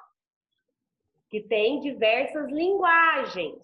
que 1.29 1.43
tem 1.43 1.81
diversas 1.81 2.51
linguagens, 2.51 3.63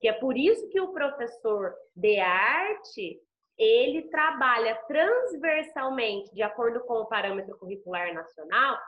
que 0.00 0.08
é 0.08 0.12
por 0.12 0.36
isso 0.36 0.68
que 0.70 0.80
o 0.80 0.92
professor 0.92 1.74
de 1.94 2.18
arte 2.18 3.20
ele 3.58 4.08
trabalha 4.08 4.74
transversalmente, 4.86 6.32
de 6.34 6.42
acordo 6.42 6.80
com 6.80 6.94
o 6.94 7.06
parâmetro 7.06 7.58
curricular 7.58 8.14
nacional, 8.14 8.78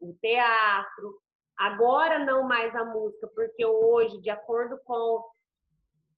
o 0.00 0.12
teatro, 0.14 1.20
agora 1.56 2.18
não 2.18 2.44
mais 2.44 2.74
a 2.74 2.84
música, 2.84 3.26
porque 3.34 3.64
hoje, 3.64 4.20
de 4.20 4.30
acordo 4.30 4.78
com 4.84 5.24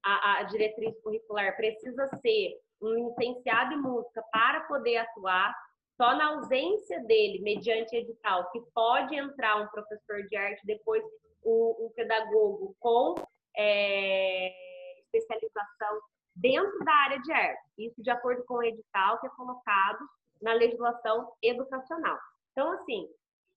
a, 0.02 0.38
a 0.38 0.42
diretriz 0.44 0.98
curricular, 1.02 1.56
precisa 1.56 2.06
ser 2.20 2.60
um 2.80 3.08
licenciado 3.08 3.74
em 3.74 3.80
música 3.80 4.22
para 4.30 4.60
poder 4.60 4.98
atuar, 4.98 5.54
só 5.96 6.14
na 6.14 6.26
ausência 6.36 7.00
dele, 7.04 7.40
mediante 7.40 7.96
edital, 7.96 8.50
que 8.50 8.60
pode 8.74 9.14
entrar 9.16 9.56
um 9.56 9.68
professor 9.68 10.22
de 10.28 10.36
arte, 10.36 10.60
depois 10.66 11.02
um, 11.44 11.86
um 11.86 11.92
pedagogo 11.94 12.76
com 12.78 13.14
é, 13.56 14.52
especialização 15.00 16.00
dentro 16.34 16.78
da 16.84 16.92
área 16.92 17.18
de 17.20 17.32
arte. 17.32 17.62
Isso 17.78 18.02
de 18.02 18.10
acordo 18.10 18.44
com 18.44 18.54
o 18.54 18.62
edital 18.62 19.18
que 19.20 19.26
é 19.26 19.30
colocado 19.30 19.98
na 20.42 20.52
legislação 20.52 21.32
educacional. 21.42 22.18
Então, 22.52 22.72
assim, 22.72 23.08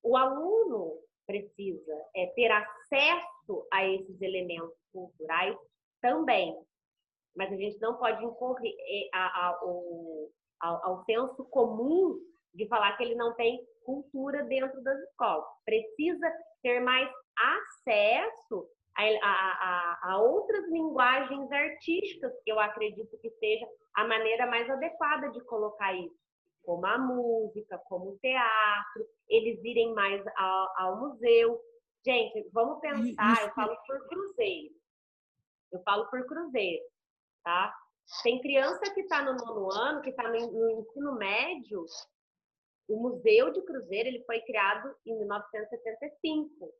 o 0.01 0.15
aluno 0.15 0.97
precisa 1.29 1.93
é, 2.15 2.25
ter 2.33 2.51
acesso 2.51 3.67
a 3.71 3.85
esses 3.85 4.19
elementos 4.19 4.75
culturais 4.91 5.55
também, 6.01 6.59
mas 7.35 7.53
a 7.53 7.55
gente 7.55 7.79
não 7.79 7.97
pode 7.97 8.25
incorrer 8.25 8.73
é, 8.79 9.09
ao, 9.13 10.29
ao, 10.59 11.05
senso 11.05 11.45
comum 11.51 12.19
de 12.55 12.67
falar 12.67 12.97
que 12.97 13.03
ele 13.03 13.13
não 13.13 13.35
tem 13.35 13.63
cultura 13.85 14.43
dentro 14.45 14.81
das 14.81 14.99
escolas. 15.01 15.45
Precisa 15.63 16.33
ter 16.63 16.79
mais 16.79 17.07
acesso 17.37 18.67
a, 18.97 19.03
a, 19.21 19.99
a, 20.11 20.17
outras 20.17 20.67
linguagens 20.71 21.51
artísticas, 21.51 22.33
que 22.43 22.51
eu 22.51 22.59
acredito 22.59 23.15
que 23.19 23.29
seja 23.29 23.67
a 23.93 24.07
maneira 24.07 24.47
mais 24.47 24.67
adequada 24.67 25.29
de 25.29 25.41
colocar 25.45 25.93
isso, 25.93 26.17
como 26.69 26.85
a 26.85 26.99
música, 26.99 27.79
como 27.85 28.11
o 28.11 28.19
teatro, 28.19 29.07
eles 29.27 29.59
irem 29.63 29.91
mais 29.95 30.23
ao, 30.37 30.69
ao 30.77 30.99
museu. 30.99 31.59
Gente, 32.05 32.47
vamos 32.53 32.79
pensar, 32.79 33.41
eu 33.41 33.53
falo 33.55 33.75
por 33.87 34.07
cruzeiro. 34.07 34.75
Eu 35.71 35.81
falo 35.81 36.05
por 36.11 36.23
cruzeiro, 36.27 36.83
tá? 37.43 37.75
Tem 38.21 38.39
criança 38.39 38.93
que 38.93 39.01
está 39.01 39.23
no 39.23 39.33
nono 39.33 39.71
ano, 39.71 40.01
que 40.03 40.11
está 40.11 40.29
no, 40.29 40.51
no 40.51 40.69
ensino 40.79 41.15
médio, 41.15 41.85
o 42.87 42.97
Museu 43.01 43.51
de 43.51 43.63
Cruzeiro 43.63 44.09
ele 44.09 44.23
foi 44.25 44.39
criado 44.41 44.95
em 45.07 45.17
1975. 45.17 46.71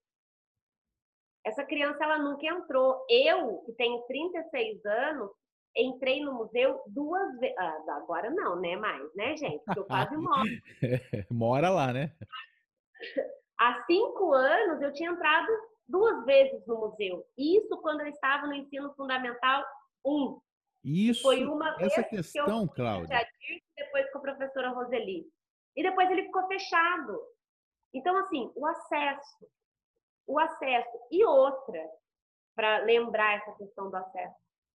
Essa 1.43 1.65
criança 1.65 2.03
ela 2.03 2.19
nunca 2.19 2.45
entrou. 2.45 3.05
Eu, 3.09 3.63
que 3.63 3.73
tenho 3.73 4.03
36 4.03 4.85
anos, 4.85 5.31
entrei 5.75 6.23
no 6.23 6.33
museu 6.33 6.81
duas 6.87 7.39
vezes. 7.39 7.55
Ah, 7.57 7.83
agora 7.89 8.29
não, 8.29 8.59
né? 8.59 8.75
Mais, 8.75 9.15
né, 9.15 9.35
gente? 9.37 9.63
Porque 9.63 9.79
eu 9.79 9.85
quase 9.85 10.15
moro. 10.17 10.49
Mora 11.29 11.69
lá, 11.69 11.93
né? 11.93 12.13
Há 13.57 13.83
cinco 13.85 14.33
anos 14.33 14.81
eu 14.81 14.93
tinha 14.93 15.11
entrado 15.11 15.47
duas 15.87 16.25
vezes 16.25 16.65
no 16.65 16.77
museu. 16.77 17.25
Isso 17.37 17.77
quando 17.81 18.01
eu 18.01 18.07
estava 18.07 18.47
no 18.47 18.53
ensino 18.53 18.93
fundamental 18.95 19.65
1. 20.05 20.41
Isso. 20.83 21.21
Foi 21.23 21.45
uma 21.45 21.75
essa 21.79 22.03
questão, 22.03 22.67
que 22.67 22.81
eu 22.81 22.85
Cláudia. 22.85 23.27
Depois 23.75 24.11
com 24.11 24.17
a 24.19 24.21
professora 24.21 24.69
Roseli. 24.69 25.25
E 25.75 25.83
depois 25.83 26.09
ele 26.09 26.23
ficou 26.23 26.47
fechado. 26.47 27.19
Então, 27.93 28.15
assim, 28.17 28.51
o 28.55 28.65
acesso 28.65 29.49
o 30.29 30.37
acesso. 30.37 30.97
E 31.11 31.25
outra, 31.25 31.83
para 32.55 32.77
lembrar 32.83 33.37
essa 33.37 33.51
questão 33.53 33.89
do 33.89 33.97
acesso, 33.97 34.35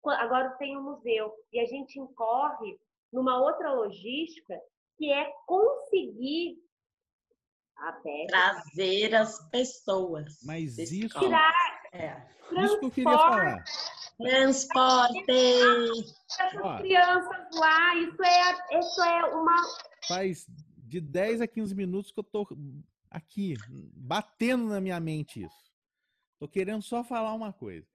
agora 0.10 0.50
tem 0.52 0.76
o 0.76 0.80
um 0.80 0.84
museu 0.84 1.34
e 1.52 1.60
a 1.60 1.66
gente 1.66 2.00
incorre 2.00 2.80
numa 3.12 3.40
outra 3.40 3.74
logística 3.74 4.60
que 4.98 5.12
é 5.12 5.32
conseguir 5.46 6.58
trazer 8.28 9.16
as 9.16 9.50
pessoas. 9.50 10.40
Mas 10.44 10.78
isso 10.78 11.20
tirar 11.20 11.54
é. 11.92 12.26
isso 12.64 12.80
que 12.80 12.86
eu 12.86 12.92
queria 12.92 13.18
falar. 13.18 13.64
Transporte. 14.18 15.32
Essas 15.32 16.62
Ó, 16.62 16.78
crianças 16.78 17.48
lá, 17.56 17.96
isso 17.98 18.24
é, 18.24 18.80
isso 18.80 19.02
é 19.02 19.26
uma 19.36 19.56
faz 20.08 20.46
de 20.78 21.02
10 21.02 21.42
a 21.42 21.48
15 21.48 21.76
minutos 21.76 22.12
que 22.12 22.20
eu 22.20 22.24
tô 22.24 22.48
aqui, 23.10 23.56
batendo 23.96 24.66
na 24.66 24.80
minha 24.80 25.00
mente 25.00 25.44
isso. 25.44 25.74
Tô 26.40 26.48
querendo 26.48 26.82
só 26.82 27.04
falar 27.04 27.34
uma 27.34 27.54
coisa. 27.54 27.88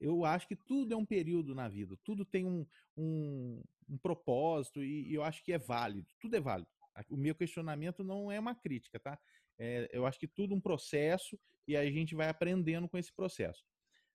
Eu, 0.00 0.24
acho 0.24 0.46
que 0.46 0.54
tudo 0.54 0.94
é 0.94 0.96
um 0.96 1.04
período 1.04 1.54
na 1.54 1.68
vida, 1.68 1.98
tudo 2.04 2.24
tem 2.24 2.46
um, 2.46 2.64
um, 2.96 3.62
um 3.88 3.98
propósito 3.98 4.82
e, 4.82 5.10
e, 5.10 5.14
eu 5.14 5.24
acho 5.24 5.42
que 5.42 5.52
é 5.52 5.58
válido, 5.58 6.08
tudo 6.20 6.36
é 6.36 6.40
válido. 6.40 6.70
O 7.08 7.16
meu 7.16 7.34
questionamento 7.34 8.04
não 8.04 8.30
é 8.30 8.38
uma 8.38 8.54
crítica, 8.54 9.00
tá? 9.00 9.18
É, 9.58 9.88
eu 9.92 10.06
acho 10.06 10.20
que 10.20 10.28
tudo 10.28 10.54
um 10.54 10.60
processo 10.60 11.38
e 11.66 11.76
a 11.76 11.84
gente 11.90 12.14
vai 12.14 12.28
aprendendo 12.28 12.88
com 12.88 12.98
esse 12.98 13.12
processo. 13.12 13.64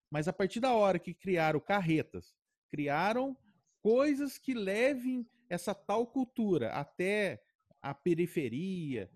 Mas 0.10 0.28
a 0.28 0.34
partir 0.34 0.60
da 0.60 0.74
hora 0.74 1.00
que 1.00 1.14
criaram 1.14 1.60
carretas, 1.60 2.34
criaram 2.70 3.36
coisas 3.82 4.38
que 4.38 4.54
levem 4.54 5.28
essa 5.50 5.74
tal 5.74 6.08
cultura 6.08 6.72
até 6.72 7.42
a 7.82 7.94
periferia, 7.94 9.10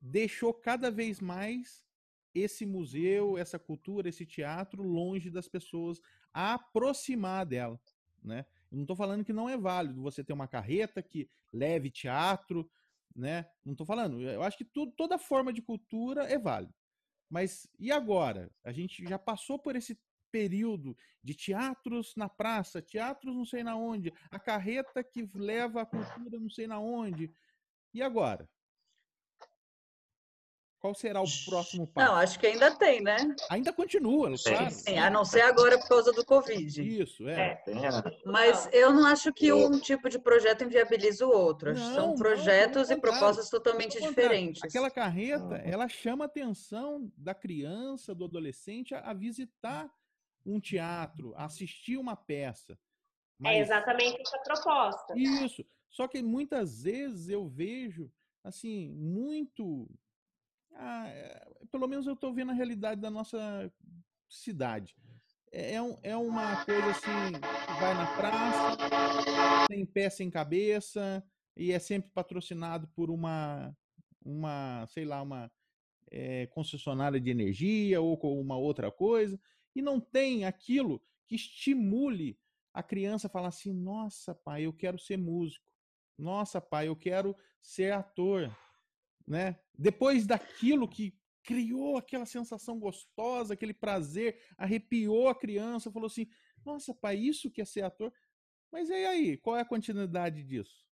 deixou 0.00 0.52
cada 0.52 0.90
vez 0.90 1.20
mais 1.20 1.85
esse 2.38 2.66
museu, 2.66 3.38
essa 3.38 3.58
cultura, 3.58 4.08
esse 4.08 4.26
teatro 4.26 4.82
longe 4.82 5.30
das 5.30 5.48
pessoas, 5.48 6.00
a 6.32 6.54
aproximar 6.54 7.46
dela, 7.46 7.80
né? 8.22 8.44
Eu 8.70 8.76
não 8.76 8.82
estou 8.82 8.96
falando 8.96 9.24
que 9.24 9.32
não 9.32 9.48
é 9.48 9.56
válido 9.56 10.02
você 10.02 10.22
ter 10.22 10.32
uma 10.32 10.48
carreta 10.48 11.02
que 11.02 11.30
leve 11.52 11.90
teatro, 11.90 12.70
né? 13.14 13.48
Não 13.64 13.72
estou 13.72 13.86
falando. 13.86 14.20
Eu 14.20 14.42
acho 14.42 14.58
que 14.58 14.64
tudo, 14.64 14.92
toda 14.92 15.18
forma 15.18 15.52
de 15.52 15.62
cultura 15.62 16.24
é 16.24 16.38
válida. 16.38 16.74
Mas 17.30 17.66
e 17.78 17.90
agora? 17.90 18.50
A 18.62 18.72
gente 18.72 19.04
já 19.04 19.18
passou 19.18 19.58
por 19.58 19.74
esse 19.74 19.98
período 20.30 20.96
de 21.22 21.34
teatros 21.34 22.14
na 22.14 22.28
praça, 22.28 22.82
teatros 22.82 23.34
não 23.34 23.44
sei 23.44 23.64
na 23.64 23.74
onde, 23.76 24.12
a 24.30 24.38
carreta 24.38 25.02
que 25.02 25.28
leva 25.34 25.82
a 25.82 25.86
cultura 25.86 26.38
não 26.38 26.50
sei 26.50 26.66
na 26.66 26.78
onde. 26.78 27.32
E 27.94 28.02
agora? 28.02 28.48
Qual 30.80 30.94
será 30.94 31.20
o 31.20 31.26
próximo 31.46 31.86
passo? 31.86 32.06
Não, 32.06 32.16
acho 32.18 32.38
que 32.38 32.46
ainda 32.46 32.70
tem, 32.76 33.00
né? 33.00 33.16
Ainda 33.50 33.72
continua, 33.72 34.34
claro. 34.36 34.70
Sim, 34.70 34.98
a 34.98 35.10
não 35.10 35.24
ser 35.24 35.40
agora 35.40 35.78
por 35.78 35.88
causa 35.88 36.12
do 36.12 36.24
Covid. 36.24 37.02
Isso, 37.02 37.26
é. 37.28 37.62
é. 37.66 38.20
Mas 38.24 38.68
eu 38.72 38.92
não 38.92 39.06
acho 39.06 39.32
que 39.32 39.52
um 39.52 39.80
tipo 39.80 40.08
de 40.08 40.18
projeto 40.18 40.64
inviabiliza 40.64 41.26
o 41.26 41.30
outro. 41.30 41.74
Não, 41.74 41.94
São 41.94 42.14
projetos 42.14 42.90
não, 42.90 42.96
e 42.96 43.00
propostas 43.00 43.48
totalmente 43.48 44.00
diferentes. 44.00 44.62
Aquela 44.62 44.90
carreta, 44.90 45.56
ela 45.64 45.88
chama 45.88 46.24
a 46.24 46.26
atenção 46.26 47.10
da 47.16 47.34
criança, 47.34 48.14
do 48.14 48.26
adolescente 48.26 48.94
a, 48.94 49.00
a 49.00 49.14
visitar 49.14 49.90
um 50.44 50.60
teatro, 50.60 51.32
a 51.36 51.46
assistir 51.46 51.96
uma 51.96 52.14
peça. 52.14 52.74
É 52.74 52.76
Mas... 53.40 53.56
É 53.56 53.60
exatamente 53.60 54.20
essa 54.20 54.38
proposta. 54.38 55.14
Isso. 55.16 55.64
Só 55.90 56.06
que 56.06 56.22
muitas 56.22 56.82
vezes 56.82 57.28
eu 57.28 57.48
vejo 57.48 58.10
assim, 58.44 58.90
muito 58.90 59.88
ah, 60.78 61.08
é, 61.08 61.48
pelo 61.70 61.86
menos 61.86 62.06
eu 62.06 62.14
estou 62.14 62.32
vendo 62.32 62.50
a 62.50 62.54
realidade 62.54 63.00
da 63.00 63.10
nossa 63.10 63.72
cidade. 64.28 64.96
É, 65.52 65.74
é, 65.74 65.82
um, 65.82 65.98
é 66.02 66.16
uma 66.16 66.64
coisa 66.64 66.90
assim, 66.90 67.32
vai 67.80 67.94
na 67.94 68.06
praça, 68.16 69.66
tem 69.68 69.86
pé 69.86 70.10
sem 70.10 70.30
cabeça, 70.30 71.24
e 71.56 71.72
é 71.72 71.78
sempre 71.78 72.10
patrocinado 72.12 72.86
por 72.88 73.10
uma, 73.10 73.74
uma 74.24 74.86
sei 74.88 75.04
lá, 75.04 75.22
uma 75.22 75.50
é, 76.10 76.46
concessionária 76.48 77.20
de 77.20 77.30
energia 77.30 78.00
ou 78.00 78.18
uma 78.40 78.56
outra 78.56 78.90
coisa, 78.92 79.40
e 79.74 79.80
não 79.80 80.00
tem 80.00 80.44
aquilo 80.44 81.02
que 81.26 81.34
estimule 81.34 82.38
a 82.72 82.82
criança 82.82 83.26
a 83.26 83.30
falar 83.30 83.48
assim: 83.48 83.72
nossa, 83.72 84.34
pai, 84.34 84.62
eu 84.62 84.72
quero 84.72 84.98
ser 84.98 85.16
músico. 85.16 85.70
Nossa, 86.18 86.60
pai, 86.60 86.88
eu 86.88 86.96
quero 86.96 87.36
ser 87.60 87.92
ator 87.92 88.54
né? 89.26 89.58
Depois 89.78 90.26
daquilo 90.26 90.88
que 90.88 91.14
criou 91.42 91.96
aquela 91.96 92.26
sensação 92.26 92.78
gostosa, 92.78 93.54
aquele 93.54 93.74
prazer, 93.74 94.40
arrepiou 94.56 95.28
a 95.28 95.34
criança, 95.34 95.90
falou 95.90 96.06
assim: 96.06 96.26
"Nossa, 96.64 96.94
pai, 96.94 97.16
isso 97.16 97.50
que 97.50 97.60
é 97.60 97.64
ser 97.64 97.82
ator". 97.82 98.12
Mas 98.72 98.88
e 98.90 98.92
aí, 98.92 99.36
qual 99.38 99.56
é 99.56 99.60
a 99.60 99.64
continuidade 99.64 100.42
disso? 100.42 100.86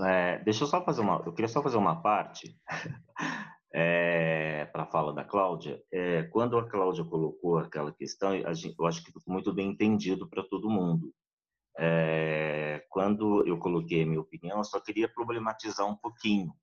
É, 0.00 0.38
deixa 0.44 0.64
eu 0.64 0.68
só 0.68 0.84
fazer 0.84 1.00
uma, 1.00 1.22
eu 1.24 1.32
queria 1.32 1.48
só 1.48 1.62
fazer 1.62 1.76
uma 1.76 2.00
parte. 2.00 2.58
é, 3.72 4.64
para 4.66 4.84
a 4.84 4.86
fala 4.86 5.12
da 5.12 5.24
Cláudia, 5.24 5.82
é, 5.92 6.24
quando 6.24 6.56
a 6.56 6.68
Cláudia 6.68 7.04
colocou 7.04 7.58
aquela 7.58 7.92
questão, 7.92 8.32
gente, 8.54 8.74
eu 8.78 8.86
acho 8.86 9.04
que 9.04 9.12
ficou 9.12 9.32
muito 9.32 9.52
bem 9.52 9.70
entendido 9.70 10.28
para 10.28 10.42
todo 10.44 10.70
mundo. 10.70 11.12
É, 11.78 12.84
quando 12.88 13.46
eu 13.46 13.58
coloquei 13.58 14.02
a 14.02 14.06
minha 14.06 14.20
opinião, 14.20 14.58
eu 14.58 14.64
só 14.64 14.80
queria 14.80 15.08
problematizar 15.08 15.86
um 15.86 15.96
pouquinho. 15.96 16.54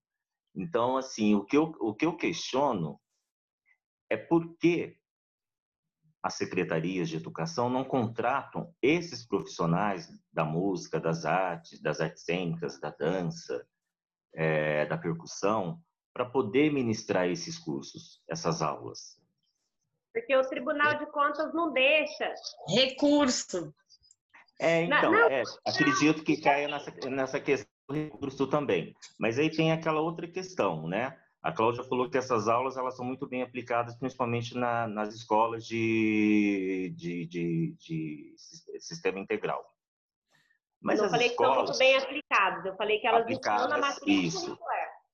Então, 0.55 0.97
assim, 0.97 1.35
o 1.35 1.45
que 1.45 1.57
eu, 1.57 1.75
o 1.79 1.93
que 1.93 2.05
eu 2.05 2.15
questiono 2.15 2.99
é 4.09 4.17
por 4.17 4.57
que 4.57 4.97
as 6.23 6.35
secretarias 6.35 7.09
de 7.09 7.15
educação 7.15 7.69
não 7.69 7.83
contratam 7.83 8.73
esses 8.81 9.25
profissionais 9.25 10.07
da 10.31 10.43
música, 10.43 10.99
das 10.99 11.25
artes, 11.25 11.81
das 11.81 11.99
artes 11.99 12.23
cênicas, 12.23 12.79
da 12.79 12.91
dança, 12.91 13.65
é, 14.33 14.85
da 14.85 14.97
percussão, 14.97 15.81
para 16.13 16.25
poder 16.25 16.71
ministrar 16.71 17.27
esses 17.27 17.57
cursos, 17.57 18.21
essas 18.29 18.61
aulas? 18.61 19.19
Porque 20.13 20.35
o 20.35 20.41
Tribunal 20.41 20.97
de 20.99 21.05
Contas 21.07 21.53
não 21.53 21.71
deixa. 21.71 22.33
Recurso. 22.67 23.73
É, 24.61 24.83
então, 24.83 25.11
não, 25.11 25.27
é, 25.27 25.41
acredito 25.65 26.23
que 26.23 26.39
caia 26.39 26.67
nessa, 26.67 27.09
nessa 27.09 27.39
questão 27.39 27.67
do 27.89 27.95
recurso 27.95 28.45
também. 28.45 28.95
Mas 29.19 29.39
aí 29.39 29.49
tem 29.49 29.71
aquela 29.71 30.01
outra 30.01 30.27
questão, 30.27 30.87
né? 30.87 31.17
A 31.41 31.51
Cláudia 31.51 31.83
falou 31.83 32.07
que 32.07 32.17
essas 32.19 32.47
aulas 32.47 32.77
elas 32.77 32.95
são 32.95 33.03
muito 33.03 33.27
bem 33.27 33.41
aplicadas, 33.41 33.95
principalmente 33.95 34.55
na, 34.55 34.87
nas 34.87 35.15
escolas 35.15 35.65
de, 35.65 36.93
de, 36.95 37.25
de, 37.25 37.75
de, 37.79 38.35
sistema 38.79 39.17
integral. 39.17 39.65
Mas 40.79 40.99
eu 40.99 41.09
falei 41.09 41.29
que 41.29 41.35
são 41.35 41.55
muito 41.55 41.77
bem 41.79 41.97
aplicadas, 41.97 42.65
eu 42.65 42.75
falei 42.75 42.99
que 42.99 43.07
elas 43.07 43.27
estão 43.27 43.67
na 43.67 43.77
matrícula 43.79 44.13
isso. 44.13 44.59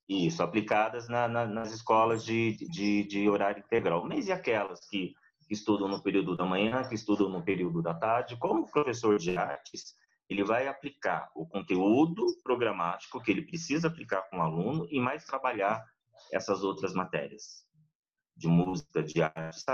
Isso, 0.10 0.44
aplicadas 0.44 1.08
na, 1.08 1.28
na, 1.28 1.46
nas 1.46 1.72
escolas 1.74 2.24
de, 2.24 2.58
de, 2.70 3.04
de, 3.04 3.30
horário 3.30 3.60
integral. 3.60 4.06
Mas 4.06 4.28
e 4.28 4.32
aquelas 4.32 4.86
que, 4.90 5.14
que 5.48 5.54
estudam 5.54 5.88
no 5.88 6.02
período 6.02 6.36
da 6.36 6.46
manhã, 6.46 6.88
que 6.88 6.96
estudam 6.96 7.30
no 7.30 7.42
período 7.42 7.82
da 7.82 7.94
tarde? 7.94 8.38
Como 8.38 8.70
professor 8.70 9.18
de 9.18 9.38
artes, 9.38 9.96
ele 10.30 10.44
vai 10.44 10.68
aplicar 10.68 11.32
o 11.34 11.48
conteúdo 11.48 12.26
programático 12.44 13.22
que 13.22 13.32
ele 13.32 13.44
precisa 13.44 13.88
aplicar 13.88 14.24
com 14.30 14.38
o 14.38 14.42
aluno 14.42 14.88
e 14.92 15.00
mais 15.00 15.26
trabalhar 15.26 15.84
essas 16.32 16.64
outras 16.64 16.94
matérias 16.94 17.66
de 18.36 18.48
música, 18.48 19.02
de 19.02 19.22
arte, 19.22 19.66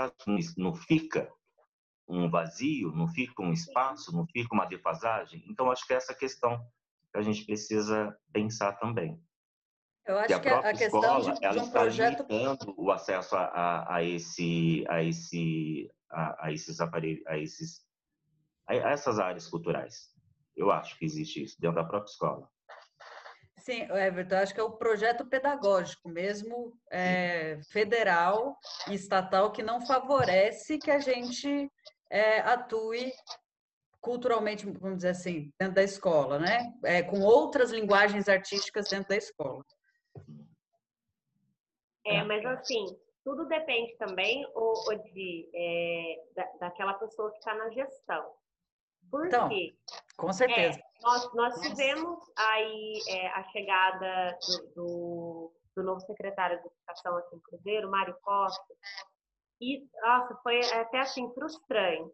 não 0.56 0.74
fica 0.74 1.30
um 2.08 2.30
vazio, 2.30 2.92
não 2.92 3.08
fica 3.08 3.42
um 3.42 3.52
espaço, 3.52 4.14
não 4.14 4.26
fica 4.26 4.54
uma 4.54 4.64
defasagem. 4.64 5.44
Então, 5.48 5.70
acho 5.70 5.86
que 5.86 5.92
é 5.92 5.96
essa 5.96 6.14
questão 6.14 6.58
que 7.12 7.18
a 7.18 7.22
gente 7.22 7.44
precisa 7.44 8.16
pensar 8.32 8.72
também. 8.74 9.20
Eu 10.06 10.18
acho 10.18 10.40
que 10.40 10.48
a, 10.48 10.60
que 10.60 10.66
a 10.66 10.72
questão 10.72 11.18
escola, 11.18 11.34
de, 11.34 11.44
ela 11.44 11.54
de 11.54 11.60
um 11.60 11.70
projeto 11.70 12.26
limitando 12.28 12.74
o 12.76 12.90
acesso 12.90 13.34
a, 13.36 13.44
a, 13.44 13.96
a, 13.96 14.02
esse 14.02 14.84
a 14.88 15.02
esse 15.02 15.90
a, 16.10 16.46
a 16.46 16.52
esses 16.52 16.80
aparelhos 16.80 17.26
a 17.26 17.38
esses 17.38 17.82
a 18.66 18.74
essas 18.74 19.18
áreas 19.18 19.46
culturais. 19.46 20.10
Eu 20.56 20.70
acho 20.70 20.98
que 20.98 21.04
existe 21.04 21.42
isso 21.42 21.60
dentro 21.60 21.76
da 21.76 21.84
própria 21.84 22.10
escola. 22.10 22.48
Sim, 23.58 23.80
Everton, 23.90 24.36
acho 24.36 24.52
que 24.52 24.60
é 24.60 24.62
o 24.62 24.76
projeto 24.76 25.24
pedagógico 25.24 26.06
mesmo, 26.06 26.78
é, 26.90 27.58
federal 27.70 28.58
e 28.88 28.94
estatal, 28.94 29.52
que 29.52 29.62
não 29.62 29.80
favorece 29.80 30.76
que 30.76 30.90
a 30.90 30.98
gente 30.98 31.70
é, 32.10 32.40
atue 32.40 33.10
culturalmente, 34.02 34.66
vamos 34.66 34.98
dizer 34.98 35.08
assim, 35.08 35.50
dentro 35.58 35.76
da 35.76 35.82
escola, 35.82 36.38
né? 36.38 36.74
É, 36.84 37.02
com 37.02 37.20
outras 37.20 37.70
linguagens 37.70 38.28
artísticas 38.28 38.86
dentro 38.90 39.08
da 39.08 39.16
escola. 39.16 39.64
É, 42.06 42.22
mas 42.22 42.44
assim, 42.44 42.84
tudo 43.24 43.46
depende 43.46 43.96
também 43.96 44.46
o, 44.54 44.90
o 44.90 44.94
de, 44.94 45.48
é, 45.54 46.24
da, 46.34 46.44
daquela 46.60 46.94
pessoa 46.94 47.30
que 47.32 47.38
está 47.38 47.54
na 47.54 47.70
gestão. 47.70 48.30
Por 49.10 49.26
então, 49.26 49.48
quê? 49.48 49.74
Com 50.16 50.32
certeza. 50.32 50.78
É, 50.78 50.82
nós, 51.02 51.34
nós 51.34 51.60
tivemos 51.60 52.18
aí 52.36 53.00
é, 53.08 53.28
a 53.28 53.44
chegada 53.44 54.38
do, 54.40 54.74
do, 54.74 55.52
do, 55.76 55.82
novo 55.82 56.00
secretário 56.00 56.60
de 56.60 56.66
Educação 56.66 57.16
aqui 57.16 57.36
em 57.36 57.40
Cruzeiro, 57.40 57.90
Mário 57.90 58.16
Costa, 58.22 58.74
e, 59.60 59.86
nossa, 60.02 60.34
foi 60.42 60.60
até 60.72 61.00
assim 61.00 61.32
frustrante. 61.32 62.12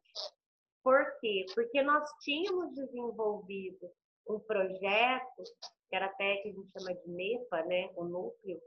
Por 0.82 1.04
quê? 1.20 1.46
Porque 1.54 1.82
nós 1.82 2.08
tínhamos 2.20 2.74
desenvolvido 2.74 3.90
um 4.28 4.38
projeto, 4.40 5.42
que 5.88 5.96
era 5.96 6.06
até 6.06 6.36
que 6.36 6.48
a 6.48 6.52
gente 6.52 6.70
chama 6.70 6.94
de 6.94 7.10
NEPA, 7.10 7.62
né, 7.64 7.90
o 7.96 8.04
Núcleo 8.04 8.60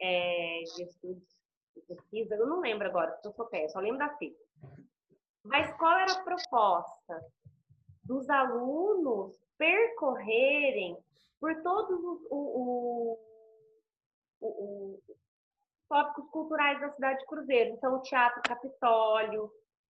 é, 0.00 0.62
de 0.76 0.82
Estudos 0.82 1.38
de 1.74 1.82
Pesquisa, 1.82 2.34
eu 2.34 2.46
não 2.46 2.60
lembro 2.60 2.88
agora, 2.88 3.12
porque 3.12 3.28
eu 3.28 3.32
sou 3.32 3.46
pé, 3.46 3.68
só 3.68 3.80
lembro 3.80 3.98
da 3.98 4.16
fita. 4.16 4.38
Mas 5.44 5.74
qual 5.76 5.98
era 5.98 6.12
a 6.12 6.24
proposta? 6.24 7.20
Dos 8.04 8.28
alunos 8.28 9.36
percorrerem 9.56 10.96
por 11.40 11.54
todos 11.62 11.98
os 12.30 13.18
tópicos 15.88 16.30
culturais 16.30 16.80
da 16.80 16.90
cidade 16.92 17.20
de 17.20 17.26
Cruzeiro. 17.26 17.74
Então, 17.74 17.96
o 17.96 18.02
Teatro 18.02 18.42
Capitólio, 18.42 19.50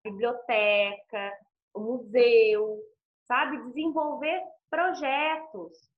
biblioteca, 0.03 1.37
o 1.73 1.79
museu, 1.79 2.79
sabe? 3.27 3.61
Desenvolver 3.67 4.41
projetos 4.69 5.90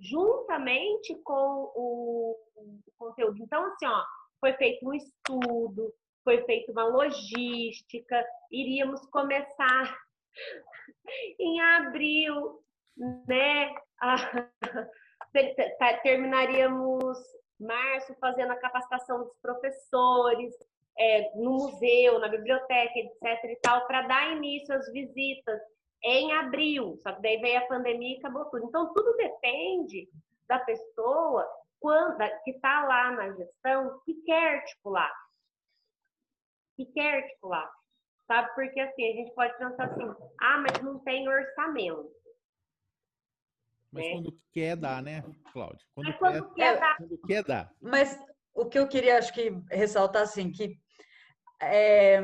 juntamente 0.00 1.14
com 1.24 1.72
o, 1.74 2.36
o 2.56 2.78
conteúdo. 2.98 3.42
Então, 3.42 3.64
assim, 3.66 3.86
ó, 3.86 4.02
foi 4.40 4.52
feito 4.54 4.88
um 4.88 4.94
estudo, 4.94 5.92
foi 6.22 6.42
feita 6.44 6.72
uma 6.72 6.84
logística, 6.84 8.24
iríamos 8.50 9.04
começar 9.06 9.98
em 11.38 11.60
abril, 11.60 12.60
né? 13.28 13.74
terminaríamos 16.02 17.18
março 17.58 18.14
fazendo 18.20 18.52
a 18.52 18.56
capacitação 18.56 19.24
dos 19.24 19.36
professores 19.40 20.54
é, 20.98 21.32
no 21.36 21.52
museu, 21.52 22.18
na 22.18 22.28
biblioteca, 22.28 22.98
etc. 22.98 23.44
e 23.44 23.58
tal, 23.62 23.86
para 23.86 24.02
dar 24.02 24.36
início 24.36 24.74
às 24.74 24.92
visitas 24.92 25.60
em 26.04 26.32
abril. 26.32 26.98
Só 27.02 27.12
que 27.12 27.22
daí 27.22 27.38
veio 27.38 27.58
a 27.58 27.66
pandemia 27.66 28.16
e 28.16 28.18
acabou 28.18 28.44
tudo. 28.46 28.66
Então, 28.66 28.92
tudo 28.92 29.16
depende 29.16 30.08
da 30.46 30.58
pessoa 30.60 31.48
quando, 31.80 32.16
que 32.44 32.52
está 32.52 32.84
lá 32.84 33.10
na 33.12 33.32
gestão 33.32 34.00
que 34.04 34.14
quer 34.24 34.58
articular 34.58 35.12
que 36.76 36.86
quer 36.86 37.22
articular. 37.22 37.70
Sabe? 38.26 38.54
Porque 38.54 38.80
assim, 38.80 39.04
a 39.04 39.12
gente 39.16 39.34
pode 39.34 39.56
pensar 39.58 39.84
assim, 39.84 40.04
ah, 40.40 40.58
mas 40.58 40.82
não 40.82 40.98
tem 41.00 41.28
orçamento. 41.28 42.10
Mas 43.92 44.04
né? 44.04 44.12
quando 44.12 44.40
quer 44.52 44.76
dar, 44.76 45.02
né, 45.02 45.22
Cláudio? 45.52 45.86
Quando, 45.94 46.06
mas 46.08 46.18
quando 46.18 46.54
quer, 46.54 46.74
quer 46.74 46.80
dar. 46.80 46.96
Quando 46.96 47.18
quer 47.26 47.44
dar. 47.44 47.72
Mas 47.80 48.18
o 48.54 48.66
que 48.66 48.78
eu 48.78 48.88
queria, 48.88 49.18
acho 49.18 49.32
que, 49.32 49.50
ressaltar, 49.70 50.22
assim, 50.22 50.50
que 50.50 50.76
é, 51.60 52.20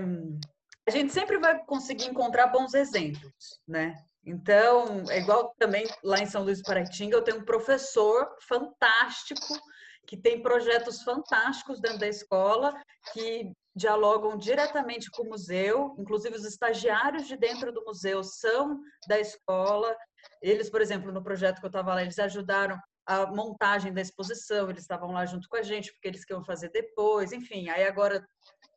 a 0.91 0.93
gente 0.93 1.13
sempre 1.13 1.39
vai 1.39 1.65
conseguir 1.65 2.07
encontrar 2.07 2.49
bons 2.49 2.75
exemplos, 2.75 3.61
né? 3.67 3.95
Então, 4.27 5.05
é 5.09 5.21
igual 5.21 5.55
também 5.57 5.87
lá 6.03 6.19
em 6.19 6.27
São 6.27 6.43
Luís 6.43 6.59
do 6.59 6.65
Paraitinga, 6.65 7.17
eu 7.17 7.23
tenho 7.23 7.39
um 7.39 7.45
professor 7.45 8.29
fantástico 8.41 9.57
que 10.05 10.17
tem 10.17 10.43
projetos 10.43 11.03
fantásticos 11.03 11.81
dentro 11.81 12.01
da 12.01 12.09
escola 12.09 12.75
que 13.13 13.53
dialogam 13.75 14.37
diretamente 14.37 15.09
com 15.13 15.23
o 15.23 15.29
museu, 15.29 15.95
inclusive 15.97 16.35
os 16.35 16.45
estagiários 16.45 17.29
de 17.29 17.37
dentro 17.37 17.73
do 17.73 17.85
museu 17.85 18.25
são 18.25 18.81
da 19.07 19.21
escola. 19.21 19.97
Eles, 20.43 20.69
por 20.69 20.81
exemplo, 20.81 21.13
no 21.13 21.23
projeto 21.23 21.61
que 21.61 21.67
eu 21.67 21.69
estava 21.71 21.95
lá, 21.95 22.03
eles 22.03 22.19
ajudaram 22.19 22.77
a 23.07 23.27
montagem 23.27 23.95
da 23.95 24.01
exposição, 24.01 24.69
eles 24.69 24.83
estavam 24.83 25.13
lá 25.13 25.25
junto 25.25 25.49
com 25.49 25.57
a 25.57 25.63
gente, 25.63 25.93
porque 25.93 26.09
eles 26.09 26.25
queriam 26.25 26.45
fazer 26.45 26.71
depois, 26.71 27.33
enfim. 27.33 27.69
Aí 27.69 27.85
agora 27.85 28.27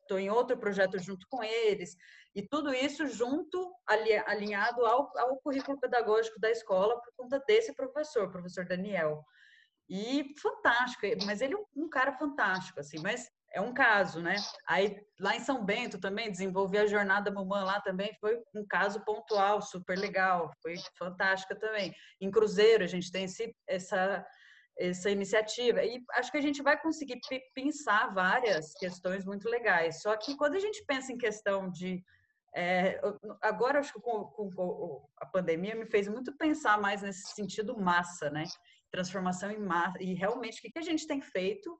estou 0.04 0.18
em 0.18 0.30
outro 0.30 0.56
projeto 0.56 0.98
junto 0.98 1.26
com 1.28 1.42
eles. 1.42 1.96
E 2.34 2.42
tudo 2.42 2.72
isso 2.72 3.06
junto, 3.06 3.74
alinhado 3.86 4.84
ao, 4.84 5.10
ao 5.18 5.36
currículo 5.38 5.78
pedagógico 5.78 6.38
da 6.40 6.50
escola, 6.50 7.00
por 7.00 7.12
conta 7.16 7.42
desse 7.46 7.74
professor, 7.74 8.30
professor 8.30 8.64
Daniel. 8.64 9.24
E 9.88 10.34
fantástico, 10.40 11.06
mas 11.26 11.40
ele 11.40 11.54
é 11.54 11.58
um 11.76 11.88
cara 11.88 12.12
fantástico, 12.12 12.80
assim, 12.80 12.98
mas 13.00 13.30
é 13.52 13.60
um 13.60 13.72
caso, 13.72 14.20
né? 14.20 14.34
Aí 14.66 15.00
lá 15.20 15.36
em 15.36 15.40
São 15.40 15.64
Bento 15.64 16.00
também 16.00 16.30
desenvolvi 16.30 16.78
a 16.78 16.86
jornada 16.86 17.30
Mamã 17.30 17.62
lá 17.62 17.80
também, 17.80 18.12
foi 18.20 18.42
um 18.54 18.66
caso 18.66 19.04
pontual, 19.04 19.62
super 19.62 19.96
legal, 19.96 20.50
foi 20.60 20.74
fantástica 20.98 21.54
também. 21.54 21.94
Em 22.20 22.30
Cruzeiro 22.30 22.82
a 22.82 22.88
gente 22.88 23.12
tem 23.12 23.24
esse, 23.24 23.54
essa 23.68 24.26
essa 24.76 25.10
iniciativa 25.10 25.84
e 25.84 26.02
acho 26.12 26.30
que 26.30 26.38
a 26.38 26.42
gente 26.42 26.62
vai 26.62 26.80
conseguir 26.80 27.20
pensar 27.54 28.12
várias 28.12 28.74
questões 28.74 29.24
muito 29.24 29.48
legais. 29.48 30.02
Só 30.02 30.16
que 30.16 30.36
quando 30.36 30.56
a 30.56 30.60
gente 30.60 30.84
pensa 30.84 31.12
em 31.12 31.18
questão 31.18 31.70
de 31.70 32.02
é, 32.56 33.00
agora 33.42 33.80
acho 33.80 33.92
que 33.92 34.00
com, 34.00 34.24
com, 34.26 35.08
a 35.16 35.26
pandemia 35.26 35.74
me 35.74 35.86
fez 35.86 36.06
muito 36.06 36.36
pensar 36.36 36.80
mais 36.80 37.02
nesse 37.02 37.34
sentido 37.34 37.76
massa, 37.76 38.30
né? 38.30 38.44
Transformação 38.92 39.50
em 39.50 39.58
massa 39.58 40.00
e 40.00 40.14
realmente 40.14 40.58
o 40.58 40.72
que, 40.72 40.78
a 40.78 40.82
gente 40.82 41.06
tem 41.06 41.20
feito 41.20 41.76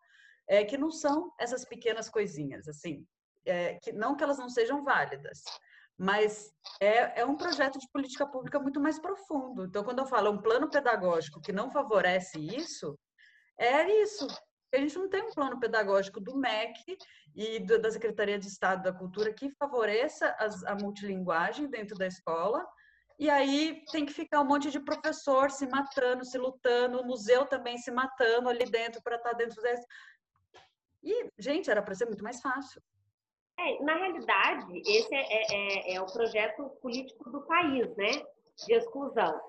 é, 0.49 0.65
que 0.65 0.77
não 0.77 0.91
são 0.91 1.33
essas 1.39 1.65
pequenas 1.65 2.09
coisinhas, 2.09 2.67
assim, 2.69 3.07
é, 3.47 3.75
que 3.75 3.93
não 3.93 4.17
que 4.17 4.25
elas 4.25 4.39
não 4.39 4.49
sejam 4.49 4.83
válidas, 4.83 5.45
mas 5.99 6.53
é, 6.81 7.21
é 7.21 7.25
um 7.25 7.37
projeto 7.37 7.79
de 7.79 7.89
política 7.91 8.27
pública 8.27 8.59
muito 8.59 8.81
mais 8.81 8.99
profundo. 8.99 9.65
Então, 9.65 9.85
quando 9.85 10.01
eu 10.01 10.07
falo 10.07 10.31
um 10.31 10.43
plano 10.43 10.69
pedagógico 10.69 11.41
que 11.41 11.53
não 11.53 11.71
favorece 11.71 12.39
isso, 12.39 12.99
é 13.59 13.89
isso. 14.03 14.27
A 14.75 14.79
gente 14.79 14.99
não 14.99 15.09
tem 15.09 15.23
um 15.23 15.31
plano 15.31 15.61
pedagógico 15.61 16.21
do 16.21 16.37
MEC 16.37 16.99
e 17.35 17.61
do, 17.61 17.81
da 17.81 17.93
Secretaria 17.93 18.39
de 18.39 18.49
Estado 18.49 18.83
da 18.83 18.93
Cultura 18.93 19.33
que 19.33 19.51
favoreça 19.53 20.35
as, 20.39 20.65
a 20.65 20.75
multilinguagem 20.75 21.69
dentro 21.69 21.97
da 21.97 22.07
escola. 22.09 22.67
E 23.17 23.31
aí 23.31 23.85
tem 23.93 24.05
que 24.05 24.13
ficar 24.13 24.41
um 24.41 24.45
monte 24.45 24.73
de 24.73 24.81
professor 24.81 25.49
se 25.53 25.69
matando, 25.69 26.25
se 26.25 26.37
lutando, 26.37 27.01
o 27.01 27.07
museu 27.07 27.47
também 27.47 27.79
se 27.79 27.93
matando 27.93 28.49
ali 28.49 28.65
dentro 28.65 29.01
para 29.01 29.15
estar 29.15 29.31
tá 29.31 29.37
dentro 29.37 29.63
desse. 29.63 29.87
E, 31.05 31.31
gente, 31.39 31.71
era 31.71 31.81
para 31.81 31.95
ser 31.95 32.07
muito 32.07 32.25
mais 32.25 32.41
fácil. 32.41 32.83
É, 33.59 33.83
na 33.85 33.95
realidade, 33.95 34.83
esse 34.85 35.15
é, 35.15 35.21
é, 35.21 35.47
é, 35.53 35.95
é, 35.95 36.01
o 36.01 36.07
projeto 36.07 36.71
político 36.83 37.31
do 37.31 37.41
país, 37.43 37.87
né? 37.97 38.11
De 38.67 38.75
exclusão. 38.75 39.41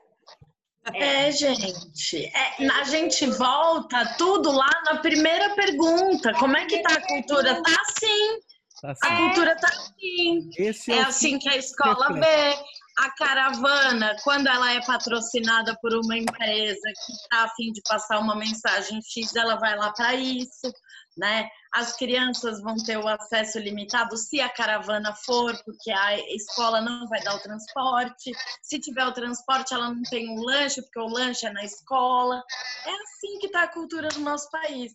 É, 0.93 1.27
é 1.27 1.31
gente. 1.31 2.25
É, 2.25 2.67
a 2.67 2.83
gente 2.83 3.25
volta 3.25 4.15
tudo 4.17 4.51
lá 4.51 4.69
na 4.85 4.99
primeira 4.99 5.55
pergunta. 5.55 6.33
Como 6.33 6.55
é 6.55 6.65
que 6.65 6.81
tá 6.83 6.93
a 6.93 7.07
cultura? 7.07 7.61
Tá 7.63 7.81
assim. 7.81 8.39
Tá 8.81 8.91
assim. 8.91 8.99
A 9.01 9.17
cultura 9.17 9.55
tá 9.55 9.67
assim. 9.67 10.49
Esse 10.57 10.91
é, 10.91 10.97
é 10.97 11.01
assim 11.01 11.39
que 11.39 11.49
a 11.49 11.57
escola 11.57 12.13
vê. 12.13 12.75
A 12.97 13.09
caravana, 13.17 14.15
quando 14.23 14.47
ela 14.47 14.71
é 14.71 14.79
patrocinada 14.85 15.77
por 15.81 15.93
uma 15.93 16.17
empresa 16.17 16.93
que 17.05 17.11
está 17.11 17.43
a 17.43 17.49
fim 17.49 17.73
de 17.73 17.81
passar 17.81 18.19
uma 18.19 18.37
mensagem 18.37 19.01
X, 19.01 19.35
ela 19.35 19.55
vai 19.57 19.75
lá 19.75 19.91
para 19.91 20.13
isso 20.13 20.71
né? 21.18 21.49
As 21.74 21.95
crianças 21.95 22.61
vão 22.61 22.76
ter 22.76 22.97
o 22.97 23.07
acesso 23.07 23.59
limitado 23.59 24.18
se 24.18 24.41
a 24.41 24.49
caravana 24.49 25.13
for, 25.13 25.55
porque 25.63 25.91
a 25.91 26.18
escola 26.34 26.82
não 26.82 27.07
vai 27.07 27.22
dar 27.22 27.36
o 27.36 27.41
transporte. 27.41 28.32
Se 28.61 28.80
tiver 28.80 29.05
o 29.05 29.13
transporte, 29.13 29.74
ela 29.74 29.93
não 29.93 30.03
tem 30.03 30.30
um 30.30 30.41
lanche, 30.41 30.82
porque 30.82 30.99
o 30.99 31.07
lanche 31.07 31.45
é 31.45 31.51
na 31.51 31.63
escola. 31.63 32.43
É 32.86 32.91
assim 32.91 33.39
que 33.39 33.47
está 33.47 33.63
a 33.63 33.72
cultura 33.72 34.09
do 34.09 34.20
nosso 34.20 34.49
país. 34.49 34.93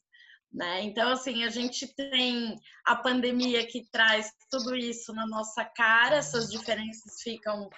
Né? 0.52 0.82
Então, 0.82 1.12
assim, 1.12 1.44
a 1.44 1.48
gente 1.48 1.86
tem 1.94 2.58
a 2.84 2.96
pandemia 2.96 3.64
que 3.66 3.88
traz 3.90 4.32
tudo 4.50 4.74
isso 4.74 5.12
na 5.14 5.24
nossa 5.26 5.64
cara, 5.64 6.16
essas 6.16 6.50
diferenças 6.50 7.22
ficam 7.22 7.70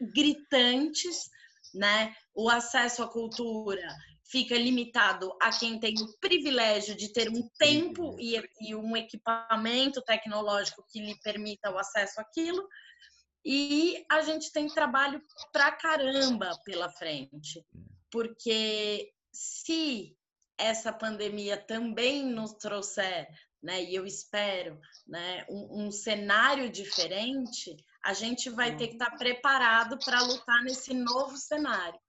gritantes, 0.00 1.28
né? 1.74 2.14
O 2.32 2.48
acesso 2.48 3.02
à 3.02 3.08
cultura 3.08 3.88
fica 4.34 4.56
limitado 4.56 5.32
a 5.40 5.56
quem 5.56 5.78
tem 5.78 5.94
o 5.94 6.18
privilégio 6.18 6.96
de 6.96 7.12
ter 7.12 7.28
um 7.30 7.48
tempo 7.56 8.16
e, 8.18 8.34
e 8.60 8.74
um 8.74 8.96
equipamento 8.96 10.02
tecnológico 10.02 10.84
que 10.88 10.98
lhe 10.98 11.16
permita 11.20 11.70
o 11.70 11.78
acesso 11.78 12.20
àquilo. 12.20 12.68
E 13.44 14.04
a 14.10 14.22
gente 14.22 14.50
tem 14.50 14.66
trabalho 14.66 15.22
pra 15.52 15.70
caramba 15.70 16.50
pela 16.64 16.90
frente, 16.90 17.64
porque 18.10 19.08
se 19.32 20.16
essa 20.58 20.92
pandemia 20.92 21.56
também 21.56 22.26
nos 22.26 22.54
trouxer, 22.54 23.28
né, 23.62 23.84
e 23.84 23.94
eu 23.94 24.04
espero, 24.04 24.80
né, 25.06 25.46
um, 25.48 25.84
um 25.86 25.92
cenário 25.92 26.68
diferente, 26.68 27.76
a 28.04 28.12
gente 28.12 28.50
vai 28.50 28.76
ter 28.76 28.88
que 28.88 28.94
estar 28.94 29.16
preparado 29.16 29.96
para 30.04 30.22
lutar 30.22 30.60
nesse 30.64 30.92
novo 30.92 31.36
cenário, 31.36 32.00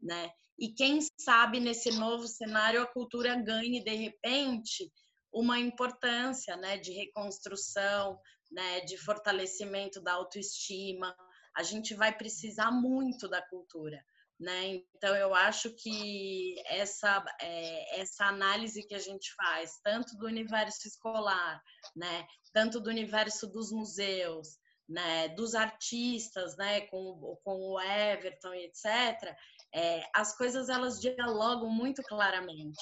né? 0.00 0.30
E 0.58 0.72
quem 0.72 1.00
sabe 1.18 1.58
nesse 1.58 1.90
novo 1.90 2.26
cenário 2.28 2.82
a 2.82 2.86
cultura 2.86 3.34
ganhe 3.36 3.82
de 3.82 3.94
repente 3.94 4.92
uma 5.32 5.58
importância, 5.58 6.56
né, 6.56 6.78
de 6.78 6.92
reconstrução, 6.92 8.18
né, 8.52 8.80
de 8.82 8.96
fortalecimento 8.96 10.00
da 10.00 10.12
autoestima. 10.12 11.14
A 11.56 11.62
gente 11.62 11.92
vai 11.94 12.16
precisar 12.16 12.70
muito 12.70 13.28
da 13.28 13.42
cultura, 13.42 14.00
né? 14.38 14.80
Então 14.94 15.14
eu 15.16 15.34
acho 15.34 15.74
que 15.74 16.54
essa 16.66 17.24
é, 17.40 18.00
essa 18.00 18.26
análise 18.26 18.86
que 18.86 18.94
a 18.94 18.98
gente 18.98 19.32
faz, 19.34 19.80
tanto 19.82 20.16
do 20.16 20.26
universo 20.26 20.86
escolar, 20.86 21.60
né, 21.96 22.26
tanto 22.52 22.80
do 22.80 22.90
universo 22.90 23.48
dos 23.48 23.72
museus, 23.72 24.56
né, 24.88 25.28
dos 25.30 25.54
artistas, 25.54 26.56
né, 26.56 26.82
com, 26.82 27.38
com 27.42 27.72
o 27.72 27.80
Everton 27.80 28.54
e 28.54 28.66
etc., 28.66 29.34
é, 29.74 30.02
as 30.14 30.36
coisas 30.36 30.68
elas 30.68 31.00
dialogam 31.00 31.68
muito 31.68 32.02
claramente, 32.04 32.80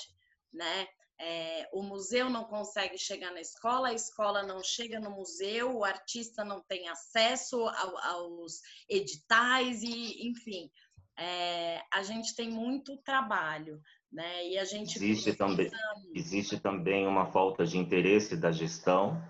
né? 0.52 0.86
É, 1.18 1.68
o 1.72 1.82
museu 1.82 2.28
não 2.28 2.44
consegue 2.44 2.98
chegar 2.98 3.30
na 3.32 3.40
escola, 3.40 3.88
a 3.88 3.94
escola 3.94 4.42
não 4.42 4.62
chega 4.62 4.98
no 4.98 5.10
museu, 5.10 5.76
o 5.76 5.84
artista 5.84 6.44
não 6.44 6.60
tem 6.60 6.88
acesso 6.88 7.56
ao, 7.56 7.98
aos 7.98 8.60
editais 8.88 9.82
e, 9.82 10.28
enfim, 10.28 10.68
é, 11.16 11.80
a 11.92 12.02
gente 12.02 12.34
tem 12.34 12.50
muito 12.50 12.96
trabalho, 12.98 13.80
né? 14.10 14.48
E 14.48 14.58
a 14.58 14.64
gente 14.64 14.96
existe 14.96 15.32
precisa... 15.32 15.36
também 15.36 15.70
existe 16.14 16.60
também 16.60 17.06
uma 17.06 17.30
falta 17.30 17.64
de 17.64 17.78
interesse 17.78 18.36
da 18.36 18.50
gestão 18.50 19.22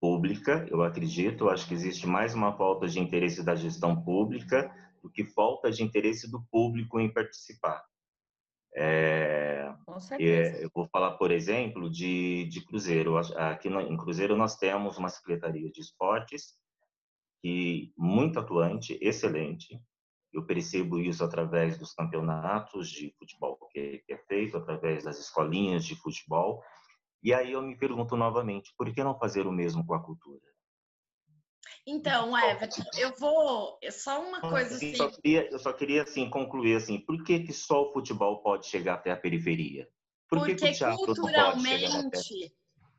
pública, 0.00 0.66
eu 0.70 0.82
acredito. 0.82 1.48
Acho 1.48 1.68
que 1.68 1.74
existe 1.74 2.06
mais 2.06 2.34
uma 2.34 2.56
falta 2.56 2.88
de 2.88 2.98
interesse 2.98 3.44
da 3.44 3.54
gestão 3.54 4.02
pública 4.02 4.72
do 5.02 5.10
que 5.10 5.24
falta 5.24 5.70
de 5.70 5.82
interesse 5.82 6.30
do 6.30 6.42
público 6.50 6.98
em 7.00 7.12
participar. 7.12 7.84
É, 8.74 9.72
é, 10.20 10.64
eu 10.64 10.70
vou 10.74 10.86
falar, 10.88 11.12
por 11.12 11.30
exemplo, 11.30 11.90
de, 11.90 12.44
de 12.44 12.64
Cruzeiro. 12.64 13.16
Aqui 13.16 13.68
no, 13.68 13.80
em 13.80 13.96
Cruzeiro 13.96 14.36
nós 14.36 14.56
temos 14.56 14.96
uma 14.98 15.08
secretaria 15.08 15.70
de 15.70 15.80
esportes 15.80 16.54
que 17.42 17.92
muito 17.96 18.38
atuante, 18.38 18.98
excelente. 19.00 19.80
Eu 20.32 20.44
percebo 20.44 20.98
isso 20.98 21.24
através 21.24 21.78
dos 21.78 21.94
campeonatos 21.94 22.90
de 22.90 23.12
futebol 23.18 23.58
que, 23.72 23.98
que 24.06 24.12
é 24.12 24.18
feito, 24.18 24.56
através 24.56 25.04
das 25.04 25.18
escolinhas 25.18 25.84
de 25.84 25.96
futebol. 25.96 26.62
E 27.22 27.32
aí 27.32 27.52
eu 27.52 27.62
me 27.62 27.76
pergunto 27.76 28.16
novamente, 28.16 28.72
por 28.76 28.92
que 28.92 29.02
não 29.02 29.18
fazer 29.18 29.46
o 29.46 29.52
mesmo 29.52 29.84
com 29.84 29.94
a 29.94 30.02
cultura? 30.02 30.47
Então, 31.90 32.38
Everton, 32.38 32.82
eu 32.98 33.14
vou. 33.18 33.78
Só 33.90 34.22
uma 34.22 34.42
coisa 34.42 34.76
assim. 34.76 34.94
Só 34.94 35.08
queria, 35.08 35.50
eu 35.50 35.58
só 35.58 35.72
queria 35.72 36.02
assim, 36.02 36.28
concluir 36.28 36.76
assim, 36.76 37.00
por 37.00 37.24
que, 37.24 37.40
que 37.40 37.52
só 37.54 37.84
o 37.84 37.92
futebol 37.94 38.42
pode 38.42 38.66
chegar 38.66 38.94
até 38.94 39.10
a 39.10 39.16
periferia? 39.16 39.88
Por 40.28 40.40
porque 40.40 40.54
que 40.54 40.72
que 40.72 40.96
culturalmente. 40.96 42.54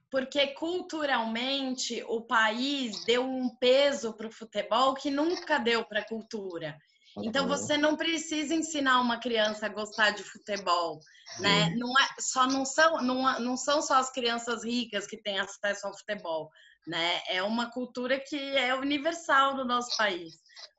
Porque 0.09 0.47
culturalmente 0.55 2.03
o 2.07 2.21
país 2.21 3.05
deu 3.05 3.23
um 3.23 3.55
peso 3.57 4.11
para 4.13 4.25
o 4.25 4.31
futebol 4.31 4.95
que 4.95 5.11
nunca 5.11 5.59
deu 5.59 5.85
para 5.85 5.99
a 5.99 6.07
cultura. 6.07 6.75
Então 7.21 7.47
você 7.47 7.77
não 7.77 7.95
precisa 7.95 8.55
ensinar 8.55 9.01
uma 9.01 9.19
criança 9.19 9.67
a 9.67 9.69
gostar 9.69 10.11
de 10.11 10.23
futebol, 10.23 10.99
né? 11.39 11.75
Não 11.75 11.91
é, 11.91 12.07
só 12.19 12.47
não 12.47 12.65
são 12.65 13.03
não, 13.03 13.39
não 13.39 13.55
são 13.55 13.83
só 13.83 13.95
as 13.95 14.11
crianças 14.11 14.63
ricas 14.63 15.05
que 15.05 15.17
têm 15.17 15.37
acesso 15.39 15.85
ao 15.85 15.95
futebol 15.95 16.49
né? 16.89 17.21
É 17.27 17.43
uma 17.43 17.69
cultura 17.69 18.19
que 18.19 18.35
é 18.35 18.73
universal 18.73 19.55
no 19.55 19.63
nosso 19.63 19.95
país, 19.95 20.33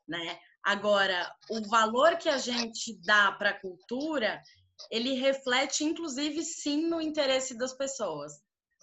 né? 0.05 0.37
Agora, 0.61 1.33
o 1.49 1.65
valor 1.69 2.17
que 2.17 2.27
a 2.27 2.37
gente 2.37 2.99
dá 3.05 3.31
para 3.31 3.51
a 3.51 3.59
cultura, 3.59 4.43
ele 4.91 5.13
reflete, 5.13 5.85
inclusive, 5.85 6.43
sim, 6.43 6.85
no 6.87 6.99
interesse 6.99 7.57
das 7.57 7.73
pessoas. 7.73 8.33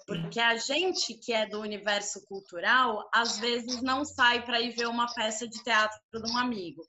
Porque 0.07 0.41
a 0.41 0.57
gente 0.57 1.15
que 1.15 1.35
é 1.35 1.47
do 1.47 1.61
universo 1.61 2.25
cultural, 2.27 3.07
às 3.13 3.39
vezes 3.39 3.83
não 3.83 4.07
sai 4.07 4.43
para 4.45 4.59
ir 4.59 4.71
ver 4.71 4.89
uma 4.89 5.13
peça 5.15 5.47
de 5.47 5.63
teatro 5.63 5.99
de 6.11 6.33
um 6.33 6.39
amigo, 6.39 6.83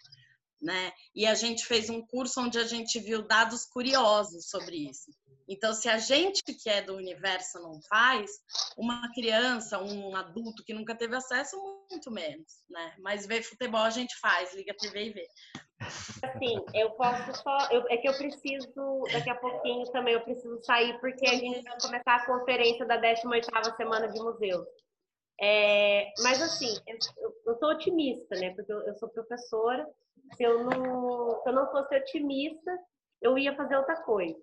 né? 0.62 0.94
E 1.14 1.26
a 1.28 1.36
gente 1.36 1.66
fez 1.66 1.90
um 1.90 2.02
curso 2.02 2.40
onde 2.40 2.58
a 2.58 2.64
gente 2.64 2.98
viu 2.98 3.28
dados 3.28 3.66
curiosos 3.66 4.50
sobre 4.50 4.90
isso. 4.90 5.12
Então, 5.50 5.74
se 5.74 5.90
a 5.90 5.98
gente 5.98 6.44
que 6.44 6.70
é 6.70 6.80
do 6.80 6.96
universo 6.96 7.60
não 7.60 7.82
faz, 7.90 8.30
uma 8.78 9.12
criança, 9.14 9.82
um 9.82 10.16
adulto 10.16 10.64
que 10.64 10.76
nunca 10.76 10.96
teve 10.96 11.16
acesso, 11.16 11.58
muito 11.90 12.12
menos, 12.12 12.64
né? 12.70 12.94
Mas 13.00 13.26
ver 13.26 13.42
futebol 13.42 13.82
a 13.82 13.90
gente 13.90 14.16
faz, 14.20 14.54
liga 14.54 14.72
a 14.72 14.76
TV 14.76 15.06
e 15.06 15.10
vê. 15.10 15.28
Assim, 16.24 16.64
eu 16.76 16.92
posso 16.92 17.34
só. 17.42 17.58
Eu, 17.72 17.84
é 17.90 17.98
que 17.98 18.08
eu 18.08 18.16
preciso, 18.16 19.04
daqui 19.12 19.30
a 19.32 19.36
pouquinho 19.36 19.86
também, 19.92 20.14
eu 20.14 20.22
preciso 20.22 20.62
sair, 20.64 21.00
porque 21.00 21.28
a 21.28 21.36
gente 21.36 21.64
vai 21.64 21.80
começar 21.82 22.16
a 22.16 22.26
conferência 22.28 22.86
da 22.86 22.98
18 22.98 23.48
Semana 23.76 24.08
de 24.08 24.20
Museus. 24.20 24.68
É, 25.42 26.12
mas, 26.22 26.42
assim, 26.44 26.78
eu, 26.86 27.34
eu 27.48 27.58
sou 27.58 27.70
otimista, 27.70 28.36
né? 28.36 28.54
Porque 28.54 28.72
eu, 28.72 28.82
eu 28.82 28.96
sou 29.00 29.10
professora. 29.10 29.88
Se 30.36 30.44
eu, 30.44 30.64
não, 30.64 31.42
se 31.42 31.50
eu 31.50 31.54
não 31.54 31.72
fosse 31.72 31.96
otimista, 31.96 32.78
eu 33.22 33.38
ia 33.38 33.56
fazer 33.56 33.78
outra 33.78 33.96
coisa. 34.04 34.38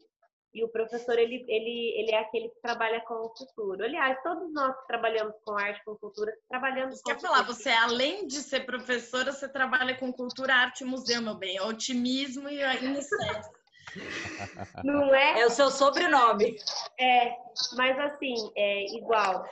E 0.54 0.64
o 0.64 0.68
professor, 0.68 1.18
ele, 1.18 1.44
ele, 1.48 2.00
ele 2.00 2.12
é 2.12 2.18
aquele 2.18 2.48
que 2.48 2.60
trabalha 2.62 3.00
com 3.02 3.14
o 3.14 3.36
futuro. 3.36 3.84
Aliás, 3.84 4.16
todos 4.22 4.52
nós 4.52 4.74
que 4.80 4.86
trabalhamos 4.86 5.34
com 5.44 5.58
arte, 5.58 5.84
com 5.84 5.94
cultura, 5.96 6.32
trabalhamos 6.48 7.02
com... 7.02 7.10
Quer 7.10 7.20
falar, 7.20 7.42
você 7.42 7.68
além 7.68 8.26
de 8.26 8.36
ser 8.36 8.64
professora, 8.64 9.32
você 9.32 9.48
trabalha 9.48 9.94
com 9.96 10.10
cultura, 10.12 10.54
arte 10.54 10.82
e 10.82 10.86
museu, 10.86 11.20
meu 11.20 11.34
bem. 11.34 11.60
Otimismo 11.60 12.48
e 12.48 12.62
iniciativa. 12.82 13.50
Não 14.84 15.14
é? 15.14 15.40
É 15.40 15.46
o 15.46 15.50
seu 15.50 15.70
sobrenome. 15.70 16.56
É, 16.98 17.36
mas 17.76 17.98
assim, 17.98 18.34
é 18.56 18.96
igual. 18.96 19.44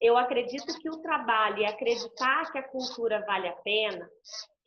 Eu 0.00 0.16
acredito 0.16 0.78
que 0.78 0.90
o 0.90 0.98
trabalho 0.98 1.58
e 1.58 1.66
acreditar 1.66 2.50
que 2.52 2.58
a 2.58 2.68
cultura 2.68 3.24
vale 3.26 3.48
a 3.48 3.56
pena 3.56 4.08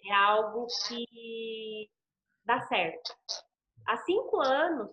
é 0.05 0.13
algo 0.13 0.67
que 0.87 1.89
dá 2.45 2.61
certo. 2.67 3.15
Há 3.87 3.97
cinco 3.99 4.41
anos, 4.41 4.91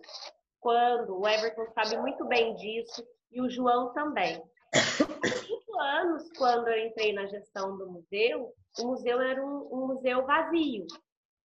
quando 0.61 1.19
o 1.19 1.27
Everton 1.27 1.67
sabe 1.73 1.97
muito 1.97 2.23
bem 2.25 2.55
disso 2.55 3.05
e 3.29 3.41
o 3.41 3.49
João 3.49 3.91
também. 3.93 4.41
Há 4.73 5.27
cinco 5.45 5.79
anos, 5.79 6.31
quando 6.37 6.69
eu 6.69 6.87
entrei 6.87 7.11
na 7.11 7.25
gestão 7.25 7.77
do 7.77 7.91
museu, 7.91 8.53
o 8.79 8.87
museu 8.87 9.19
era 9.19 9.45
um, 9.45 9.69
um 9.69 9.87
museu 9.87 10.25
vazio. 10.25 10.87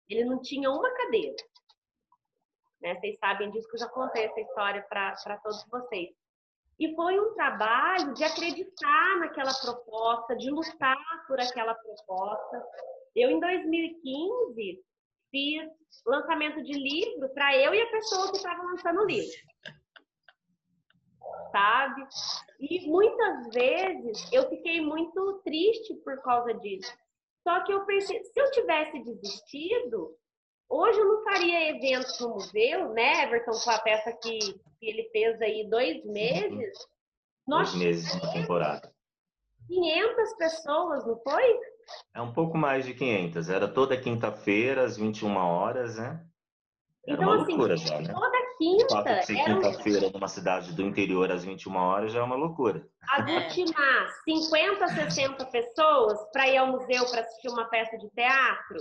Ele 0.08 0.24
não 0.24 0.40
tinha 0.40 0.70
uma 0.70 0.90
cadeira. 0.94 1.36
Né? 2.80 2.94
Vocês 2.94 3.18
sabem 3.18 3.50
disso 3.50 3.68
que 3.68 3.74
eu 3.74 3.80
já 3.80 3.88
contei 3.88 4.24
essa 4.24 4.40
história 4.40 4.86
para 4.88 5.36
todos 5.42 5.64
vocês. 5.68 6.10
E 6.78 6.94
foi 6.94 7.20
um 7.20 7.34
trabalho 7.34 8.14
de 8.14 8.24
acreditar 8.24 9.18
naquela 9.18 9.52
proposta, 9.52 10.36
de 10.36 10.50
lutar 10.50 11.26
por 11.26 11.38
aquela 11.38 11.74
proposta. 11.74 12.64
Eu, 13.14 13.28
em 13.28 13.40
2015, 13.40 14.82
fiz 15.30 15.70
lançamento 16.06 16.62
de 16.62 16.72
livro 16.72 17.28
para 17.30 17.56
eu 17.56 17.74
e 17.74 17.80
a 17.80 17.90
pessoa 17.90 18.30
que 18.30 18.36
estava 18.36 18.62
lançando 18.62 19.00
o 19.00 19.06
livro. 19.06 19.30
Sabe? 21.52 22.06
E 22.60 22.88
muitas 22.88 23.48
vezes 23.52 24.32
eu 24.32 24.48
fiquei 24.48 24.80
muito 24.80 25.40
triste 25.44 25.94
por 26.04 26.20
causa 26.22 26.54
disso. 26.54 26.92
Só 27.42 27.64
que 27.64 27.72
eu 27.72 27.84
pensei, 27.86 28.22
se 28.22 28.40
eu 28.40 28.50
tivesse 28.50 29.02
desistido, 29.02 30.16
hoje 30.68 30.98
eu 30.98 31.08
não 31.08 31.24
faria 31.24 31.70
eventos 31.70 32.18
no 32.20 32.34
museu, 32.34 32.92
né, 32.92 33.24
Everton, 33.24 33.52
com 33.52 33.70
a 33.70 33.78
peça 33.78 34.12
que, 34.22 34.38
que 34.38 34.86
ele 34.86 35.08
fez 35.10 35.40
aí 35.40 35.68
dois 35.68 36.04
meses. 36.04 36.78
Uhum. 36.78 36.90
Nós 37.48 37.70
dois 37.70 37.82
meses 37.82 38.22
na 38.22 38.32
temporada. 38.32 38.94
500 39.66 40.34
pessoas, 40.34 41.06
não 41.06 41.20
foi? 41.22 41.60
É 42.14 42.20
um 42.20 42.32
pouco 42.32 42.56
mais 42.56 42.84
de 42.84 42.94
500. 42.94 43.48
Era 43.48 43.68
toda 43.68 44.00
quinta-feira, 44.00 44.84
às 44.84 44.96
21 44.96 45.36
horas, 45.36 45.96
né? 45.96 46.24
Era 47.06 47.16
então, 47.16 47.28
uma 47.28 47.42
assim, 47.42 47.52
loucura 47.52 47.76
já, 47.76 48.00
né? 48.00 48.12
Toda 48.12 48.40
quinta. 48.58 48.88
Fato 48.88 49.14
de 49.14 49.26
ser 49.26 49.44
quinta-feira 49.44 50.06
um... 50.08 50.10
numa 50.10 50.28
cidade 50.28 50.74
do 50.74 50.82
interior 50.82 51.32
às 51.32 51.44
21 51.44 51.74
horas 51.76 52.12
já 52.12 52.20
é 52.20 52.22
uma 52.22 52.36
loucura. 52.36 52.86
Aglutinar 53.12 54.08
50, 54.24 54.86
60 54.88 55.44
pessoas 55.46 56.18
para 56.32 56.48
ir 56.48 56.58
ao 56.58 56.66
museu 56.66 57.06
para 57.10 57.22
assistir 57.22 57.48
uma 57.48 57.64
peça 57.66 57.96
de 57.96 58.08
teatro. 58.10 58.78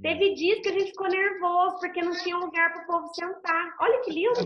Teve 0.00 0.34
dias 0.34 0.60
que 0.60 0.68
a 0.68 0.72
gente 0.72 0.90
ficou 0.90 1.08
nervoso 1.08 1.78
porque 1.78 2.02
não 2.02 2.12
tinha 2.12 2.36
lugar 2.36 2.72
para 2.72 2.82
o 2.82 2.86
povo 2.86 3.14
sentar. 3.14 3.76
Olha 3.80 4.00
que 4.00 4.10
lindo! 4.10 4.44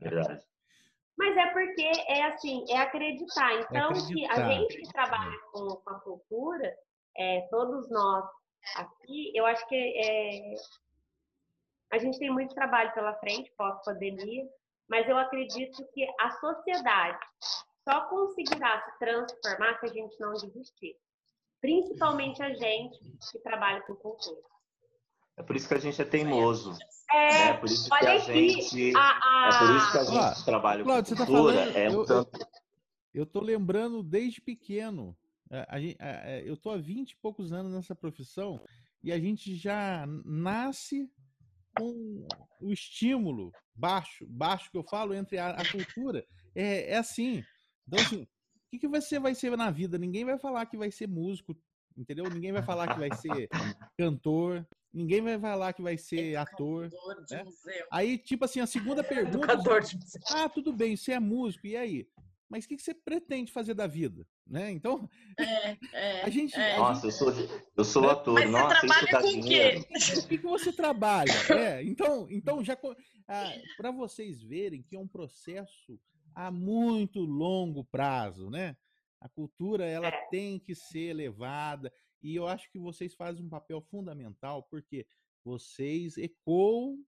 Verdade. 0.00 0.44
Mas 1.16 1.36
é 1.36 1.46
porque 1.52 1.90
é 2.08 2.24
assim, 2.24 2.64
é 2.68 2.78
acreditar. 2.78 3.52
Então, 3.60 3.90
é 3.90 3.98
acreditar. 3.98 4.34
que 4.34 4.40
a 4.40 4.48
gente 4.48 4.76
que 4.76 4.92
trabalha 4.92 5.38
com, 5.52 5.68
com 5.68 5.90
a 5.90 6.00
cultura, 6.00 6.74
é, 7.16 7.42
todos 7.50 7.90
nós 7.90 8.24
aqui, 8.76 9.32
eu 9.34 9.44
acho 9.46 9.66
que 9.68 9.74
é, 9.74 10.54
a 11.92 11.98
gente 11.98 12.18
tem 12.18 12.30
muito 12.30 12.54
trabalho 12.54 12.92
pela 12.94 13.14
frente, 13.14 13.52
pós-pandemia, 13.56 14.48
mas 14.88 15.08
eu 15.08 15.16
acredito 15.16 15.84
que 15.92 16.06
a 16.20 16.30
sociedade 16.32 17.24
só 17.88 18.02
conseguirá 18.08 18.82
se 18.82 18.98
transformar 18.98 19.78
se 19.78 19.86
a 19.86 19.88
gente 19.88 20.18
não 20.20 20.32
desistir. 20.32 20.96
Principalmente 21.60 22.42
a 22.42 22.52
gente 22.54 22.98
que 23.30 23.38
trabalha 23.40 23.82
com 23.82 23.94
cultura. 23.94 24.40
É 25.36 25.42
por 25.42 25.56
isso 25.56 25.68
que 25.68 25.74
a 25.74 25.78
gente 25.78 26.00
é 26.00 26.04
teimoso. 26.04 26.76
É, 27.10 27.48
é 27.48 27.54
por 27.54 27.66
isso 27.66 27.88
que 27.88 28.06
a 28.06 28.18
gente. 28.18 28.96
A, 28.96 29.00
a... 29.00 29.48
É 29.48 29.58
por 29.58 29.76
isso 29.76 29.92
que 29.92 29.98
a 29.98 30.04
gente 30.04 30.44
trabalha 30.44 30.84
Cláudio, 30.84 31.16
com 31.16 31.26
cultura. 31.26 31.52
Tá 31.52 31.62
falando, 31.62 31.76
é 31.76 31.88
um 31.88 31.92
eu, 31.92 32.04
tanto... 32.04 32.46
eu 33.14 33.26
tô 33.26 33.40
lembrando 33.40 34.02
desde 34.02 34.40
pequeno 34.40 35.16
a, 35.52 35.76
a, 35.76 36.26
a, 36.26 36.40
eu 36.40 36.56
tô 36.56 36.70
há 36.70 36.76
20 36.76 37.10
e 37.10 37.16
poucos 37.16 37.52
anos 37.52 37.72
nessa 37.72 37.94
profissão 37.94 38.60
e 39.02 39.12
a 39.12 39.18
gente 39.18 39.54
já 39.54 40.06
nasce 40.24 41.10
com 41.76 42.26
o 42.60 42.72
estímulo 42.72 43.52
baixo, 43.74 44.26
baixo 44.26 44.70
que 44.70 44.78
eu 44.78 44.84
falo 44.84 45.14
entre 45.14 45.38
a, 45.38 45.56
cultura. 45.70 46.24
É, 46.54 46.92
é 46.92 46.96
assim. 46.96 47.42
Então, 47.86 48.00
assim, 48.00 48.22
o 48.22 48.28
que, 48.70 48.78
que 48.78 48.88
você 48.88 49.18
vai 49.18 49.34
ser 49.34 49.56
na 49.56 49.70
vida? 49.70 49.98
Ninguém 49.98 50.24
vai 50.24 50.38
falar 50.38 50.66
que 50.66 50.76
vai 50.76 50.90
ser 50.90 51.08
músico, 51.08 51.56
entendeu? 51.96 52.28
Ninguém 52.30 52.52
vai 52.52 52.62
falar 52.62 52.92
que 52.92 53.00
vai 53.00 53.12
ser 53.16 53.48
cantor, 53.98 54.66
ninguém 54.92 55.20
vai 55.20 55.38
falar 55.38 55.72
que 55.72 55.82
vai 55.82 55.98
ser 55.98 56.36
ator. 56.36 56.90
Né? 57.30 57.44
Aí, 57.90 58.18
tipo 58.18 58.44
assim, 58.44 58.60
a 58.60 58.66
segunda 58.66 59.02
pergunta. 59.04 59.58
Ah, 60.30 60.48
tudo 60.48 60.72
bem, 60.72 60.96
você 60.96 61.12
é 61.12 61.20
músico, 61.20 61.66
e 61.66 61.76
aí? 61.76 62.08
Mas 62.52 62.66
o 62.66 62.68
que, 62.68 62.76
você 62.76 62.92
pretende 62.92 63.50
fazer 63.50 63.72
da 63.72 63.86
vida? 63.86 64.28
Né? 64.46 64.70
Então, 64.72 65.08
é, 65.38 65.78
é, 65.94 66.22
a 66.22 66.28
gente. 66.28 66.54
É. 66.54 66.76
A 66.76 66.80
Nossa, 66.80 67.10
gente, 67.10 67.22
eu 67.22 67.32
sou, 67.32 67.62
eu 67.78 67.84
sou 67.84 68.10
ator, 68.10 68.34
mas 68.34 68.50
nossa, 68.50 68.74
você 68.74 69.06
trabalha 69.06 69.22
com 69.22 69.38
o 69.38 69.42
quê? 69.42 69.74
O 69.78 70.28
que, 70.28 70.38
que 70.38 70.46
você 70.46 70.72
trabalha? 70.72 71.32
É, 71.62 71.82
então, 71.82 72.26
então, 72.30 72.62
já 72.62 72.76
ah, 73.26 73.52
para 73.78 73.90
vocês 73.90 74.42
verem 74.42 74.82
que 74.82 74.94
é 74.94 74.98
um 74.98 75.08
processo 75.08 75.98
a 76.34 76.50
muito 76.50 77.20
longo 77.20 77.84
prazo, 77.84 78.50
né? 78.50 78.76
A 79.18 79.30
cultura 79.30 79.86
ela 79.86 80.08
é. 80.08 80.26
tem 80.28 80.58
que 80.58 80.74
ser 80.74 81.14
levada 81.14 81.90
e 82.22 82.34
eu 82.36 82.46
acho 82.46 82.70
que 82.70 82.78
vocês 82.78 83.14
fazem 83.14 83.42
um 83.42 83.48
papel 83.48 83.80
fundamental 83.80 84.62
porque 84.64 85.06
vocês 85.42 86.18
ecoam 86.18 87.02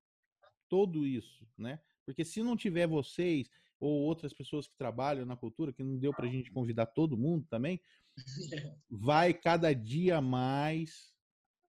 tudo 0.70 1.06
isso, 1.06 1.46
né? 1.58 1.80
Porque 2.06 2.24
se 2.24 2.42
não 2.42 2.56
tiver 2.56 2.86
vocês, 2.86 3.50
ou 3.80 4.02
outras 4.02 4.32
pessoas 4.32 4.66
que 4.66 4.76
trabalham 4.76 5.26
na 5.26 5.36
cultura, 5.36 5.72
que 5.72 5.82
não 5.82 5.98
deu 5.98 6.12
para 6.12 6.26
a 6.26 6.30
gente 6.30 6.50
convidar 6.50 6.86
todo 6.86 7.16
mundo 7.16 7.46
também, 7.50 7.80
vai 8.90 9.34
cada 9.34 9.74
dia 9.74 10.20
mais 10.20 11.12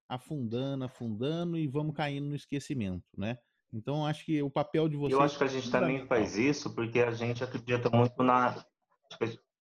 afundando, 0.08 0.86
afundando 0.86 1.58
e 1.58 1.68
vamos 1.68 1.96
caindo 1.96 2.28
no 2.28 2.36
esquecimento, 2.36 3.06
né? 3.18 3.38
Então 3.74 4.06
acho 4.06 4.24
que 4.24 4.42
o 4.42 4.50
papel 4.50 4.88
de 4.88 4.96
vocês. 4.96 5.14
Eu 5.14 5.22
acho 5.22 5.38
que 5.38 5.44
a 5.44 5.48
gente 5.48 5.70
também 5.70 6.06
faz 6.06 6.38
isso 6.38 6.74
porque 6.74 7.00
a 7.00 7.12
gente 7.12 7.44
acredita 7.44 7.90
muito 7.90 8.22
na 8.24 8.64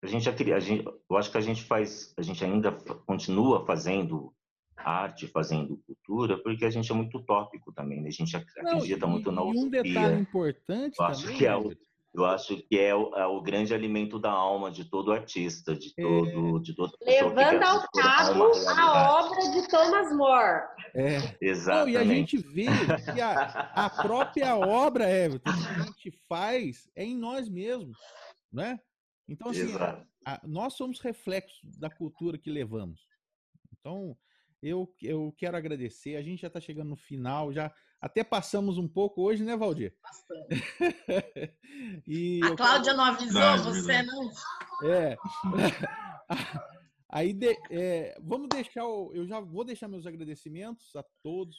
a 0.01 0.07
gente, 0.07 0.29
a 0.29 0.59
gente, 0.59 0.85
eu 1.09 1.17
acho 1.17 1.29
que 1.29 1.37
a 1.37 1.41
gente 1.41 1.63
faz, 1.63 2.13
a 2.17 2.21
gente 2.21 2.43
ainda 2.43 2.71
continua 3.05 3.65
fazendo 3.65 4.33
arte, 4.77 5.27
fazendo 5.27 5.77
cultura, 5.85 6.41
porque 6.41 6.63
a 6.63 6.69
gente 6.69 6.89
é 6.89 6.95
muito 6.95 7.17
utópico 7.17 7.73
também, 7.73 8.01
né? 8.01 8.07
A 8.07 8.11
gente 8.11 8.35
acredita 8.35 9.05
Não, 9.05 9.13
muito 9.13 9.31
na 9.31 9.41
utopia. 9.41 9.61
E 9.61 9.65
um 9.65 9.69
detalhe 9.69 10.21
importante 10.21 10.95
eu 10.97 11.05
acho 11.05 11.21
também, 11.23 11.37
que 11.37 11.45
é 11.45 11.55
o, 11.55 11.75
eu 12.13 12.25
acho 12.25 12.57
que 12.63 12.79
é 12.79 12.93
o, 12.93 13.13
é 13.15 13.25
o, 13.25 13.41
grande 13.41 13.73
alimento 13.73 14.17
da 14.17 14.31
alma 14.31 14.71
de 14.71 14.83
todo 14.83 15.11
artista, 15.11 15.75
de 15.75 15.93
todo, 15.93 16.57
é. 16.57 16.59
de 16.61 16.73
toda 16.73 16.91
Levando 17.05 17.63
ao 17.63 17.87
cabo 17.91 18.51
a 18.67 19.25
obra 19.25 19.51
de 19.51 19.67
Thomas 19.67 20.15
More. 20.15 20.67
É. 20.95 21.37
Exatamente. 21.39 21.85
Não, 21.85 21.89
e 21.89 21.97
a 21.97 22.03
gente 22.03 22.37
vê 22.37 22.65
que 23.13 23.21
a, 23.21 23.71
a 23.75 23.89
própria 23.89 24.55
obra, 24.57 25.09
Everton, 25.09 25.51
que 25.51 25.81
a 25.81 25.85
gente 25.85 26.11
faz 26.27 26.89
é 26.95 27.03
em 27.03 27.15
nós 27.15 27.47
mesmos, 27.47 27.97
né? 28.51 28.79
Então, 29.27 29.51
assim, 29.51 29.71
a, 30.25 30.41
nós 30.43 30.73
somos 30.73 30.99
reflexos 30.99 31.77
da 31.77 31.91
cultura 31.91 32.39
que 32.39 32.49
levamos. 32.49 33.07
Então, 33.71 34.17
eu, 34.61 34.91
eu 35.01 35.33
quero 35.37 35.55
agradecer. 35.55 36.15
A 36.15 36.23
gente 36.23 36.41
já 36.41 36.47
está 36.47 36.59
chegando 36.59 36.89
no 36.89 36.95
final, 36.95 37.53
já 37.53 37.71
até 38.01 38.23
passamos 38.23 38.77
um 38.77 38.87
pouco 38.87 39.21
hoje, 39.23 39.43
né, 39.43 39.55
Valdir? 39.55 39.93
Bastante. 40.01 40.49
e 42.07 42.39
a 42.43 42.55
Cláudia 42.55 42.93
não 42.93 43.03
avisou 43.03 43.41
não, 43.41 43.63
você, 43.63 44.03
não? 44.03 44.31
É. 44.83 45.17
Aí, 47.11 47.33
de, 47.33 47.57
é, 47.71 48.15
vamos 48.21 48.47
deixar, 48.49 48.85
o, 48.85 49.11
eu 49.13 49.25
já 49.25 49.39
vou 49.39 49.65
deixar 49.65 49.87
meus 49.87 50.05
agradecimentos 50.05 50.95
a 50.95 51.03
todos. 51.23 51.57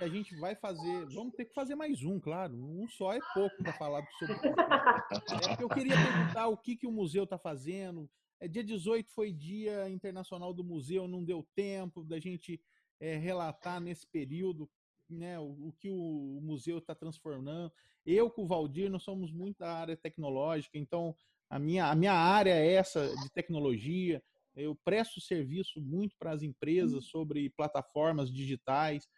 E 0.00 0.04
a 0.04 0.08
gente 0.08 0.34
vai 0.36 0.54
fazer, 0.54 1.06
vamos 1.06 1.34
ter 1.34 1.44
que 1.44 1.54
fazer 1.54 1.74
mais 1.74 2.02
um, 2.02 2.18
claro. 2.20 2.54
Um 2.54 2.88
só 2.88 3.12
é 3.12 3.18
pouco 3.32 3.56
para 3.62 3.72
falar 3.74 4.06
sobre. 4.18 4.34
É, 5.58 5.62
eu 5.62 5.68
queria 5.68 5.94
perguntar 5.94 6.48
o 6.48 6.56
que, 6.56 6.76
que 6.76 6.86
o 6.86 6.92
museu 6.92 7.24
está 7.24 7.38
fazendo, 7.38 8.08
é, 8.40 8.48
dia 8.48 8.62
18 8.62 9.10
foi 9.12 9.32
Dia 9.32 9.88
Internacional 9.88 10.52
do 10.52 10.64
Museu, 10.64 11.08
não 11.08 11.24
deu 11.24 11.46
tempo 11.54 12.04
da 12.04 12.18
gente 12.18 12.60
é, 13.00 13.16
relatar 13.16 13.80
nesse 13.80 14.06
período 14.06 14.68
né, 15.08 15.38
o, 15.38 15.68
o 15.68 15.74
que 15.78 15.90
o, 15.90 16.40
museu 16.42 16.78
está 16.78 16.94
transformando. 16.94 17.72
Eu 18.04 18.30
com 18.30 18.44
o 18.44 18.46
Valdir, 18.46 18.90
nós 18.90 19.02
somos 19.02 19.32
muito 19.32 19.58
da 19.58 19.72
área 19.72 19.96
tecnológica, 19.96 20.78
então 20.78 21.14
a 21.48 21.58
minha, 21.58 21.86
a 21.86 21.94
minha 21.94 22.12
área 22.12 22.54
é 22.54 22.74
essa 22.74 23.08
de 23.22 23.30
tecnologia. 23.30 24.22
Eu 24.54 24.74
presto 24.84 25.20
serviço 25.20 25.80
muito 25.80 26.16
para 26.18 26.32
as 26.32 26.42
empresas 26.42 27.06
sobre 27.06 27.50
plataformas 27.50 28.32
digitais. 28.32 29.08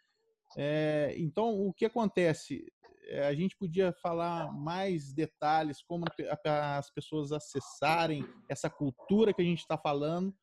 É, 0.57 1.13
então, 1.17 1.67
o 1.67 1.73
que 1.73 1.85
acontece? 1.85 2.65
Eh, 3.07 3.27
a 3.27 3.33
gente 3.33 3.55
podia 3.55 3.93
falar 3.93 4.51
mais 4.53 5.13
detalhes, 5.13 5.81
como 5.81 6.05
as 6.45 6.89
pessoas 6.91 7.31
acessarem 7.31 8.25
essa 8.49 8.69
cultura 8.69 9.33
que 9.33 9.41
a 9.41 9.45
gente 9.45 9.59
está 9.59 9.77
falando 9.77 10.35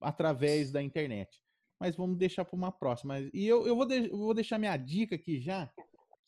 através 0.00 0.70
da 0.70 0.82
internet. 0.82 1.42
Mas 1.78 1.94
vamos 1.94 2.16
deixar 2.16 2.44
para 2.44 2.56
uma 2.56 2.72
próxima. 2.72 3.20
E 3.32 3.46
eu, 3.46 3.66
eu, 3.66 3.76
vou 3.76 3.86
de, 3.86 4.08
eu 4.08 4.16
vou 4.16 4.34
deixar 4.34 4.58
minha 4.58 4.76
dica 4.76 5.14
aqui 5.14 5.38
já, 5.38 5.70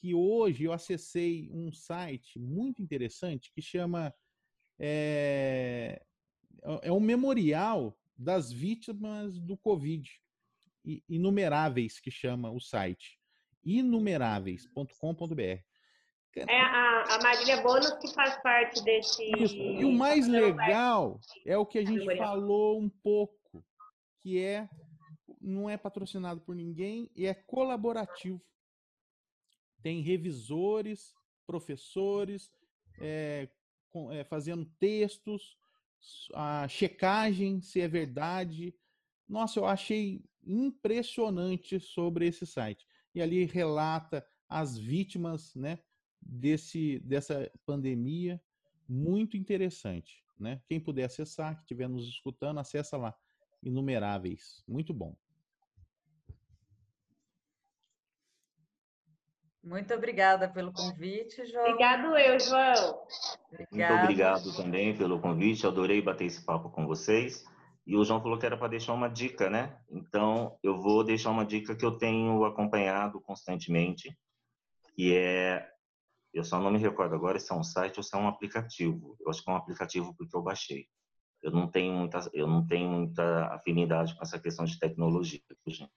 que 0.00 0.14
hoje 0.14 0.64
eu 0.64 0.72
acessei 0.72 1.48
um 1.50 1.72
site 1.72 2.38
muito 2.38 2.82
interessante 2.82 3.50
que 3.52 3.62
chama 3.62 4.14
é, 4.78 6.02
é 6.82 6.92
um 6.92 7.00
memorial 7.00 7.98
das 8.16 8.52
vítimas 8.52 9.38
do 9.38 9.56
Covid, 9.56 10.10
inumeráveis 11.08 12.00
que 12.00 12.10
chama 12.10 12.50
o 12.50 12.60
site, 12.60 13.18
inumeráveis.com.br. 13.64 15.62
É 16.36 16.60
a, 16.60 17.16
a 17.16 17.22
Marília 17.22 17.60
Bonos 17.62 17.90
que 17.98 18.12
faz 18.14 18.40
parte 18.42 18.82
desse. 18.84 19.24
Isso. 19.38 19.56
E 19.56 19.84
o 19.84 19.92
mais 19.92 20.28
legal 20.28 21.20
é 21.44 21.56
o 21.58 21.66
que 21.66 21.78
a 21.78 21.84
gente 21.84 22.16
falou 22.16 22.80
um 22.80 22.88
pouco, 22.88 23.64
que 24.22 24.40
é 24.42 24.68
não 25.48 25.68
é 25.68 25.76
patrocinado 25.76 26.40
por 26.40 26.54
ninguém 26.54 27.10
e 27.14 27.26
é 27.26 27.34
colaborativo. 27.34 28.40
Tem 29.82 30.00
revisores, 30.00 31.14
professores 31.46 32.52
é, 32.98 33.48
com, 33.90 34.12
é, 34.12 34.24
fazendo 34.24 34.64
textos, 34.78 35.56
a 36.34 36.68
checagem 36.68 37.60
se 37.60 37.80
é 37.80 37.88
verdade. 37.88 38.74
Nossa, 39.28 39.58
eu 39.58 39.66
achei 39.66 40.24
impressionante 40.44 41.80
sobre 41.80 42.26
esse 42.26 42.46
site. 42.46 42.86
E 43.14 43.20
ali 43.20 43.44
relata 43.44 44.26
as 44.48 44.78
vítimas, 44.78 45.54
né, 45.54 45.78
desse 46.20 46.98
dessa 47.00 47.50
pandemia, 47.66 48.40
muito 48.88 49.36
interessante, 49.36 50.24
né? 50.38 50.62
Quem 50.66 50.80
puder 50.80 51.04
acessar, 51.04 51.56
que 51.56 51.62
estiver 51.62 51.88
nos 51.88 52.08
escutando, 52.08 52.58
acessa 52.58 52.96
lá. 52.96 53.14
Inumeráveis. 53.62 54.62
Muito 54.66 54.94
bom. 54.94 55.16
Muito 59.68 59.92
obrigada 59.92 60.48
pelo 60.48 60.72
convite, 60.72 61.44
João. 61.44 61.66
Obrigado 61.66 62.16
eu, 62.16 62.40
João. 62.40 63.04
Obrigada. 63.52 63.92
Muito 63.92 64.02
obrigado 64.02 64.56
também 64.56 64.96
pelo 64.96 65.20
convite. 65.20 65.66
Adorei 65.66 66.00
bater 66.00 66.24
esse 66.24 66.42
papo 66.42 66.70
com 66.70 66.86
vocês. 66.86 67.44
E 67.86 67.94
o 67.94 68.02
João 68.02 68.22
falou 68.22 68.38
que 68.38 68.46
era 68.46 68.56
para 68.56 68.68
deixar 68.68 68.94
uma 68.94 69.08
dica, 69.08 69.50
né? 69.50 69.78
Então, 69.90 70.58
eu 70.62 70.74
vou 70.74 71.04
deixar 71.04 71.30
uma 71.30 71.44
dica 71.44 71.76
que 71.76 71.84
eu 71.84 71.98
tenho 71.98 72.46
acompanhado 72.46 73.20
constantemente, 73.20 74.10
que 74.94 75.14
é 75.14 75.68
eu 76.32 76.44
só 76.44 76.58
não 76.60 76.70
me 76.70 76.78
recordo 76.78 77.14
agora 77.14 77.38
se 77.38 77.52
é 77.52 77.54
um 77.54 77.62
site 77.62 77.98
ou 77.98 78.02
se 78.02 78.16
é 78.16 78.18
um 78.18 78.28
aplicativo. 78.28 79.16
Eu 79.20 79.28
acho 79.28 79.44
que 79.44 79.50
é 79.50 79.52
um 79.52 79.56
aplicativo 79.56 80.14
porque 80.14 80.34
eu 80.34 80.42
baixei. 80.42 80.86
Eu 81.42 81.50
não 81.50 81.70
tenho 81.70 81.92
muita, 81.92 82.20
eu 82.32 82.46
não 82.46 82.66
tenho 82.66 82.88
muita 82.88 83.46
afinidade 83.54 84.14
com 84.14 84.22
essa 84.22 84.38
questão 84.38 84.64
de 84.64 84.78
tecnologia, 84.78 85.40
gente. 85.66 85.92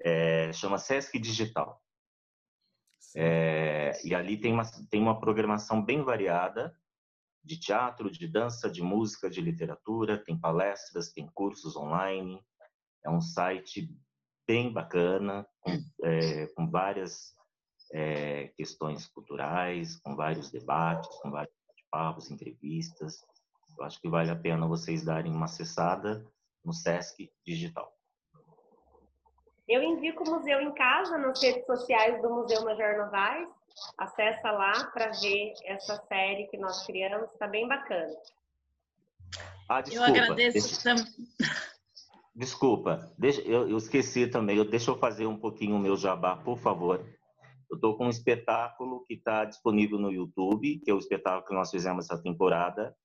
É, 0.00 0.52
chama 0.52 0.78
Sesc 0.78 1.18
Digital. 1.18 1.82
É, 3.16 3.92
e 4.04 4.14
ali 4.14 4.36
tem 4.36 4.52
uma, 4.52 4.64
tem 4.90 5.00
uma 5.00 5.18
programação 5.18 5.82
bem 5.82 6.02
variada 6.02 6.74
de 7.42 7.58
teatro, 7.58 8.10
de 8.10 8.28
dança, 8.28 8.70
de 8.70 8.82
música, 8.82 9.30
de 9.30 9.40
literatura, 9.40 10.22
tem 10.22 10.38
palestras, 10.38 11.12
tem 11.12 11.26
cursos 11.32 11.76
online. 11.76 12.42
É 13.04 13.10
um 13.10 13.20
site 13.20 13.88
bem 14.46 14.72
bacana, 14.72 15.46
com, 15.60 15.72
é, 16.04 16.46
com 16.48 16.70
várias 16.70 17.34
é, 17.92 18.48
questões 18.48 19.06
culturais, 19.06 19.96
com 19.96 20.14
vários 20.14 20.50
debates, 20.50 21.08
com 21.22 21.30
vários 21.30 21.54
papos, 21.90 22.30
entrevistas. 22.30 23.22
Eu 23.78 23.84
acho 23.84 24.00
que 24.00 24.08
vale 24.08 24.30
a 24.30 24.36
pena 24.36 24.66
vocês 24.66 25.04
darem 25.04 25.32
uma 25.32 25.46
acessada 25.46 26.26
no 26.64 26.72
Sesc 26.72 27.30
Digital. 27.46 27.97
Eu 29.68 29.82
indico 29.82 30.24
o 30.24 30.30
Museu 30.30 30.62
em 30.62 30.72
Casa 30.72 31.18
nas 31.18 31.42
redes 31.42 31.66
sociais 31.66 32.22
do 32.22 32.30
Museu 32.30 32.64
Major 32.64 32.96
Novaes. 32.96 33.48
Acessa 33.98 34.50
lá 34.50 34.72
para 34.86 35.10
ver 35.20 35.52
essa 35.64 35.96
série 36.08 36.46
que 36.46 36.56
nós 36.56 36.84
criamos, 36.86 37.30
está 37.30 37.46
bem 37.46 37.68
bacana. 37.68 38.16
Ah, 39.68 39.82
desculpa, 39.82 40.08
eu 40.08 40.22
agradeço 40.24 40.68
deixa... 40.68 40.82
também. 40.82 41.28
Desculpa, 42.34 43.12
deixa, 43.18 43.42
eu, 43.42 43.68
eu, 43.68 43.76
esqueci 43.76 44.26
também. 44.26 44.56
Eu, 44.56 44.64
deixa 44.64 44.90
eu 44.90 44.98
fazer 44.98 45.26
um 45.26 45.38
pouquinho 45.38 45.76
o 45.76 45.78
meu 45.78 45.96
jabá, 45.96 46.36
por 46.36 46.56
favor. 46.58 47.04
Eu 47.70 47.74
estou 47.74 47.96
com 47.96 48.06
um 48.06 48.10
espetáculo 48.10 49.04
que 49.04 49.14
está 49.14 49.44
disponível 49.44 49.98
no 49.98 50.10
YouTube, 50.10 50.78
que 50.78 50.90
é 50.90 50.94
o 50.94 50.98
espetáculo 50.98 51.44
que 51.44 51.54
nós 51.54 51.70
fizemos 51.70 52.06
essa 52.06 52.20
temporada 52.22 52.96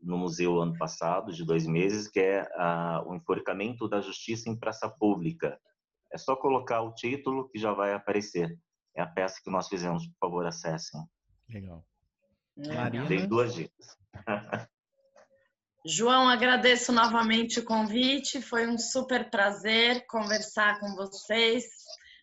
no 0.00 0.16
museu 0.16 0.60
ano 0.60 0.78
passado, 0.78 1.32
de 1.32 1.44
dois 1.44 1.66
meses, 1.66 2.06
que 2.06 2.20
é 2.20 2.46
ah, 2.54 3.02
o 3.06 3.14
enforcamento 3.14 3.88
da 3.88 4.00
justiça 4.00 4.48
em 4.48 4.56
praça 4.56 4.88
pública. 4.88 5.58
É 6.12 6.18
só 6.18 6.36
colocar 6.36 6.82
o 6.82 6.94
título 6.94 7.48
que 7.48 7.58
já 7.58 7.72
vai 7.72 7.92
aparecer. 7.92 8.56
É 8.96 9.02
a 9.02 9.06
peça 9.06 9.40
que 9.42 9.50
nós 9.50 9.68
fizemos, 9.68 10.06
por 10.06 10.28
favor, 10.28 10.46
acessem. 10.46 11.00
Legal. 11.48 11.84
Marina. 12.56 13.06
Tem 13.06 13.26
duas 13.26 13.54
dicas. 13.54 13.86
João, 15.84 16.28
agradeço 16.28 16.92
novamente 16.92 17.60
o 17.60 17.64
convite. 17.64 18.40
Foi 18.40 18.66
um 18.66 18.78
super 18.78 19.30
prazer 19.30 20.04
conversar 20.06 20.80
com 20.80 20.96
vocês. 20.96 21.64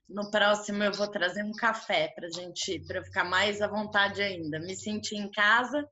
No 0.09 0.29
próximo 0.29 0.83
eu 0.83 0.91
vou 0.91 1.07
trazer 1.07 1.43
um 1.43 1.53
café 1.53 2.09
para 2.13 2.29
gente, 2.29 2.79
para 2.85 3.03
ficar 3.03 3.23
mais 3.23 3.61
à 3.61 3.67
vontade 3.67 4.21
ainda. 4.21 4.59
Me 4.59 4.75
sentir 4.75 5.15
em 5.15 5.31
casa. 5.31 5.87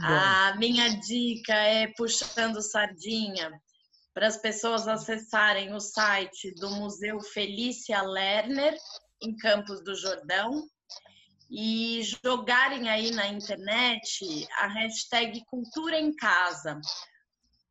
A 0.00 0.56
minha 0.56 0.98
dica 0.98 1.54
é 1.54 1.86
puxando 1.96 2.60
sardinha 2.60 3.50
para 4.14 4.26
as 4.26 4.36
pessoas 4.36 4.88
acessarem 4.88 5.74
o 5.74 5.80
site 5.80 6.52
do 6.54 6.70
Museu 6.70 7.20
Felícia 7.20 8.02
Lerner, 8.02 8.76
em 9.22 9.36
Campos 9.36 9.82
do 9.82 9.94
Jordão, 9.94 10.68
e 11.50 12.02
jogarem 12.22 12.88
aí 12.88 13.10
na 13.10 13.26
internet 13.28 14.46
a 14.58 14.66
hashtag 14.66 15.44
Cultura 15.46 15.98
em 15.98 16.14
Casa, 16.14 16.78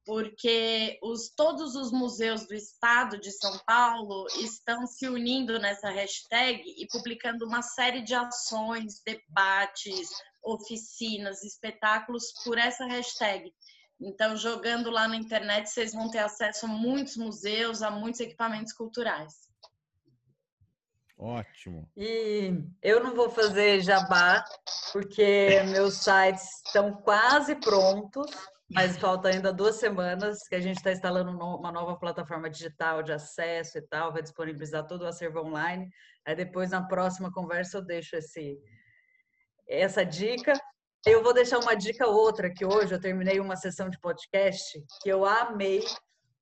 porque 0.06 0.98
os, 1.04 1.30
todos 1.36 1.76
os 1.76 1.92
museus 1.92 2.48
do 2.48 2.56
estado 2.56 3.20
de 3.20 3.32
São 3.32 3.60
Paulo 3.66 4.26
estão 4.38 4.88
se 4.88 5.08
unindo 5.08 5.60
nessa 5.60 5.90
hashtag 5.90 6.64
e 6.66 6.88
publicando 6.88 7.46
uma 7.46 7.62
série 7.62 8.02
de 8.02 8.16
ações, 8.16 9.02
debates, 9.06 10.10
oficinas, 10.42 11.44
espetáculos 11.44 12.32
por 12.44 12.58
essa 12.58 12.86
hashtag. 12.86 13.54
Então, 14.00 14.38
jogando 14.38 14.92
lá 14.92 15.08
na 15.08 15.16
internet, 15.16 15.70
vocês 15.70 15.94
vão 15.94 16.10
ter 16.10 16.20
acesso 16.20 16.66
a 16.66 16.70
muitos 16.70 17.18
museus, 17.18 17.82
a 17.82 17.90
muitos 17.90 18.20
equipamentos 18.20 18.74
culturais. 18.74 19.48
Ótimo. 21.18 21.90
E 21.98 22.54
eu 22.82 23.04
não 23.04 23.16
vou 23.16 23.30
fazer 23.32 23.82
jabá, 23.82 24.44
porque 24.94 25.64
meus 25.72 25.96
sites 25.96 26.64
estão 26.64 26.94
quase 27.02 27.56
prontos, 27.56 28.30
mas 28.70 28.98
falta 28.98 29.30
ainda 29.30 29.52
duas 29.52 29.78
semanas 29.78 30.48
que 30.48 30.54
a 30.54 30.60
gente 30.60 30.78
está 30.78 30.92
instalando 30.92 31.32
uma 31.32 31.72
nova 31.72 31.98
plataforma 31.98 32.50
digital 32.50 33.02
de 33.02 33.14
acesso 33.14 33.80
e 33.80 33.82
tal, 33.82 34.14
vai 34.14 34.22
disponibilizar 34.22 34.86
todo 34.86 35.02
o 35.02 35.08
acervo 35.08 35.40
online. 35.40 35.90
Aí 36.24 36.36
depois, 36.36 36.70
na 36.70 36.86
próxima 36.86 37.32
conversa, 37.32 37.78
eu 37.78 37.82
deixo 37.82 38.16
esse, 38.16 38.60
essa 39.68 40.06
dica. 40.06 40.54
Eu 41.08 41.24
vou 41.24 41.34
deixar 41.34 41.60
uma 41.60 41.74
dica 41.74 42.06
outra, 42.06 42.54
que 42.54 42.66
hoje 42.66 42.94
eu 42.94 43.00
terminei 43.00 43.40
uma 43.40 43.56
sessão 43.56 43.90
de 43.90 43.98
podcast 43.98 44.78
que 45.02 45.08
eu 45.08 45.24
amei, 45.24 45.82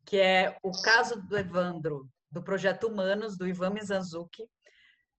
que 0.04 0.18
é 0.18 0.58
o 0.64 0.72
caso 0.82 1.22
do 1.22 1.38
Evandro, 1.38 2.10
do 2.32 2.42
Projeto 2.42 2.88
Humanos, 2.88 3.38
do 3.38 3.48
Ivan 3.48 3.70
Mizanzuki, 3.70 4.44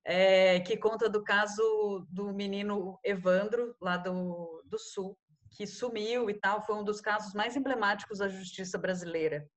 é, 0.05 0.59
que 0.59 0.77
conta 0.77 1.09
do 1.09 1.23
caso 1.23 2.05
do 2.11 2.33
menino 2.33 2.99
Evandro, 3.05 3.77
lá 3.81 3.97
do, 3.97 4.65
do 4.67 4.81
Sul, 4.81 5.17
que 5.53 5.65
sumiu 5.65 6.29
e 6.29 6.35
tal, 6.35 6.67
foi 6.67 6.75
um 6.75 6.85
dos 6.85 7.01
casos 7.01 7.33
mais 7.33 7.57
emblemáticos 7.57 8.19
da 8.19 8.29
justiça 8.29 8.77
brasileira. 8.77 9.49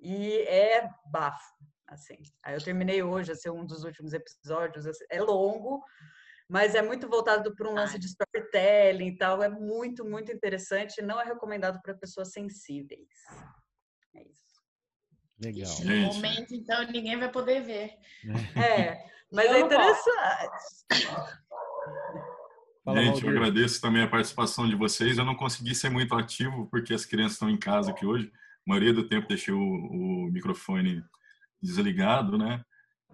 E 0.00 0.38
é 0.48 0.90
bafo, 1.12 1.54
assim. 1.86 2.18
Aí 2.42 2.56
eu 2.56 2.64
terminei 2.64 3.04
hoje, 3.04 3.30
esse 3.30 3.46
é 3.46 3.52
um 3.52 3.64
dos 3.64 3.84
últimos 3.84 4.12
episódios, 4.12 4.84
assim, 4.84 5.04
é 5.10 5.22
longo, 5.22 5.80
mas 6.48 6.74
é 6.74 6.82
muito 6.82 7.08
voltado 7.08 7.54
para 7.54 7.68
um 7.68 7.74
lance 7.74 7.98
de 7.98 8.06
storytelling 8.06 9.08
e 9.08 9.16
tal. 9.16 9.42
É 9.42 9.48
muito, 9.48 10.04
muito 10.04 10.30
interessante. 10.30 11.02
Não 11.02 11.20
é 11.20 11.24
recomendado 11.24 11.80
para 11.82 11.94
pessoas 11.94 12.32
sensíveis. 12.32 13.08
É 14.14 14.22
isso. 14.22 14.44
Legal. 15.40 15.72
No 15.84 16.14
momento, 16.14 16.54
então, 16.54 16.86
ninguém 16.90 17.18
vai 17.18 17.30
poder 17.30 17.62
ver. 17.62 17.92
É, 18.56 19.04
mas 19.32 19.50
é 19.50 19.60
interessante. 19.60 20.84
Fala, 22.84 23.02
Gente, 23.02 23.24
eu 23.24 23.30
agradeço 23.30 23.80
também 23.80 24.02
a 24.02 24.08
participação 24.08 24.68
de 24.68 24.76
vocês. 24.76 25.16
Eu 25.16 25.24
não 25.24 25.34
consegui 25.34 25.74
ser 25.74 25.88
muito 25.88 26.14
ativo 26.14 26.68
porque 26.70 26.92
as 26.92 27.06
crianças 27.06 27.32
estão 27.32 27.48
em 27.48 27.58
casa 27.58 27.90
aqui 27.90 28.04
hoje. 28.04 28.30
A 28.66 28.70
maioria 28.70 28.92
do 28.92 29.08
tempo 29.08 29.26
deixei 29.26 29.54
o, 29.54 29.58
o 29.58 30.30
microfone 30.30 31.02
desligado, 31.62 32.36
né? 32.36 32.62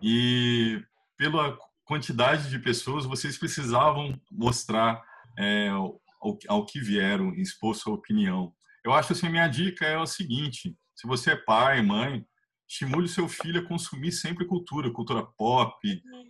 E 0.03 0.83
pela 1.17 1.57
quantidade 1.91 2.49
de 2.49 2.57
pessoas, 2.61 3.05
vocês 3.05 3.37
precisavam 3.37 4.17
mostrar 4.31 5.03
é, 5.37 5.71
ao, 5.71 6.01
ao, 6.47 6.65
que 6.65 6.79
vieram, 6.79 7.35
expor 7.35 7.75
sua 7.75 7.95
opinião. 7.95 8.55
Eu 8.85 8.93
acho 8.93 9.13
assim, 9.13 9.29
minha 9.29 9.49
dica 9.49 9.85
é 9.85 9.99
o 9.99 10.07
seguinte: 10.07 10.77
se 10.95 11.05
você 11.09 11.33
é 11.33 11.37
pai, 11.37 11.83
mãe, 11.83 12.25
estimule 12.69 13.09
seu 13.09 13.29
filho 13.29 13.61
a 13.61 13.67
consumir 13.67 14.13
sempre 14.13 14.47
cultura, 14.47 14.89
cultura 14.93 15.27
pop, 15.37 15.77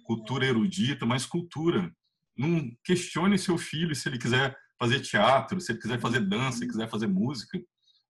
cultura 0.06 0.46
erudita, 0.46 1.04
mas 1.04 1.26
cultura. 1.26 1.94
Não 2.34 2.70
questione 2.82 3.38
seu 3.38 3.58
filho 3.58 3.94
se 3.94 4.08
ele 4.08 4.18
quiser 4.18 4.56
fazer 4.78 5.00
teatro, 5.00 5.60
se 5.60 5.72
ele 5.72 5.80
quiser 5.80 6.00
fazer 6.00 6.20
dança, 6.20 6.56
se 6.56 6.64
ele 6.64 6.70
quiser 6.70 6.88
fazer 6.88 7.06
música, 7.06 7.60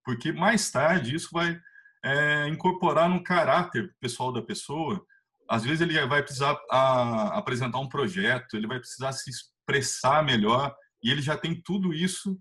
porque 0.05 0.31
mais 0.31 0.71
tarde 0.71 1.17
isso 1.17 1.31
vai 1.33 1.61
é, 2.05 2.47
incorporar 2.47 3.11
no 3.11 3.25
caráter 3.25 3.93
pessoal 3.99 4.33
da 4.33 4.41
pessoa. 4.41 5.05
Às 5.51 5.65
vezes 5.65 5.81
ele 5.81 6.07
vai 6.07 6.23
precisar 6.23 6.57
a, 6.71 7.37
apresentar 7.37 7.81
um 7.81 7.89
projeto, 7.89 8.57
ele 8.57 8.69
vai 8.69 8.79
precisar 8.79 9.11
se 9.13 9.29
expressar 9.29 10.23
melhor 10.23 10.73
e 11.03 11.11
ele 11.11 11.21
já 11.21 11.37
tem 11.37 11.61
tudo 11.61 11.93
isso 11.93 12.39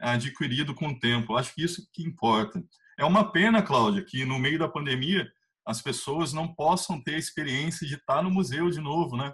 adquirido 0.00 0.72
com 0.72 0.88
o 0.88 0.98
tempo. 0.98 1.36
Acho 1.36 1.52
que 1.54 1.64
isso 1.64 1.82
que 1.92 2.04
importa. 2.04 2.62
É 2.98 3.04
uma 3.04 3.32
pena, 3.32 3.62
Cláudia, 3.62 4.04
que 4.04 4.24
no 4.24 4.38
meio 4.38 4.58
da 4.58 4.68
pandemia 4.68 5.28
as 5.66 5.82
pessoas 5.82 6.32
não 6.32 6.52
possam 6.54 7.02
ter 7.02 7.16
a 7.16 7.18
experiência 7.18 7.86
de 7.86 7.94
estar 7.94 8.22
no 8.22 8.30
museu 8.30 8.70
de 8.70 8.80
novo, 8.80 9.16
né? 9.16 9.32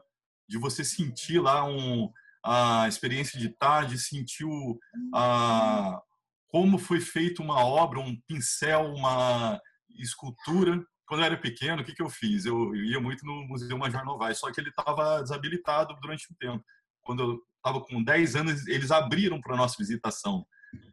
De 0.49 0.59
você 0.59 0.83
sentir 0.83 1.39
lá 1.39 1.65
um, 1.65 2.11
a 2.45 2.87
experiência 2.89 3.39
de 3.39 3.49
estar, 3.49 3.87
de 3.87 3.99
sentir 3.99 4.45
o, 4.45 4.79
a, 5.15 6.01
como 6.49 6.79
foi 6.79 7.01
feita 7.01 7.43
uma 7.43 7.65
obra, 7.65 8.01
um 8.01 8.19
pincel, 8.27 8.95
uma 8.95 9.61
escultura. 9.99 10.83
Quando 11.09 11.21
eu 11.21 11.27
era 11.27 11.37
pequeno, 11.39 11.81
o 11.81 11.85
que, 11.85 11.95
que 11.95 12.03
eu 12.03 12.11
fiz? 12.11 12.45
Eu, 12.45 12.77
ia 12.77 13.01
muito 13.01 13.25
no 13.25 13.47
Museu 13.47 13.79
Major 13.79 14.05
Novaes, 14.05 14.39
só 14.39 14.53
que 14.53 14.61
ele 14.61 14.69
estava 14.69 15.23
desabilitado 15.23 15.97
durante 16.03 16.31
um 16.31 16.37
tempo. 16.37 16.63
Quando 17.03 17.23
eu 17.23 17.43
estava 17.57 17.81
com 17.83 18.05
10 18.05 18.37
anos, 18.37 18.67
eles 18.67 18.91
abriram 18.91 19.41
para 19.41 19.57
nossa 19.57 19.75
visitação. 19.79 20.47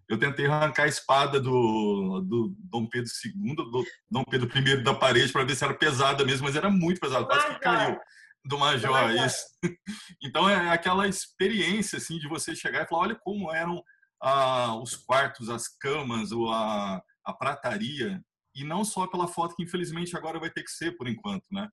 Eu 0.08 0.18
tentei 0.18 0.46
arrancar 0.46 0.84
a 0.84 0.88
espada 0.88 1.38
do, 1.40 2.22
do 2.22 2.56
Dom 2.58 2.88
Pedro 2.88 3.12
II, 3.26 3.56
do 3.56 3.86
Dom 4.10 4.24
Pedro 4.24 4.50
I 4.58 4.84
da 4.84 4.94
parede 4.94 5.34
para 5.34 5.44
ver 5.44 5.54
se 5.54 5.66
era 5.66 5.74
pesada 5.74 6.24
mesmo, 6.24 6.48
mas 6.48 6.56
era 6.56 6.70
muito 6.70 7.02
pesado, 7.02 7.28
quase 7.28 7.48
que 7.48 7.60
caiu 7.60 8.00
do 8.46 8.58
Major. 8.58 8.88
Do 8.88 8.94
Major. 8.94 9.32
Então 10.24 10.50
é 10.50 10.70
aquela 10.70 11.08
experiência 11.08 11.98
assim 11.98 12.18
de 12.20 12.28
você 12.28 12.56
chegar 12.56 12.84
e 12.84 12.88
falar, 12.88 13.02
olha 13.02 13.16
como 13.16 13.52
eram 13.52 13.84
ah, 14.22 14.76
os 14.82 14.96
quartos, 14.96 15.50
as 15.50 15.68
camas, 15.68 16.32
ou 16.32 16.52
a, 16.52 17.02
a 17.26 17.34
prataria, 17.34 18.24
e 18.56 18.64
não 18.64 18.84
só 18.84 19.08
pela 19.08 19.28
foto 19.28 19.56
que 19.56 19.64
infelizmente 19.64 20.16
agora 20.16 20.40
vai 20.40 20.50
ter 20.50 20.64
que 20.64 20.72
ser 20.72 20.96
por 20.96 21.08
enquanto, 21.08 21.46
né? 21.52 21.68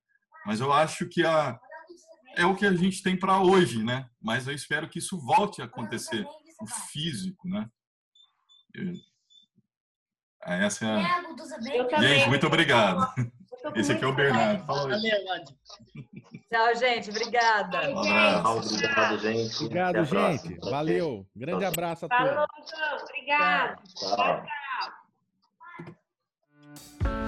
Mas 0.44 0.60
eu 0.60 0.72
acho 0.72 1.08
que 1.08 1.24
a, 1.24 1.58
é 2.36 2.44
o 2.44 2.56
que 2.56 2.66
a 2.66 2.74
gente 2.74 3.02
tem 3.02 3.16
para 3.16 3.40
hoje, 3.40 3.82
né? 3.82 4.06
Mas 4.20 4.46
eu 4.46 4.54
espero 4.54 4.88
que 4.88 4.98
isso 4.98 5.20
volte 5.20 5.62
a 5.62 5.66
acontecer, 5.66 6.26
o 6.60 6.66
físico, 6.66 7.48
né? 7.48 7.66
Eu, 8.74 8.92
essa 10.44 10.84
é 10.84 10.88
a... 10.88 12.00
Gente, 12.00 12.28
muito 12.28 12.46
obrigado. 12.46 13.06
Esse 13.76 13.92
aqui 13.92 14.04
é 14.04 14.08
o 14.08 14.14
Bernardo. 14.14 14.66
Fala 14.66 14.90
Tchau, 16.50 16.74
gente. 16.74 17.10
Obrigada. 17.10 17.90
Um 17.90 17.98
abraço. 18.00 18.74
Obrigado, 18.74 19.18
gente. 19.18 19.64
Obrigado, 19.64 20.04
gente. 20.04 20.58
Valeu. 20.68 21.26
Grande 21.34 21.64
abraço 21.64 22.06
a 22.06 22.08
todos. 22.08 22.32
Falou, 22.32 22.46
Obrigado. 23.04 23.82
Tchau. 23.94 24.44
Thank 26.74 27.06
you. 27.06 27.21